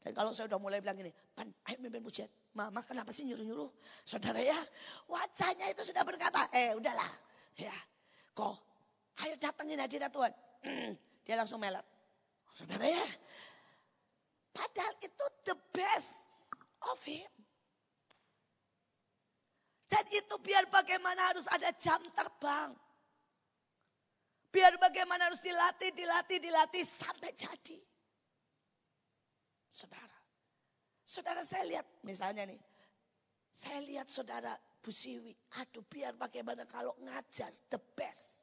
Dan 0.00 0.16
kalau 0.16 0.32
saya 0.32 0.48
udah 0.48 0.56
mulai 0.56 0.80
bilang 0.80 0.96
gini, 0.96 1.12
Pan, 1.36 1.44
ayo 1.68 1.76
mimpin 1.76 2.00
pujian. 2.00 2.28
Mama 2.56 2.80
kenapa 2.80 3.12
sih 3.12 3.28
nyuruh-nyuruh? 3.28 3.68
Saudara 4.08 4.40
ya, 4.40 4.56
wajahnya 5.04 5.68
itu 5.68 5.84
sudah 5.84 6.00
berkata, 6.00 6.48
eh 6.56 6.72
udahlah. 6.72 7.12
Ya, 7.60 7.76
kok 8.32 8.56
ayo 9.20 9.36
datengin 9.36 9.76
hadirat 9.76 10.08
Tuhan. 10.08 10.32
Dia 11.28 11.36
langsung 11.36 11.60
melet. 11.60 11.84
Saudara 12.56 12.88
ya, 12.88 13.06
padahal 14.56 14.96
itu 15.04 15.24
the 15.44 15.56
best 15.72 16.24
of 16.88 16.96
him. 17.04 17.28
Dan 19.90 20.04
itu 20.08 20.34
biar 20.40 20.64
bagaimana 20.70 21.34
harus 21.34 21.44
ada 21.50 21.68
jam 21.76 22.00
terbang. 22.14 22.72
Biar 24.50 24.74
bagaimana 24.80 25.28
harus 25.28 25.42
dilatih, 25.42 25.92
dilatih, 25.92 26.38
dilatih 26.40 26.82
sampai 26.86 27.34
jadi. 27.34 27.89
Saudara. 29.70 30.18
Saudara 31.06 31.42
saya 31.46 31.64
lihat 31.66 31.86
misalnya 32.02 32.46
nih. 32.50 32.58
Saya 33.54 33.78
lihat 33.82 34.10
saudara 34.10 34.54
Bu 34.82 34.90
Siwi. 34.90 35.34
Aduh 35.62 35.86
biar 35.86 36.18
bagaimana 36.18 36.66
kalau 36.66 36.94
ngajar 37.02 37.54
the 37.70 37.78
best. 37.78 38.42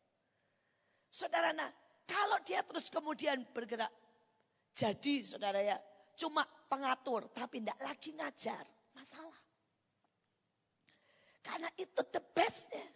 Saudara 1.11 1.51
nah 1.51 1.71
kalau 2.07 2.39
dia 2.47 2.63
terus 2.63 2.87
kemudian 2.87 3.43
bergerak. 3.51 3.91
Jadi 4.71 5.23
saudara 5.23 5.59
ya 5.59 5.75
cuma 6.15 6.47
pengatur 6.67 7.27
tapi 7.31 7.59
tidak 7.59 7.79
lagi 7.83 8.11
ngajar. 8.15 8.63
Masalah. 8.95 9.39
Karena 11.43 11.71
itu 11.79 12.01
the 12.11 12.19
bestnya. 12.35 12.87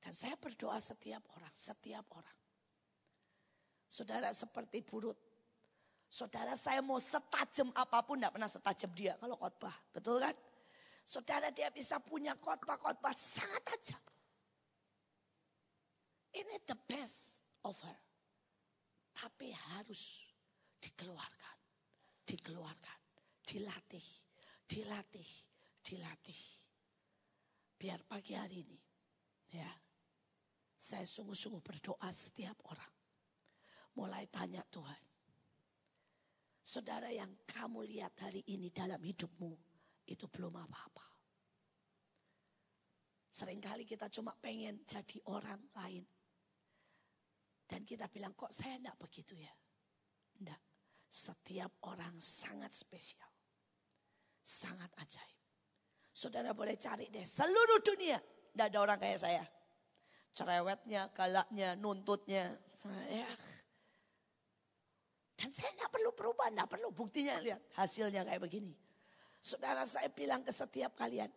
Dan 0.00 0.12
saya 0.16 0.40
berdoa 0.40 0.80
setiap 0.80 1.20
orang, 1.36 1.52
setiap 1.52 2.06
orang. 2.16 2.38
Saudara 3.84 4.32
seperti 4.32 4.80
burut 4.80 5.27
Saudara 6.08 6.56
saya 6.56 6.80
mau 6.80 6.96
setajam 6.96 7.68
apa 7.76 8.00
pun 8.00 8.16
tidak 8.16 8.32
pernah 8.32 8.48
setajam 8.48 8.90
dia 8.96 9.12
kalau 9.20 9.36
khotbah. 9.36 9.76
Betul 9.92 10.24
kan? 10.24 10.32
Saudara 11.04 11.52
dia 11.52 11.68
bisa 11.68 12.00
punya 12.00 12.32
khotbah-khotbah 12.32 13.12
sangat 13.12 13.60
tajam. 13.68 14.02
Ini 16.32 16.64
the 16.64 16.76
best 16.88 17.44
of 17.64 17.76
her. 17.84 18.00
Tapi 19.12 19.52
harus 19.52 20.24
dikeluarkan. 20.80 21.56
Dikeluarkan. 22.24 22.98
Dilatih. 23.44 24.08
Dilatih. 24.64 25.30
Dilatih. 25.84 26.42
Biar 27.76 28.00
pagi 28.08 28.32
hari 28.32 28.64
ini. 28.64 28.80
Ya. 29.52 29.68
Saya 30.78 31.04
sungguh-sungguh 31.04 31.60
berdoa 31.60 32.08
setiap 32.12 32.56
orang. 32.68 32.92
Mulai 33.96 34.28
tanya 34.30 34.62
Tuhan 34.70 35.07
Saudara 36.68 37.08
yang 37.08 37.32
kamu 37.48 37.80
lihat 37.88 38.12
hari 38.20 38.44
ini 38.52 38.68
dalam 38.68 39.00
hidupmu 39.00 39.56
itu 40.04 40.28
belum 40.28 40.52
apa-apa. 40.52 41.06
Seringkali 43.32 43.88
kita 43.88 44.12
cuma 44.12 44.36
pengen 44.36 44.84
jadi 44.84 45.16
orang 45.32 45.64
lain. 45.72 46.04
Dan 47.64 47.88
kita 47.88 48.04
bilang 48.12 48.36
kok 48.36 48.52
saya 48.52 48.76
enggak 48.76 49.00
begitu 49.00 49.32
ya. 49.40 49.48
Enggak. 50.36 50.60
Setiap 51.08 51.72
orang 51.88 52.20
sangat 52.20 52.76
spesial. 52.76 53.32
Sangat 54.44 54.92
ajaib. 55.00 55.40
Saudara 56.12 56.52
boleh 56.52 56.76
cari 56.76 57.08
deh 57.08 57.24
seluruh 57.24 57.80
dunia. 57.80 58.20
Enggak 58.52 58.68
ada 58.68 58.78
orang 58.84 58.98
kayak 59.00 59.20
saya. 59.24 59.44
Cerewetnya, 60.36 61.08
galaknya, 61.16 61.80
nuntutnya. 61.80 62.60
Ya, 63.08 63.24
dan 65.38 65.54
saya 65.54 65.70
nggak 65.78 65.90
perlu 65.94 66.10
perubahan, 66.10 66.50
nggak 66.50 66.66
perlu 66.66 66.90
buktinya 66.90 67.38
lihat 67.38 67.62
hasilnya 67.78 68.26
kayak 68.26 68.42
begini. 68.42 68.74
Saudara 69.38 69.86
saya 69.86 70.10
bilang 70.10 70.42
ke 70.42 70.50
setiap 70.50 70.98
kalian, 70.98 71.30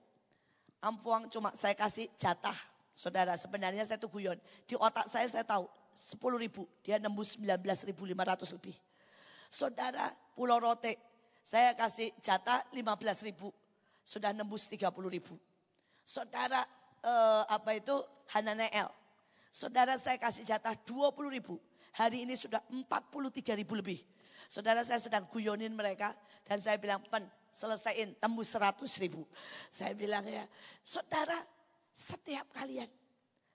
ampuang 0.82 1.30
cuma 1.30 1.54
saya 1.54 1.78
kasih 1.78 2.10
jatah. 2.18 2.58
Saudara 2.98 3.38
sebenarnya 3.38 3.86
saya 3.86 4.02
tuh 4.02 4.10
guyon. 4.10 4.42
Di 4.66 4.74
otak 4.74 5.06
saya 5.06 5.30
saya 5.30 5.46
tahu 5.46 5.70
10 5.94 6.18
ribu, 6.42 6.66
dia 6.82 6.98
nembus 6.98 7.38
19 7.38 7.62
ribu 7.86 8.10
500 8.10 8.58
lebih. 8.58 8.76
Saudara 9.54 10.10
Pulau 10.34 10.58
Rote, 10.58 10.98
saya 11.46 11.78
kasih 11.78 12.10
jatah 12.26 12.66
15 12.74 13.28
ribu, 13.30 13.54
sudah 14.02 14.34
nembus 14.34 14.66
30 14.66 14.90
ribu. 15.14 15.38
Saudara 16.02 16.66
eh, 17.06 17.44
apa 17.46 17.78
itu 17.78 17.94
Hananeel, 18.34 18.90
saudara 19.54 19.94
saya 20.02 20.18
kasih 20.18 20.42
jatah 20.42 20.74
20 20.74 21.38
ribu, 21.38 21.62
Hari 21.92 22.24
ini 22.24 22.36
sudah 22.40 22.64
43 22.72 23.60
ribu 23.60 23.76
lebih. 23.76 24.00
Saudara 24.48 24.84
saya 24.84 25.00
sedang 25.00 25.28
guyonin 25.28 25.76
mereka. 25.76 26.16
Dan 26.48 26.60
saya 26.60 26.80
bilang, 26.80 27.04
pen 27.08 27.28
selesaiin 27.52 28.16
tembus 28.16 28.56
100 28.56 28.88
ribu. 29.04 29.28
Saya 29.68 29.92
bilang 29.92 30.24
ya, 30.24 30.48
saudara 30.82 31.36
setiap 31.92 32.48
kalian, 32.56 32.88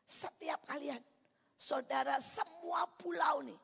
setiap 0.04 0.60
kalian, 0.68 1.00
saudara 1.56 2.20
semua 2.20 2.84
pulau 3.00 3.40
nih. 3.40 3.56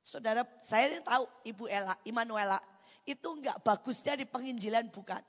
Saudara, 0.00 0.46
saya 0.64 0.88
ini 0.88 1.04
tahu 1.04 1.28
Ibu 1.44 1.68
Ella, 1.68 1.92
Imanuela, 2.06 2.56
itu 3.04 3.28
enggak 3.28 3.60
bagusnya 3.60 4.16
di 4.16 4.24
penginjilan 4.24 4.88
bukan. 4.88 5.20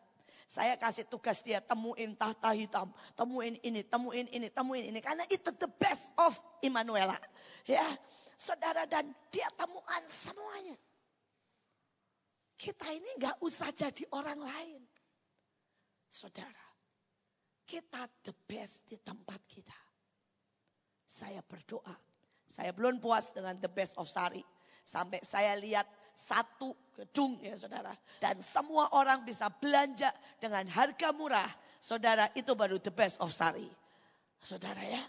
Saya 0.49 0.79
kasih 0.79 1.05
tugas 1.05 1.45
dia 1.45 1.61
temuin 1.61 2.15
tahta 2.17 2.49
hitam, 2.55 2.89
temuin 3.13 3.59
ini, 3.61 3.85
temuin 3.85 4.25
ini, 4.33 4.47
temuin 4.49 4.89
ini. 4.89 4.99
Karena 5.03 5.21
itu 5.29 5.51
the 5.53 5.69
best 5.77 6.09
of 6.17 6.33
Immanuela. 6.63 7.13
Ya, 7.69 7.85
saudara 8.39 8.87
dan 8.87 9.11
dia 9.27 9.51
temukan 9.59 10.03
semuanya. 10.07 10.79
Kita 12.55 12.87
ini 12.95 13.11
nggak 13.19 13.43
usah 13.43 13.75
jadi 13.75 14.03
orang 14.15 14.39
lain. 14.39 14.81
Saudara, 16.07 16.65
kita 17.67 18.07
the 18.23 18.31
best 18.47 18.87
di 18.87 18.95
tempat 18.95 19.43
kita. 19.43 19.75
Saya 21.03 21.43
berdoa, 21.43 21.95
saya 22.47 22.71
belum 22.71 23.03
puas 23.03 23.35
dengan 23.35 23.59
the 23.59 23.71
best 23.71 23.99
of 23.99 24.07
Sari. 24.07 24.43
Sampai 24.87 25.21
saya 25.21 25.53
lihat 25.59 25.85
satu 26.15 26.73
gedung 26.97 27.37
ya 27.39 27.53
saudara. 27.55 27.93
Dan 28.17 28.41
semua 28.41 28.89
orang 28.97 29.21
bisa 29.21 29.47
belanja 29.47 30.09
dengan 30.41 30.65
harga 30.67 31.13
murah. 31.13 31.49
Saudara 31.79 32.27
itu 32.35 32.51
baru 32.57 32.81
the 32.81 32.91
best 32.91 33.21
of 33.21 33.31
Sari. 33.31 33.69
Saudara 34.41 34.81
ya, 34.83 35.03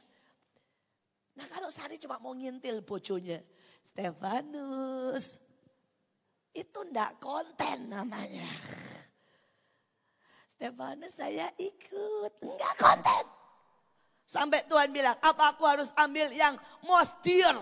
Nah 1.40 1.48
kalau 1.48 1.72
Sari 1.72 1.96
cuma 1.96 2.20
mau 2.20 2.36
ngintil 2.36 2.84
bojonya. 2.84 3.40
Stefanus. 3.80 5.40
Itu 6.52 6.84
ndak 6.92 7.16
konten 7.16 7.88
namanya. 7.88 8.44
Stefanus 10.52 11.16
saya 11.16 11.48
ikut. 11.56 12.44
Enggak 12.44 12.74
konten. 12.76 13.24
Sampai 14.28 14.68
Tuhan 14.68 14.92
bilang, 14.92 15.16
apa 15.24 15.56
aku 15.56 15.64
harus 15.64 15.88
ambil 15.96 16.28
yang 16.36 16.60
most 16.84 17.16
dear? 17.24 17.56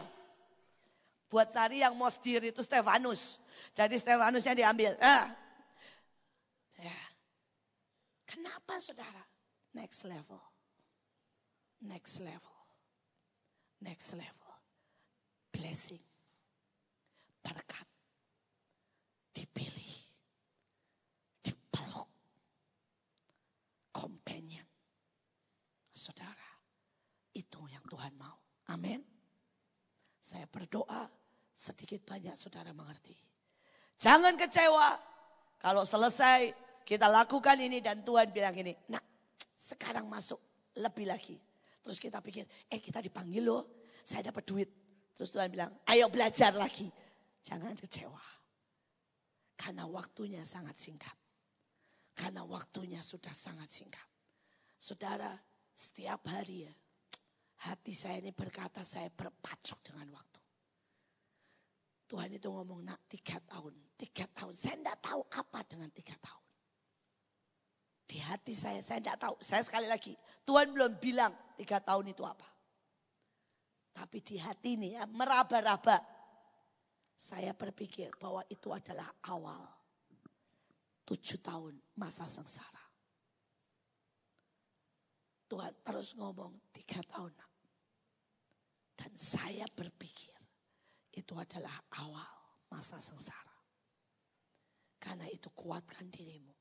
Buat 1.31 1.47
Sari 1.55 1.79
yang 1.79 1.95
most 1.95 2.19
dear 2.19 2.43
itu 2.43 2.59
Stefanus. 2.67 3.39
Jadi 3.79 3.95
Stefanusnya 3.95 4.59
diambil. 4.59 4.99
Eh. 4.99 5.25
Ya. 6.83 6.99
Kenapa 8.27 8.83
saudara? 8.83 9.23
Next 9.71 10.03
level. 10.03 10.43
Next 11.79 12.19
level 12.19 12.58
next 13.83 14.13
level. 14.15 14.53
Blessing. 15.53 16.03
Berkat. 17.43 17.87
Dipilih. 19.35 19.95
Dipeluk. 21.43 22.09
Companion. 23.95 24.67
Saudara. 25.95 26.51
Itu 27.35 27.67
yang 27.71 27.83
Tuhan 27.87 28.15
mau. 28.19 28.39
Amin. 28.71 29.01
Saya 30.21 30.45
berdoa 30.45 31.09
sedikit 31.55 32.05
banyak 32.05 32.37
saudara 32.37 32.71
mengerti. 32.77 33.17
Jangan 33.99 34.37
kecewa. 34.39 34.95
Kalau 35.59 35.83
selesai 35.83 36.55
kita 36.87 37.11
lakukan 37.11 37.59
ini 37.59 37.83
dan 37.83 38.05
Tuhan 38.07 38.31
bilang 38.31 38.55
ini. 38.55 38.77
Nah 38.93 39.03
sekarang 39.59 40.07
masuk 40.07 40.39
lebih 40.79 41.11
lagi. 41.11 41.48
Terus 41.83 41.99
kita 42.03 42.19
pikir, 42.19 42.45
eh 42.69 42.81
kita 42.83 42.99
dipanggil 43.01 43.43
loh, 43.45 43.63
saya 44.03 44.29
dapat 44.29 44.45
duit. 44.45 44.71
Terus 45.15 45.31
Tuhan 45.35 45.51
bilang, 45.51 45.71
ayo 45.91 46.07
belajar 46.11 46.55
lagi. 46.55 46.87
Jangan 47.43 47.75
kecewa. 47.75 48.25
Karena 49.59 49.85
waktunya 49.91 50.47
sangat 50.47 50.79
singkat. 50.79 51.17
Karena 52.15 52.47
waktunya 52.47 53.03
sudah 53.03 53.35
sangat 53.35 53.71
singkat. 53.71 54.07
Saudara, 54.79 55.35
setiap 55.75 56.23
hari 56.31 56.67
ya, 56.67 56.75
hati 57.67 57.95
saya 57.95 58.23
ini 58.23 58.31
berkata 58.31 58.87
saya 58.87 59.11
berpacok 59.11 59.79
dengan 59.83 60.15
waktu. 60.15 60.41
Tuhan 62.09 62.31
itu 62.33 62.49
ngomong 62.49 62.87
nak 62.89 63.05
tiga 63.11 63.37
tahun, 63.45 63.75
tiga 63.99 64.25
tahun. 64.33 64.55
Saya 64.57 64.81
tidak 64.81 64.99
tahu 65.05 65.23
apa 65.29 65.61
dengan 65.67 65.91
tiga 65.93 66.17
tahun. 66.17 66.38
Di 68.09 68.25
hati 68.25 68.57
saya, 68.57 68.81
saya 68.81 69.05
tidak 69.05 69.21
tahu. 69.21 69.37
Saya 69.45 69.61
sekali 69.61 69.85
lagi, 69.85 70.17
Tuhan 70.49 70.73
belum 70.73 70.97
bilang 70.97 71.29
tiga 71.61 71.77
tahun 71.77 72.17
itu 72.17 72.25
apa. 72.25 72.49
Tapi 73.93 74.25
di 74.25 74.41
hati 74.41 74.81
ini 74.81 74.97
ya, 74.97 75.05
meraba-raba. 75.05 76.01
Saya 77.19 77.53
berpikir 77.53 78.15
bahwa 78.17 78.41
itu 78.49 78.73
adalah 78.73 79.13
awal 79.29 79.61
tujuh 81.05 81.43
tahun 81.45 81.77
masa 82.01 82.25
sengsara. 82.25 82.85
Tuhan 85.49 85.73
terus 85.85 86.17
ngomong 86.17 86.73
tiga 86.73 87.01
tahun. 87.05 87.33
Dan 88.99 89.13
saya 89.17 89.69
berpikir 89.69 90.37
itu 91.13 91.35
adalah 91.37 91.77
awal 91.97 92.33
masa 92.73 93.01
sengsara. 93.01 93.57
Karena 95.01 95.27
itu 95.29 95.49
kuatkan 95.53 96.09
dirimu. 96.13 96.58